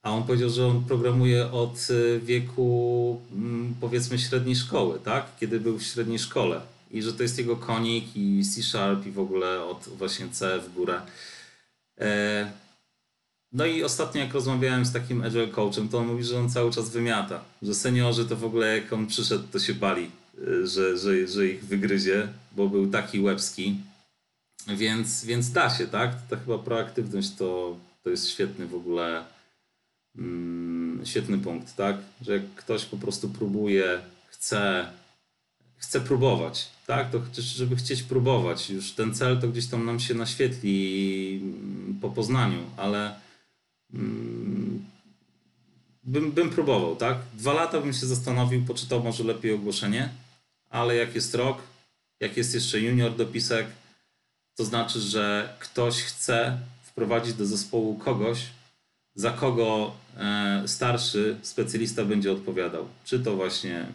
A 0.04 0.12
on 0.12 0.24
powiedział, 0.24 0.50
że 0.50 0.68
on 0.68 0.84
programuje 0.84 1.52
od 1.52 1.88
wieku 2.22 3.22
mm, 3.32 3.76
powiedzmy 3.82 4.20
średniej 4.20 4.56
szkoły, 4.56 5.00
tak? 5.00 5.26
Kiedy 5.40 5.60
był 5.60 5.80
w 5.80 5.84
średniej 5.84 6.20
szkole. 6.20 6.62
I 6.92 7.02
że 7.02 7.14
to 7.14 7.24
jest 7.24 7.38
jego 7.38 7.56
konik 7.56 8.06
i 8.16 8.44
C 8.46 8.64
Sharp 8.64 9.06
i 9.06 9.12
w 9.12 9.20
ogóle 9.20 9.64
od 9.64 9.90
właśnie 9.98 10.30
C 10.30 10.60
w 10.60 10.74
górę. 10.74 11.02
E, 12.02 12.52
no 13.52 13.66
i 13.66 13.84
ostatnio 13.84 14.22
jak 14.22 14.34
rozmawiałem 14.34 14.86
z 14.86 14.94
takim 14.94 15.24
agile 15.24 15.48
coachem, 15.48 15.90
to 15.90 15.98
on 15.98 16.08
mówi, 16.08 16.24
że 16.24 16.40
on 16.40 16.50
cały 16.50 16.72
czas 16.72 16.90
wymiata, 16.90 17.44
że 17.62 17.76
seniorzy 17.76 18.26
to 18.26 18.36
w 18.36 18.46
ogóle 18.46 18.78
jak 18.78 18.94
on 18.94 19.08
przyszedł, 19.08 19.48
to 19.52 19.60
się 19.60 19.74
bali, 19.74 20.12
e, 20.38 20.68
że, 20.68 20.98
że, 20.98 21.28
że 21.28 21.48
ich 21.48 21.66
wygryzie, 21.66 22.28
bo 22.56 22.70
był 22.70 22.88
taki 22.88 23.20
łebski. 23.20 23.78
Więc, 24.68 25.26
więc 25.26 25.52
da 25.52 25.70
się, 25.70 25.88
tak? 25.88 26.12
Ta 26.30 26.38
chyba 26.38 26.58
proaktywność 26.58 27.36
to, 27.36 27.78
to 28.04 28.10
jest 28.10 28.30
świetny 28.30 28.68
w 28.68 28.76
ogóle 28.76 29.24
mm, 30.18 31.06
świetny 31.06 31.38
punkt, 31.38 31.76
tak? 31.76 31.98
Że 32.22 32.34
jak 32.34 32.56
ktoś 32.56 32.86
po 32.86 32.98
prostu 32.98 33.30
próbuje, 33.30 34.02
chce, 34.28 34.92
chce 35.78 36.02
próbować, 36.02 36.70
tak, 36.92 37.12
to 37.12 37.42
żeby 37.42 37.76
chcieć 37.76 38.04
próbować. 38.04 38.70
Już 38.70 38.92
ten 38.92 39.14
cel 39.14 39.40
to 39.42 39.48
gdzieś 39.48 39.68
tam 39.68 39.86
nam 39.86 40.00
się 40.00 40.14
naświetli 40.14 41.42
po 42.02 42.10
poznaniu, 42.10 42.64
ale 42.78 43.16
mm, 43.94 44.86
bym, 46.04 46.32
bym 46.32 46.50
próbował, 46.50 46.96
tak? 46.96 47.18
Dwa 47.34 47.54
lata 47.54 47.82
bym 47.82 47.94
się 47.94 48.06
zastanowił, 48.06 48.66
poczytał 48.66 49.04
może 49.04 49.24
lepiej 49.24 49.54
ogłoszenie, 49.54 50.10
ale 50.70 50.96
jak 50.96 51.16
jest 51.16 51.36
rok, 51.36 51.62
jak 52.20 52.38
jest 52.38 52.54
jeszcze 52.54 52.80
junior 52.80 53.16
dopisek, 53.16 53.68
to 54.56 54.66
znaczy, 54.66 55.00
że 55.00 55.54
ktoś 55.60 55.96
chce 55.96 56.60
wprowadzić 56.84 57.34
do 57.34 57.46
zespołu 57.46 57.96
kogoś, 57.96 58.40
za 59.16 59.32
kogo 59.32 59.96
e, 60.18 60.64
starszy 60.68 61.38
specjalista 61.42 62.06
będzie 62.06 62.32
odpowiadał. 62.32 62.88
Czy 63.06 63.20
to 63.20 63.36
właśnie 63.36 63.86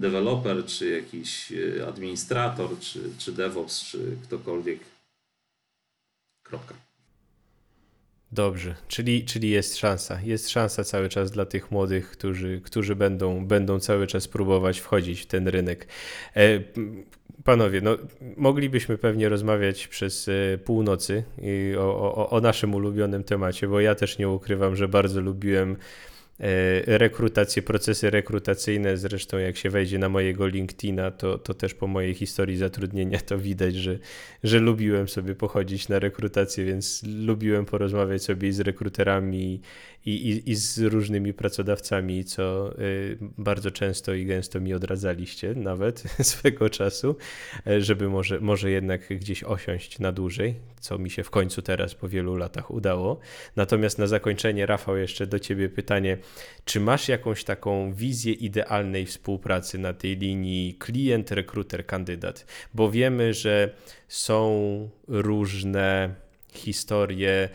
deweloper, 0.00 0.64
czy 0.64 0.90
jakiś 0.90 1.52
e, 1.52 1.86
administrator, 1.86 2.78
czy, 2.78 3.00
czy 3.18 3.32
DevOps, 3.32 3.84
czy 3.84 4.16
ktokolwiek. 4.22 4.80
Kropka. 6.42 6.74
Dobrze, 8.32 8.74
czyli, 8.88 9.24
czyli 9.24 9.50
jest 9.50 9.76
szansa. 9.76 10.20
Jest 10.24 10.50
szansa 10.50 10.84
cały 10.84 11.08
czas 11.08 11.30
dla 11.30 11.44
tych 11.44 11.70
młodych, 11.70 12.10
którzy, 12.10 12.60
którzy 12.64 12.96
będą, 12.96 13.46
będą 13.46 13.80
cały 13.80 14.06
czas 14.06 14.28
próbować 14.28 14.78
wchodzić 14.78 15.20
w 15.20 15.26
ten 15.26 15.48
rynek. 15.48 15.86
E, 16.36 16.60
panowie, 17.44 17.80
no, 17.80 17.98
moglibyśmy 18.36 18.98
pewnie 18.98 19.28
rozmawiać 19.28 19.88
przez 19.88 20.28
e, 20.28 20.58
północy 20.58 21.24
o, 21.78 22.14
o, 22.14 22.30
o 22.30 22.40
naszym 22.40 22.74
ulubionym 22.74 23.24
temacie, 23.24 23.68
bo 23.68 23.80
ja 23.80 23.94
też 23.94 24.18
nie 24.18 24.28
ukrywam, 24.28 24.76
że 24.76 24.88
bardzo 24.88 25.20
lubiłem 25.20 25.76
E, 26.40 26.98
rekrutacje, 26.98 27.62
procesy 27.62 28.10
rekrutacyjne. 28.10 28.96
Zresztą, 28.96 29.38
jak 29.38 29.56
się 29.56 29.70
wejdzie 29.70 29.98
na 29.98 30.08
mojego 30.08 30.46
LinkedIna, 30.46 31.10
to, 31.10 31.38
to 31.38 31.54
też 31.54 31.74
po 31.74 31.86
mojej 31.86 32.14
historii 32.14 32.56
zatrudnienia 32.56 33.18
to 33.18 33.38
widać, 33.38 33.74
że, 33.74 33.98
że 34.44 34.58
lubiłem 34.58 35.08
sobie 35.08 35.34
pochodzić 35.34 35.88
na 35.88 35.98
rekrutację, 35.98 36.64
więc 36.64 37.02
lubiłem 37.02 37.66
porozmawiać 37.66 38.22
sobie 38.22 38.52
z 38.52 38.60
rekruterami 38.60 39.60
i, 40.06 40.10
i, 40.10 40.50
i 40.50 40.54
z 40.54 40.78
różnymi 40.78 41.34
pracodawcami, 41.34 42.24
co 42.24 42.74
y, 42.78 43.18
bardzo 43.20 43.70
często 43.70 44.14
i 44.14 44.26
gęsto 44.26 44.60
mi 44.60 44.74
odradzaliście, 44.74 45.54
nawet 45.54 46.02
swego 46.22 46.70
czasu, 46.70 47.16
e, 47.66 47.80
żeby 47.80 48.08
może, 48.08 48.40
może 48.40 48.70
jednak 48.70 49.08
gdzieś 49.08 49.44
osiąść 49.44 49.98
na 49.98 50.12
dłużej, 50.12 50.54
co 50.80 50.98
mi 50.98 51.10
się 51.10 51.24
w 51.24 51.30
końcu 51.30 51.62
teraz 51.62 51.94
po 51.94 52.08
wielu 52.08 52.36
latach 52.36 52.70
udało. 52.70 53.20
Natomiast 53.56 53.98
na 53.98 54.06
zakończenie, 54.06 54.66
Rafał, 54.66 54.96
jeszcze 54.96 55.26
do 55.26 55.38
Ciebie 55.38 55.68
pytanie 55.68 56.18
czy 56.64 56.80
masz 56.80 57.08
jakąś 57.08 57.44
taką 57.44 57.92
wizję 57.92 58.32
idealnej 58.32 59.06
współpracy 59.06 59.78
na 59.78 59.92
tej 59.92 60.16
linii 60.16 60.74
klient, 60.74 61.30
rekruter, 61.30 61.86
kandydat? 61.86 62.46
Bo 62.74 62.90
wiemy, 62.90 63.34
że 63.34 63.74
są 64.08 64.90
różne 65.08 66.14
historie 66.52 67.48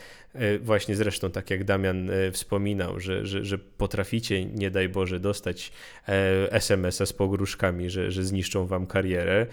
właśnie 0.61 0.95
zresztą, 0.95 1.31
tak 1.31 1.49
jak 1.49 1.63
Damian 1.63 2.09
e, 2.09 2.31
wspominał, 2.31 2.99
że, 2.99 3.25
że, 3.25 3.45
że 3.45 3.57
potraficie, 3.57 4.45
nie 4.45 4.71
daj 4.71 4.89
Boże, 4.89 5.19
dostać 5.19 5.71
e, 6.07 6.51
SMS-a 6.51 7.05
z 7.05 7.13
pogróżkami, 7.13 7.89
że, 7.89 8.11
że 8.11 8.23
zniszczą 8.23 8.65
wam 8.65 8.87
karierę, 8.87 9.45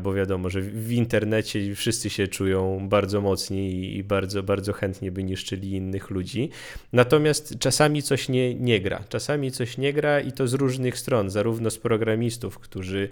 bo 0.00 0.14
wiadomo, 0.14 0.50
że 0.50 0.60
w 0.60 0.92
internecie 0.92 1.74
wszyscy 1.74 2.10
się 2.10 2.28
czują 2.28 2.88
bardzo 2.88 3.20
mocni 3.20 3.96
i 3.96 4.04
bardzo, 4.04 4.42
bardzo 4.42 4.72
chętnie 4.72 5.12
by 5.12 5.24
niszczyli 5.24 5.72
innych 5.72 6.10
ludzi. 6.10 6.50
Natomiast 6.92 7.58
czasami 7.58 8.02
coś 8.02 8.28
nie, 8.28 8.54
nie 8.54 8.80
gra. 8.80 9.04
Czasami 9.08 9.50
coś 9.50 9.78
nie 9.78 9.92
gra 9.92 10.20
i 10.20 10.32
to 10.32 10.48
z 10.48 10.54
różnych 10.54 10.98
stron, 10.98 11.30
zarówno 11.30 11.70
z 11.70 11.78
programistów, 11.78 12.58
którzy 12.58 13.08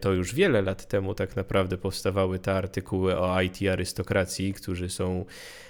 to 0.00 0.12
już 0.12 0.34
wiele 0.34 0.62
lat 0.62 0.88
temu 0.88 1.14
tak 1.14 1.36
naprawdę 1.36 1.78
powstawały 1.78 2.38
te 2.38 2.52
artykuły 2.52 3.18
o 3.18 3.42
IT 3.42 3.58
arystokracji, 3.68 4.54
którzy 4.54 4.88
są 4.88 5.24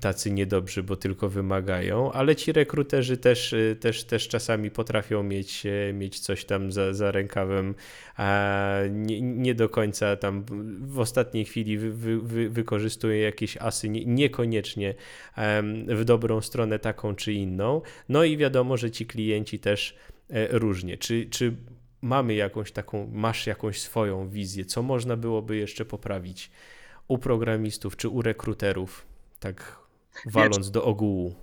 tacy 0.00 0.30
niedobrzy, 0.30 0.82
bo 0.82 0.96
tylko 0.96 1.28
wymagają, 1.28 2.12
ale 2.12 2.36
ci 2.36 2.52
rekruterzy 2.52 3.16
też, 3.16 3.52
e, 3.52 3.76
też, 3.76 4.04
też 4.04 4.28
czasami 4.28 4.70
potrafią 4.70 5.22
mieć, 5.22 5.66
e, 5.66 5.92
mieć 5.92 6.20
coś 6.20 6.44
tam 6.44 6.72
za, 6.72 6.94
za 6.94 7.10
rękawem, 7.10 7.74
a 8.16 8.78
nie, 8.90 9.20
nie 9.20 9.54
do 9.54 9.68
końca 9.68 10.16
tam 10.16 10.44
w 10.80 10.98
ostatniej 10.98 11.44
chwili 11.44 11.78
wy, 11.78 11.92
wy, 11.92 12.18
wy, 12.18 12.50
wykorzystują 12.50 13.16
jakieś 13.16 13.56
asy, 13.56 13.88
nie, 13.88 14.04
niekoniecznie 14.04 14.94
w 15.88 16.04
dobrą 16.04 16.40
stronę 16.40 16.78
taką 16.78 17.14
czy 17.14 17.32
inną. 17.32 17.82
No 18.08 18.24
i 18.24 18.36
wiadomo, 18.36 18.76
że 18.76 18.90
ci 18.90 19.06
klienci 19.06 19.58
też 19.58 19.96
różnie. 20.50 20.98
Czy, 20.98 21.26
czy 21.26 21.56
mamy 22.02 22.34
jakąś 22.34 22.72
taką, 22.72 23.10
masz 23.12 23.46
jakąś 23.46 23.80
swoją 23.80 24.28
wizję, 24.28 24.64
co 24.64 24.82
można 24.82 25.16
byłoby 25.16 25.56
jeszcze 25.56 25.84
poprawić 25.84 26.50
u 27.08 27.18
programistów 27.18 27.96
czy 27.96 28.08
u 28.08 28.22
rekruterów? 28.22 29.08
tak 29.40 29.76
waląc 30.26 30.56
wiesz, 30.58 30.70
do 30.70 30.84
ogółu. 30.84 31.34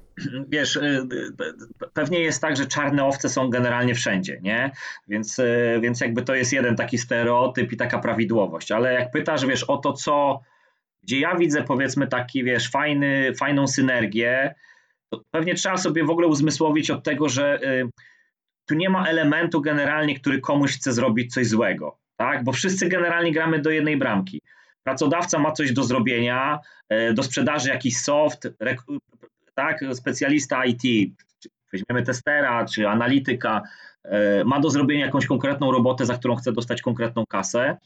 Wiesz, 0.47 0.75
y, 0.75 1.07
y, 1.81 1.89
pewnie 1.93 2.19
jest 2.19 2.41
tak, 2.41 2.57
że 2.57 2.65
czarne 2.65 3.05
owce 3.05 3.29
są 3.29 3.49
generalnie 3.49 3.95
wszędzie, 3.95 4.39
nie? 4.41 4.71
Więc, 5.07 5.39
y, 5.39 5.79
więc 5.81 6.01
jakby 6.01 6.21
to 6.21 6.35
jest 6.35 6.53
jeden 6.53 6.75
taki 6.75 6.97
stereotyp 6.97 7.71
i 7.71 7.77
taka 7.77 7.99
prawidłowość, 7.99 8.71
ale 8.71 8.93
jak 8.93 9.11
pytasz, 9.11 9.45
wiesz, 9.45 9.63
o 9.63 9.77
to, 9.77 9.93
co, 9.93 10.41
gdzie 11.03 11.19
ja 11.19 11.35
widzę 11.35 11.63
powiedzmy 11.63 12.07
taki, 12.07 12.43
wiesz, 12.43 12.69
fajny, 12.69 13.33
fajną 13.35 13.67
synergię, 13.67 14.55
to 15.09 15.21
pewnie 15.31 15.55
trzeba 15.55 15.77
sobie 15.77 16.03
w 16.03 16.09
ogóle 16.09 16.27
uzmysłowić 16.27 16.91
od 16.91 17.03
tego, 17.03 17.29
że 17.29 17.59
tu 18.65 18.75
nie 18.75 18.89
ma 18.89 19.05
elementu 19.05 19.61
generalnie, 19.61 20.19
który 20.19 20.41
komuś 20.41 20.75
chce 20.75 20.93
zrobić 20.93 21.33
coś 21.33 21.47
złego, 21.47 21.97
tak? 22.15 22.43
Bo 22.43 22.51
wszyscy 22.51 22.89
generalnie 22.89 23.31
gramy 23.31 23.59
do 23.59 23.69
jednej 23.69 23.97
bramki. 23.97 24.41
Pracodawca 24.85 25.39
ma 25.39 25.51
coś 25.51 25.73
do 25.73 25.83
zrobienia, 25.83 26.59
e, 26.89 27.13
do 27.13 27.23
sprzedaży 27.23 27.69
jakiś 27.69 27.97
soft, 27.97 28.47
tak, 29.53 29.79
specjalista 29.93 30.65
IT, 30.65 30.81
weźmiemy 31.73 32.05
testera 32.05 32.65
czy 32.65 32.87
analityka, 32.87 33.61
e, 34.03 34.43
ma 34.43 34.59
do 34.59 34.69
zrobienia 34.69 35.05
jakąś 35.05 35.25
konkretną 35.25 35.71
robotę, 35.71 36.05
za 36.05 36.17
którą 36.17 36.35
chce 36.35 36.51
dostać 36.51 36.81
konkretną 36.81 37.25
kasę. 37.25 37.77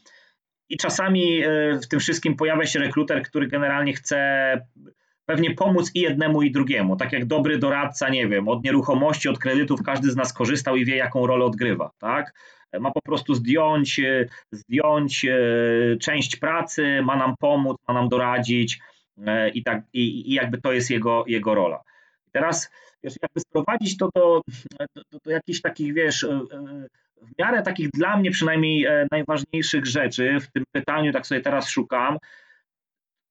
I 0.68 0.76
czasami 0.76 1.42
e, 1.42 1.78
w 1.82 1.88
tym 1.88 2.00
wszystkim 2.00 2.36
pojawia 2.36 2.66
się 2.66 2.78
rekruter, 2.78 3.22
który 3.22 3.48
generalnie 3.48 3.92
chce 3.92 4.18
pewnie 5.30 5.54
pomóc 5.54 5.90
i 5.94 6.00
jednemu, 6.00 6.42
i 6.42 6.50
drugiemu. 6.50 6.96
Tak 6.96 7.12
jak 7.12 7.24
dobry 7.24 7.58
doradca, 7.58 8.08
nie 8.08 8.28
wiem, 8.28 8.48
od 8.48 8.64
nieruchomości, 8.64 9.28
od 9.28 9.38
kredytów, 9.38 9.82
każdy 9.82 10.10
z 10.10 10.16
nas 10.16 10.32
korzystał 10.32 10.76
i 10.76 10.84
wie, 10.84 10.96
jaką 10.96 11.26
rolę 11.26 11.44
odgrywa, 11.44 11.90
tak? 11.98 12.32
ma 12.80 12.90
po 12.90 13.02
prostu 13.02 13.34
zdjąć, 13.34 14.00
e, 14.00 14.26
zdjąć 14.52 15.24
e, 15.24 15.36
część 15.96 16.36
pracy, 16.36 17.02
ma 17.02 17.16
nam 17.16 17.34
pomóc, 17.38 17.76
ma 17.88 17.94
nam 17.94 18.08
doradzić 18.08 18.80
e, 19.26 19.48
i, 19.48 19.62
tak, 19.62 19.82
i, 19.92 20.30
i 20.30 20.34
jakby 20.34 20.60
to 20.60 20.72
jest 20.72 20.90
jego, 20.90 21.24
jego 21.26 21.54
rola. 21.54 21.82
teraz 22.32 22.70
wiesz, 23.04 23.14
jakby 23.22 23.40
sprowadzić 23.40 23.96
to 23.96 24.08
do, 24.14 24.42
do, 24.96 25.18
do 25.24 25.30
jakichś 25.30 25.60
takich, 25.60 25.94
wiesz, 25.94 26.26
w 27.22 27.38
miarę 27.38 27.62
takich 27.62 27.90
dla 27.90 28.16
mnie 28.16 28.30
przynajmniej 28.30 28.86
najważniejszych 29.10 29.86
rzeczy 29.86 30.40
w 30.40 30.52
tym 30.52 30.64
pytaniu, 30.72 31.12
tak 31.12 31.26
sobie 31.26 31.40
teraz 31.40 31.68
szukam, 31.68 32.18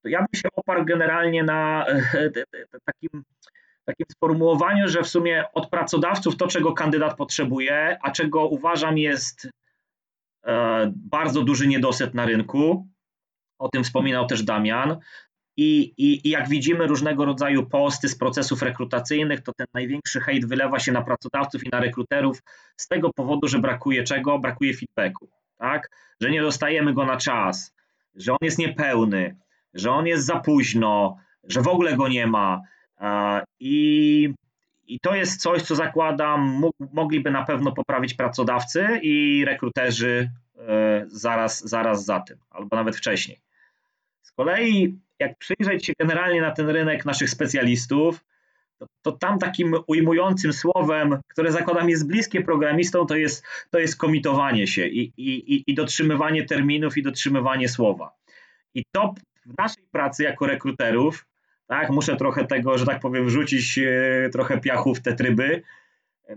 to 0.02 0.10
ja 0.10 0.20
bym 0.20 0.42
się 0.42 0.50
oparł 0.56 0.86
generalnie 0.86 1.44
na 1.44 1.86
takim 2.86 3.24
takim 3.90 4.06
sformułowaniu, 4.12 4.88
że 4.88 5.04
w 5.04 5.08
sumie 5.08 5.46
od 5.54 5.70
pracodawców 5.70 6.38
to, 6.38 6.48
czego 6.48 6.74
kandydat 6.74 7.18
potrzebuje, 7.18 7.98
a 8.02 8.12
czego 8.12 8.48
uważam 8.48 8.98
jest 8.98 9.50
e, 10.46 10.92
bardzo 10.96 11.42
duży 11.42 11.68
niedosyt 11.68 12.14
na 12.14 12.26
rynku. 12.26 12.88
O 13.60 13.70
tym 13.70 13.84
wspominał 13.84 14.28
też 14.28 14.44
Damian. 14.44 14.98
I, 15.58 15.94
i, 15.98 16.28
I, 16.28 16.30
jak 16.30 16.50
widzimy 16.50 16.88
różnego 16.88 17.26
rodzaju 17.26 17.66
posty 17.66 18.10
z 18.10 18.18
procesów 18.18 18.62
rekrutacyjnych, 18.62 19.42
to 19.42 19.54
ten 19.54 19.68
największy 19.74 20.20
hejt 20.20 20.46
wylewa 20.46 20.80
się 20.80 20.92
na 20.92 21.02
pracodawców 21.02 21.64
i 21.64 21.70
na 21.70 21.80
rekruterów 21.80 22.42
z 22.78 22.88
tego 22.88 23.14
powodu, 23.14 23.48
że 23.48 23.60
brakuje 23.60 24.04
czego? 24.04 24.40
Brakuje 24.40 24.74
feedbacku, 24.74 25.30
tak? 25.58 25.90
Że 26.22 26.32
nie 26.32 26.42
dostajemy 26.42 26.94
go 26.94 27.06
na 27.06 27.18
czas, 27.18 27.74
że 28.16 28.32
on 28.32 28.38
jest 28.42 28.58
niepełny, 28.58 29.36
że 29.74 29.92
on 29.92 30.08
jest 30.08 30.26
za 30.26 30.40
późno, 30.40 31.18
że 31.44 31.62
w 31.62 31.68
ogóle 31.68 31.96
go 31.98 32.08
nie 32.08 32.28
ma, 32.28 32.62
i, 33.60 34.34
i 34.88 35.00
to 35.00 35.16
jest 35.16 35.42
coś, 35.42 35.62
co 35.62 35.76
zakładam, 35.76 36.64
mogliby 36.94 37.32
na 37.32 37.44
pewno 37.44 37.72
poprawić 37.72 38.14
pracodawcy 38.14 39.00
i 39.02 39.46
rekruterzy 39.46 40.32
e, 40.58 41.06
zaraz, 41.08 41.70
zaraz 41.70 42.06
za 42.06 42.20
tym, 42.20 42.38
albo 42.50 42.76
nawet 42.76 42.96
wcześniej. 42.96 43.40
Z 44.22 44.32
kolei, 44.32 45.00
jak 45.20 45.38
przyjrzeć 45.38 45.86
się 45.86 45.94
generalnie 46.00 46.42
na 46.42 46.52
ten 46.52 46.70
rynek 46.70 47.06
naszych 47.06 47.30
specjalistów, 47.30 48.26
to, 48.78 48.86
to, 49.02 49.12
tam 49.12 49.40
takim 49.40 49.76
ujmującym 49.88 50.54
słowem, 50.54 51.20
które 51.28 51.52
zakładam 51.52 51.90
jest 51.90 52.08
bliskie 52.08 52.42
programistom, 52.42 53.08
to 53.08 53.16
jest, 53.16 53.46
to 53.70 53.80
jest 53.80 53.98
komitowanie 53.98 54.68
się 54.68 54.88
i, 54.88 55.14
i, 55.18 55.64
i 55.68 55.76
dotrzymywanie 55.76 56.46
terminów 56.46 56.98
i 56.98 57.04
dotrzymywanie 57.04 57.70
słowa. 57.70 58.12
I 58.74 58.84
to 58.92 59.14
w 59.46 59.58
naszej 59.58 59.84
pracy 59.92 60.24
jako 60.24 60.48
rekruterów 60.48 61.26
tak, 61.70 61.90
muszę 61.90 62.16
trochę 62.16 62.46
tego, 62.46 62.78
że 62.78 62.86
tak 62.86 63.00
powiem, 63.00 63.26
wrzucić 63.26 63.78
e, 63.80 64.30
trochę 64.30 64.60
piachu 64.60 64.96
w 64.96 65.02
te 65.02 65.16
tryby, 65.16 65.62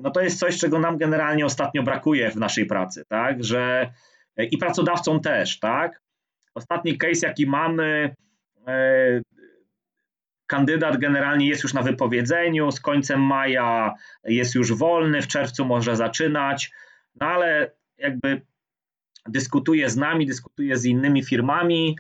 no 0.01 0.11
to 0.11 0.21
jest 0.21 0.39
coś, 0.39 0.59
czego 0.59 0.79
nam 0.79 0.99
generalnie 0.99 1.47
ostatnio 1.47 1.83
brakuje 1.83 2.31
w 2.31 2.37
naszej 2.37 2.67
pracy, 2.67 3.05
tak, 3.09 3.45
że 3.45 3.91
e, 4.37 4.45
i 4.45 4.59
pracodawcom 4.59 5.21
też, 5.21 5.59
tak. 5.59 6.03
Ostatni 6.55 6.99
case, 6.99 7.27
jaki 7.27 7.47
mamy, 7.47 8.15
e, 8.67 9.21
kandydat 10.47 10.97
generalnie 10.97 11.49
jest 11.49 11.63
już 11.63 11.75
na 11.75 11.83
wypowiedzeniu, 11.83 12.73
z 12.73 12.81
końcem 12.81 13.21
maja 13.21 13.95
jest 14.25 14.55
już 14.55 14.73
wolny, 14.73 15.23
w 15.23 15.29
czerwcu 15.29 15.65
może 15.65 15.97
zaczynać, 15.97 16.73
no 17.21 17.27
ale 17.27 17.71
jakby 17.99 18.43
dyskutuje 19.29 19.91
z 19.91 19.97
nami, 19.97 20.27
dyskutuje 20.27 20.77
z 20.77 20.85
innymi 20.85 21.25
firmami, 21.25 21.97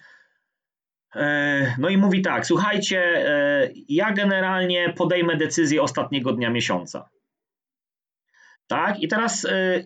no 1.78 1.88
i 1.88 1.96
mówi 1.96 2.22
tak, 2.22 2.46
słuchajcie, 2.46 3.00
e, 3.28 3.68
ja 3.88 4.12
generalnie 4.12 4.92
podejmę 4.96 5.36
decyzję 5.36 5.82
ostatniego 5.82 6.32
dnia 6.32 6.50
miesiąca. 6.50 7.08
Tak? 8.66 9.00
I 9.00 9.08
teraz 9.08 9.44
e, 9.44 9.84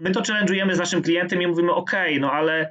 my 0.00 0.10
to 0.10 0.20
challenge'ujemy 0.20 0.74
z 0.74 0.78
naszym 0.78 1.02
klientem 1.02 1.42
i 1.42 1.46
mówimy, 1.46 1.74
ok, 1.74 1.92
no 2.20 2.32
ale 2.32 2.70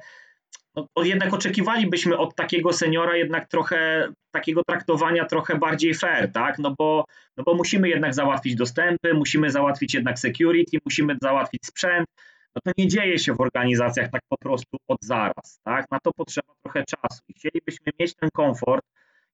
no, 0.76 0.86
jednak 1.02 1.34
oczekiwalibyśmy 1.34 2.18
od 2.18 2.34
takiego 2.34 2.72
seniora 2.72 3.16
jednak 3.16 3.48
trochę 3.48 4.08
takiego 4.30 4.62
traktowania 4.64 5.24
trochę 5.24 5.58
bardziej 5.58 5.94
fair, 5.94 6.32
tak? 6.32 6.58
No 6.58 6.74
bo, 6.78 7.04
no 7.36 7.44
bo 7.44 7.54
musimy 7.54 7.88
jednak 7.88 8.14
załatwić 8.14 8.54
dostępy, 8.54 9.14
musimy 9.14 9.50
załatwić 9.50 9.94
jednak 9.94 10.18
security, 10.18 10.78
musimy 10.84 11.16
załatwić 11.22 11.66
sprzęt, 11.66 12.06
no 12.54 12.60
to 12.64 12.70
nie 12.78 12.88
dzieje 12.88 13.18
się 13.18 13.34
w 13.34 13.40
organizacjach 13.40 14.10
tak 14.10 14.22
po 14.28 14.38
prostu 14.38 14.76
od 14.88 14.98
zaraz. 15.02 15.60
Tak? 15.64 15.90
Na 15.90 15.98
to 16.00 16.12
potrzeba 16.12 16.52
trochę 16.62 16.84
czasu 16.84 17.22
i 17.28 17.34
chcielibyśmy 17.34 17.92
mieć 18.00 18.14
ten 18.14 18.30
komfort 18.32 18.84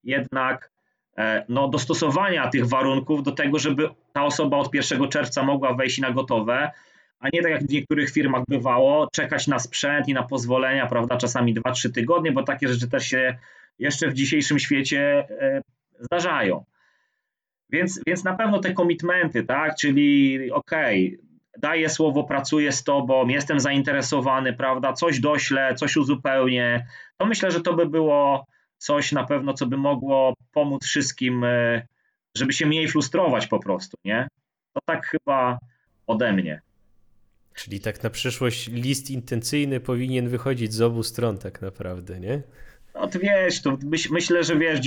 jednak 0.04 0.70
e, 1.16 1.44
no, 1.48 1.68
dostosowania 1.68 2.48
tych 2.48 2.66
warunków 2.66 3.22
do 3.22 3.32
tego, 3.32 3.58
żeby 3.58 3.88
ta 4.12 4.24
osoba 4.24 4.56
od 4.56 4.74
1 4.74 5.08
czerwca 5.08 5.42
mogła 5.42 5.74
wejść 5.74 5.98
na 5.98 6.10
gotowe, 6.10 6.70
a 7.20 7.28
nie 7.32 7.42
tak 7.42 7.50
jak 7.50 7.62
w 7.62 7.72
niektórych 7.72 8.10
firmach 8.10 8.42
bywało, 8.48 9.08
czekać 9.12 9.46
na 9.46 9.58
sprzęt 9.58 10.08
i 10.08 10.14
na 10.14 10.22
pozwolenia, 10.22 10.86
prawda, 10.86 11.16
czasami 11.16 11.54
2-3 11.54 11.92
tygodnie, 11.92 12.32
bo 12.32 12.42
takie 12.42 12.68
rzeczy 12.68 12.88
też 12.88 13.06
się 13.06 13.38
jeszcze 13.78 14.08
w 14.08 14.14
dzisiejszym 14.14 14.58
świecie 14.58 15.28
e, 15.40 15.62
zdarzają. 16.00 16.64
Więc, 17.70 18.00
więc 18.06 18.24
na 18.24 18.34
pewno 18.34 18.58
te 18.58 18.72
komitmenty, 18.72 19.44
tak, 19.44 19.76
czyli 19.76 20.50
okej, 20.50 21.16
okay, 21.16 21.25
daję 21.58 21.88
słowo, 21.88 22.24
pracuję 22.24 22.72
z 22.72 22.84
tobą, 22.84 23.28
jestem 23.28 23.60
zainteresowany, 23.60 24.52
prawda, 24.52 24.92
coś 24.92 25.20
doślę, 25.20 25.74
coś 25.74 25.96
uzupełnię, 25.96 26.86
to 27.16 27.26
myślę, 27.26 27.50
że 27.50 27.60
to 27.60 27.74
by 27.74 27.86
było 27.86 28.46
coś 28.78 29.12
na 29.12 29.24
pewno, 29.24 29.54
co 29.54 29.66
by 29.66 29.76
mogło 29.76 30.34
pomóc 30.52 30.84
wszystkim, 30.84 31.44
e, 31.44 31.86
żeby 32.36 32.52
się 32.52 32.66
mniej 32.66 32.88
frustrować 32.88 33.46
po 33.46 33.58
prostu, 33.58 33.96
nie? 34.04 34.28
To 34.72 34.80
tak 34.84 35.06
chyba 35.06 35.58
ode 36.06 36.32
mnie. 36.32 36.60
Czyli 37.54 37.80
tak 37.80 38.02
na 38.02 38.10
przyszłość 38.10 38.68
list 38.68 39.10
intencyjny 39.10 39.80
powinien 39.80 40.28
wychodzić 40.28 40.74
z 40.74 40.82
obu 40.82 41.02
stron 41.02 41.38
tak 41.38 41.62
naprawdę, 41.62 42.20
nie? 42.20 42.42
No 43.00 43.06
ty 43.06 43.18
wiesz, 43.18 43.62
to 43.62 43.78
myśl, 43.84 44.08
myślę, 44.12 44.44
że 44.44 44.56
wiesz, 44.56 44.80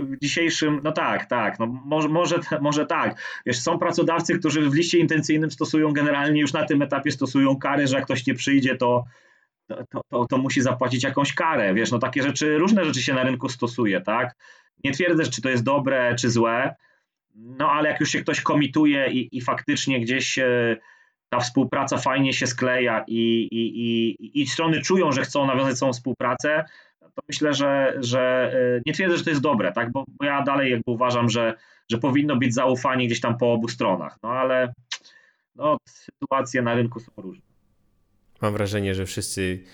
w 0.00 0.18
dzisiejszym, 0.22 0.80
no 0.84 0.92
tak, 0.92 1.26
tak, 1.26 1.58
no 1.58 1.66
może, 1.66 2.08
może, 2.08 2.40
może 2.60 2.86
tak. 2.86 3.20
Wiesz, 3.46 3.60
są 3.60 3.78
pracodawcy, 3.78 4.38
którzy 4.38 4.70
w 4.70 4.74
liście 4.74 4.98
intencyjnym 4.98 5.50
stosują 5.50 5.92
generalnie 5.92 6.40
już 6.40 6.52
na 6.52 6.64
tym 6.64 6.82
etapie 6.82 7.10
stosują 7.10 7.56
kary, 7.56 7.86
że 7.86 7.96
jak 7.96 8.04
ktoś 8.04 8.26
nie 8.26 8.34
przyjdzie, 8.34 8.76
to, 8.76 9.04
to, 9.66 10.00
to, 10.10 10.26
to 10.26 10.38
musi 10.38 10.62
zapłacić 10.62 11.04
jakąś 11.04 11.34
karę. 11.34 11.74
Wiesz, 11.74 11.90
no 11.90 11.98
takie 11.98 12.22
rzeczy, 12.22 12.58
różne 12.58 12.84
rzeczy 12.84 13.02
się 13.02 13.14
na 13.14 13.22
rynku 13.22 13.48
stosuje, 13.48 14.00
tak? 14.00 14.34
Nie 14.84 14.92
twierdzę, 14.92 15.24
czy 15.24 15.42
to 15.42 15.48
jest 15.48 15.64
dobre, 15.64 16.14
czy 16.14 16.30
złe, 16.30 16.74
no 17.34 17.70
ale 17.70 17.88
jak 17.88 18.00
już 18.00 18.10
się 18.10 18.20
ktoś 18.20 18.40
komituje 18.40 19.10
i, 19.10 19.36
i 19.36 19.40
faktycznie 19.40 20.00
gdzieś 20.00 20.38
e, 20.38 20.76
ta 21.28 21.40
współpraca 21.40 21.98
fajnie 21.98 22.32
się 22.32 22.46
skleja 22.46 23.04
i, 23.06 23.48
i, 23.50 23.80
i, 23.80 24.42
i 24.42 24.46
strony 24.46 24.80
czują, 24.80 25.12
że 25.12 25.22
chcą 25.22 25.46
nawiązać 25.46 25.80
tą 25.80 25.92
współpracę, 25.92 26.64
to 27.14 27.22
myślę, 27.28 27.54
że, 27.54 27.94
że 28.00 28.52
e, 28.54 28.80
nie 28.86 28.92
twierdzę, 28.92 29.16
że 29.16 29.24
to 29.24 29.30
jest 29.30 29.42
dobre, 29.42 29.72
tak? 29.72 29.92
bo, 29.92 30.04
bo 30.08 30.24
ja 30.24 30.42
dalej 30.42 30.70
jakby 30.70 30.90
uważam, 30.90 31.30
że, 31.30 31.54
że 31.90 31.98
powinno 31.98 32.36
być 32.36 32.54
zaufanie 32.54 33.06
gdzieś 33.06 33.20
tam 33.20 33.38
po 33.38 33.52
obu 33.52 33.68
stronach, 33.68 34.18
no 34.22 34.28
ale 34.28 34.72
no, 35.56 35.76
sytuacje 35.88 36.62
na 36.62 36.74
rynku 36.74 37.00
są 37.00 37.12
różne. 37.16 37.42
Mam 38.42 38.52
wrażenie, 38.52 38.94
że 38.94 39.06
wszyscy 39.06 39.64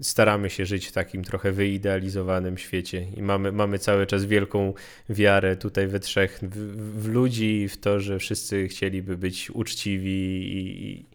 staramy 0.00 0.50
się 0.50 0.66
żyć 0.66 0.86
w 0.86 0.92
takim 0.92 1.24
trochę 1.24 1.52
wyidealizowanym 1.52 2.58
świecie 2.58 3.06
i 3.16 3.22
mamy, 3.22 3.52
mamy 3.52 3.78
cały 3.78 4.06
czas 4.06 4.24
wielką 4.24 4.74
wiarę 5.08 5.56
tutaj 5.56 5.86
we 5.86 6.00
trzech 6.00 6.38
w, 6.42 7.02
w 7.02 7.08
ludzi 7.08 7.68
w 7.68 7.76
to, 7.76 8.00
że 8.00 8.18
wszyscy 8.18 8.68
chcieliby 8.68 9.16
być 9.16 9.50
uczciwi 9.50 10.42
i, 10.52 10.90
i 10.90 11.06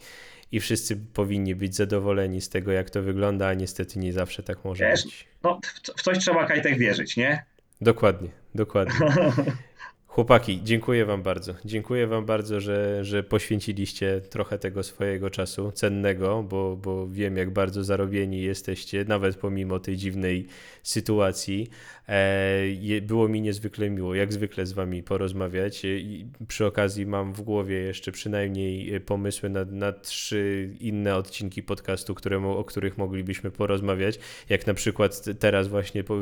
wszyscy 0.59 0.95
powinni 0.95 1.55
być 1.55 1.75
zadowoleni 1.75 2.41
z 2.41 2.49
tego, 2.49 2.71
jak 2.71 2.89
to 2.89 3.01
wygląda, 3.01 3.47
a 3.47 3.53
niestety 3.53 3.99
nie 3.99 4.13
zawsze 4.13 4.43
tak 4.43 4.65
może 4.65 4.85
Wiesz, 4.89 5.03
być. 5.03 5.27
No, 5.43 5.59
w 5.97 6.01
coś 6.01 6.19
trzeba 6.19 6.45
Kajtek 6.45 6.77
wierzyć, 6.77 7.17
nie? 7.17 7.45
Dokładnie, 7.81 8.29
dokładnie. 8.55 8.93
Chłopaki, 10.13 10.59
dziękuję 10.63 11.05
Wam 11.05 11.23
bardzo. 11.23 11.53
Dziękuję 11.65 12.07
Wam 12.07 12.25
bardzo, 12.25 12.59
że, 12.59 13.05
że 13.05 13.23
poświęciliście 13.23 14.21
trochę 14.29 14.59
tego 14.59 14.83
swojego 14.83 15.29
czasu 15.29 15.71
cennego, 15.71 16.43
bo, 16.43 16.75
bo 16.75 17.07
wiem, 17.07 17.37
jak 17.37 17.51
bardzo 17.51 17.83
zarobieni 17.83 18.41
jesteście, 18.41 19.05
nawet 19.07 19.35
pomimo 19.35 19.79
tej 19.79 19.97
dziwnej 19.97 20.47
sytuacji. 20.83 21.69
E, 22.09 23.01
było 23.01 23.27
mi 23.27 23.41
niezwykle 23.41 23.89
miło, 23.89 24.15
jak 24.15 24.33
zwykle 24.33 24.65
z 24.65 24.73
Wami 24.73 25.03
porozmawiać. 25.03 25.85
E, 25.85 25.87
I 25.87 26.27
przy 26.47 26.65
okazji 26.65 27.05
mam 27.05 27.33
w 27.33 27.41
głowie 27.41 27.75
jeszcze 27.75 28.11
przynajmniej 28.11 29.01
pomysły 29.01 29.49
na, 29.49 29.65
na 29.65 29.91
trzy 29.91 30.69
inne 30.79 31.15
odcinki 31.15 31.63
podcastu, 31.63 32.15
o 32.43 32.63
których 32.63 32.97
moglibyśmy 32.97 33.51
porozmawiać. 33.51 34.19
Jak 34.49 34.67
na 34.67 34.73
przykład 34.73 35.21
teraz 35.39 35.67
właśnie 35.67 36.03
po, 36.03 36.17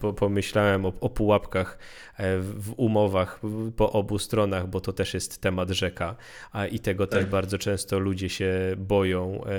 po, 0.00 0.12
pomyślałem 0.12 0.84
o, 0.86 0.92
o 1.00 1.08
pułapkach 1.08 1.78
e, 2.16 2.38
w 2.38 2.74
umowach 2.76 3.19
po 3.76 3.92
obu 3.92 4.18
stronach, 4.18 4.68
bo 4.68 4.80
to 4.80 4.92
też 4.92 5.14
jest 5.14 5.40
temat 5.40 5.70
rzeka 5.70 6.16
a 6.52 6.66
i 6.66 6.78
tego 6.78 7.06
tak. 7.06 7.20
też 7.20 7.30
bardzo 7.30 7.58
często 7.58 7.98
ludzie 7.98 8.28
się 8.28 8.52
boją 8.78 9.44
e, 9.44 9.50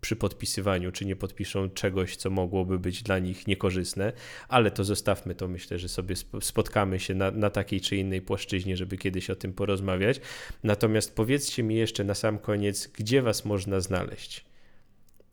przy 0.00 0.16
podpisywaniu, 0.16 0.92
czy 0.92 1.04
nie 1.04 1.16
podpiszą 1.16 1.70
czegoś, 1.70 2.16
co 2.16 2.30
mogłoby 2.30 2.78
być 2.78 3.02
dla 3.02 3.18
nich 3.18 3.46
niekorzystne, 3.46 4.12
ale 4.48 4.70
to 4.70 4.84
zostawmy 4.84 5.34
to, 5.34 5.48
myślę, 5.48 5.78
że 5.78 5.88
sobie 5.88 6.14
spotkamy 6.40 7.00
się 7.00 7.14
na, 7.14 7.30
na 7.30 7.50
takiej 7.50 7.80
czy 7.80 7.96
innej 7.96 8.22
płaszczyźnie, 8.22 8.76
żeby 8.76 8.98
kiedyś 8.98 9.30
o 9.30 9.36
tym 9.36 9.52
porozmawiać. 9.52 10.20
Natomiast 10.64 11.16
powiedzcie 11.16 11.62
mi 11.62 11.76
jeszcze 11.76 12.04
na 12.04 12.14
sam 12.14 12.38
koniec, 12.38 12.86
gdzie 12.86 13.22
was 13.22 13.44
można 13.44 13.80
znaleźć? 13.80 14.44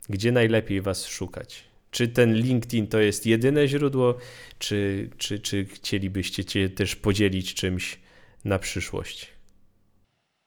Gdzie 0.10 0.32
najlepiej 0.32 0.82
was 0.82 1.06
szukać? 1.06 1.73
Czy 1.94 2.08
ten 2.08 2.34
LinkedIn 2.34 2.88
to 2.88 3.00
jest 3.00 3.26
jedyne 3.26 3.68
źródło, 3.68 4.18
czy, 4.60 5.10
czy, 5.18 5.40
czy 5.40 5.66
chcielibyście 5.66 6.46
cię 6.46 6.70
też 6.70 6.96
podzielić 6.96 7.54
czymś 7.54 8.00
na 8.46 8.60
przyszłość? 8.60 9.34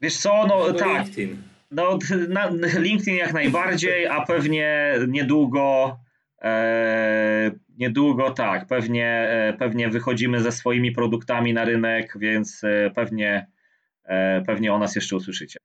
Wiesz 0.01 0.17
co, 0.17 0.47
no 0.47 0.73
tak. 0.73 1.07
LinkedIn. 1.07 1.43
No, 1.71 1.99
na, 2.29 2.51
LinkedIn 2.79 3.17
jak 3.17 3.33
najbardziej, 3.33 4.07
a 4.07 4.21
pewnie 4.21 4.95
niedługo, 5.09 5.97
e, 6.43 7.51
niedługo 7.79 8.31
tak, 8.31 8.67
pewnie, 8.67 9.07
e, 9.07 9.53
pewnie 9.59 9.89
wychodzimy 9.89 10.43
ze 10.43 10.53
swoimi 10.53 10.93
produktami 10.93 11.53
na 11.53 11.65
rynek, 11.65 12.15
więc 12.19 12.65
e, 12.65 12.91
pewnie, 12.95 13.47
e, 14.05 14.43
pewnie 14.47 14.73
o 14.73 14.79
nas 14.79 14.97
jeszcze 14.97 15.17
usłyszycie. 15.17 15.59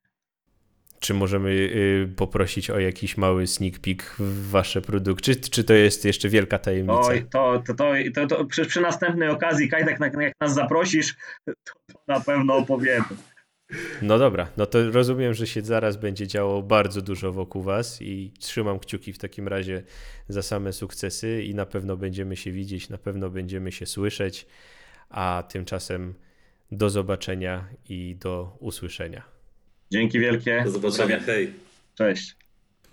Czy 1.02 1.14
możemy 1.14 1.50
y, 1.50 2.14
poprosić 2.16 2.70
o 2.70 2.80
jakiś 2.80 3.18
mały 3.18 3.48
sneak 3.48 3.80
peek 3.80 4.16
w 4.20 4.50
wasze 4.50 4.82
produkty? 4.82 5.36
Czy, 5.36 5.50
czy 5.50 5.64
to 5.64 5.74
jest 5.74 6.06
jeszcze 6.06 6.30
wielka 6.30 6.60
tajemnica? 6.60 7.00
Oj, 7.00 7.26
to, 7.32 7.64
to, 7.68 7.74
to, 7.74 7.94
to, 8.16 8.28
to 8.28 8.46
przy, 8.46 8.66
przy, 8.66 8.82
następnej 8.82 9.30
okazji, 9.30 9.70
Kajtek, 9.70 10.00
jak 10.20 10.34
nas 10.42 10.54
zaprosisz, 10.54 11.16
to, 11.46 11.54
to 11.64 12.00
na 12.08 12.20
pewno 12.20 12.56
opowiemy. 12.56 13.06
No 14.02 14.20
dobra, 14.20 14.48
no 14.58 14.66
to 14.66 14.92
rozumiem, 14.92 15.34
że 15.34 15.48
się 15.48 15.62
zaraz 15.62 15.98
będzie 15.98 16.28
działo 16.28 16.62
bardzo 16.62 17.02
dużo 17.02 17.32
wokół 17.32 17.62
Was 17.62 18.02
i 18.02 18.32
trzymam 18.40 18.80
kciuki 18.80 19.14
w 19.14 19.18
takim 19.18 19.48
razie 19.48 19.84
za 20.30 20.42
same 20.42 20.74
sukcesy 20.74 21.44
i 21.44 21.56
na 21.56 21.66
pewno 21.66 21.98
będziemy 21.98 22.38
się 22.38 22.52
widzieć, 22.52 22.90
na 22.90 22.98
pewno 22.98 23.30
będziemy 23.30 23.72
się 23.72 23.86
słyszeć, 23.86 24.48
a 25.10 25.44
tymczasem 25.50 26.14
do 26.72 26.90
zobaczenia 26.90 27.68
i 27.90 28.16
do 28.16 28.58
usłyszenia. 28.60 29.31
Dzięki 29.92 30.20
wielkie. 30.20 30.62
Do 30.66 30.72
zobaczenia. 30.72 31.20
Hej. 31.20 31.54
Cześć. 31.96 32.41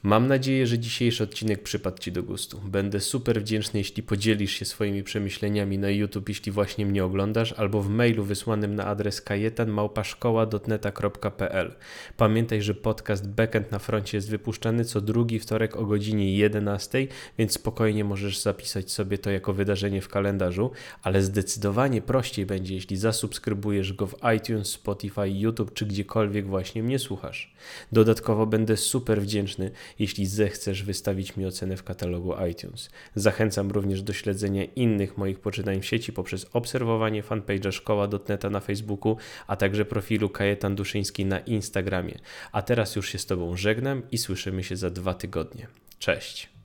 Mam 0.03 0.27
nadzieję, 0.27 0.67
że 0.67 0.79
dzisiejszy 0.79 1.25
odcinek 1.25 1.63
przypadł 1.63 1.99
Ci 1.99 2.13
do 2.13 2.23
gustu. 2.23 2.61
Będę 2.65 3.01
super 3.01 3.41
wdzięczny, 3.41 3.81
jeśli 3.81 4.03
podzielisz 4.03 4.53
się 4.53 4.65
swoimi 4.65 5.03
przemyśleniami 5.03 5.79
na 5.79 5.91
YouTube, 5.91 6.29
jeśli 6.29 6.53
właśnie 6.53 6.87
mnie 6.87 7.05
oglądasz, 7.05 7.53
albo 7.53 7.83
w 7.83 7.89
mailu 7.89 8.25
wysłanym 8.25 8.75
na 8.75 8.85
adres 8.85 9.23
kajetanmałpaszkoła.dotneta.pl. 9.23 11.75
Pamiętaj, 12.17 12.63
że 12.63 12.75
podcast 12.75 13.29
Backend 13.29 13.73
na 13.73 13.79
froncie 13.79 14.17
jest 14.17 14.31
wypuszczany 14.31 14.85
co 14.85 15.01
drugi 15.01 15.39
wtorek 15.39 15.77
o 15.77 15.87
godzinie 15.87 16.37
11, 16.37 17.07
więc 17.39 17.53
spokojnie 17.53 18.05
możesz 18.05 18.39
zapisać 18.39 18.91
sobie 18.91 19.19
to 19.19 19.31
jako 19.31 19.53
wydarzenie 19.53 20.03
w 20.03 20.09
kalendarzu, 20.09 20.71
ale 21.03 21.23
zdecydowanie 21.23 22.03
prościej 22.03 22.47
będzie, 22.47 22.75
jeśli 22.75 22.97
zasubskrybujesz 22.97 23.93
go 23.93 24.07
w 24.07 24.17
iTunes, 24.37 24.69
Spotify, 24.69 25.31
YouTube 25.31 25.75
czy 25.75 25.87
gdziekolwiek 25.87 26.47
właśnie 26.47 26.83
mnie 26.83 26.99
słuchasz. 26.99 27.55
Dodatkowo 27.93 28.47
będę 28.47 28.77
super 28.77 29.23
wdzięczny, 29.23 29.71
jeśli 29.99 30.27
zechcesz 30.27 30.83
wystawić 30.83 31.37
mi 31.37 31.47
ocenę 31.47 31.77
w 31.77 31.85
katalogu 31.85 32.35
iTunes. 32.51 32.91
Zachęcam 33.15 33.71
również 33.71 34.03
do 34.03 34.13
śledzenia 34.13 34.65
innych 34.65 35.19
moich 35.19 35.41
poczynań 35.41 35.81
w 35.81 35.87
sieci 35.87 36.13
poprzez 36.13 36.47
obserwowanie 36.53 37.23
fanpage'a 37.23 37.73
szkoła.neta 37.73 38.51
na 38.51 38.61
Facebooku, 38.61 39.17
a 39.47 39.57
także 39.57 39.85
profilu 39.85 40.31
Kajetan 40.31 40.75
Duszyński 40.75 41.25
na 41.25 41.39
Instagramie. 41.39 42.19
A 42.53 42.63
teraz 42.63 42.97
już 42.97 43.09
się 43.09 43.19
z 43.19 43.27
Tobą 43.27 43.57
żegnam 43.57 44.03
i 44.11 44.19
słyszymy 44.19 44.65
się 44.65 44.77
za 44.77 44.91
dwa 44.91 45.15
tygodnie. 45.15 45.67
Cześć! 45.99 46.58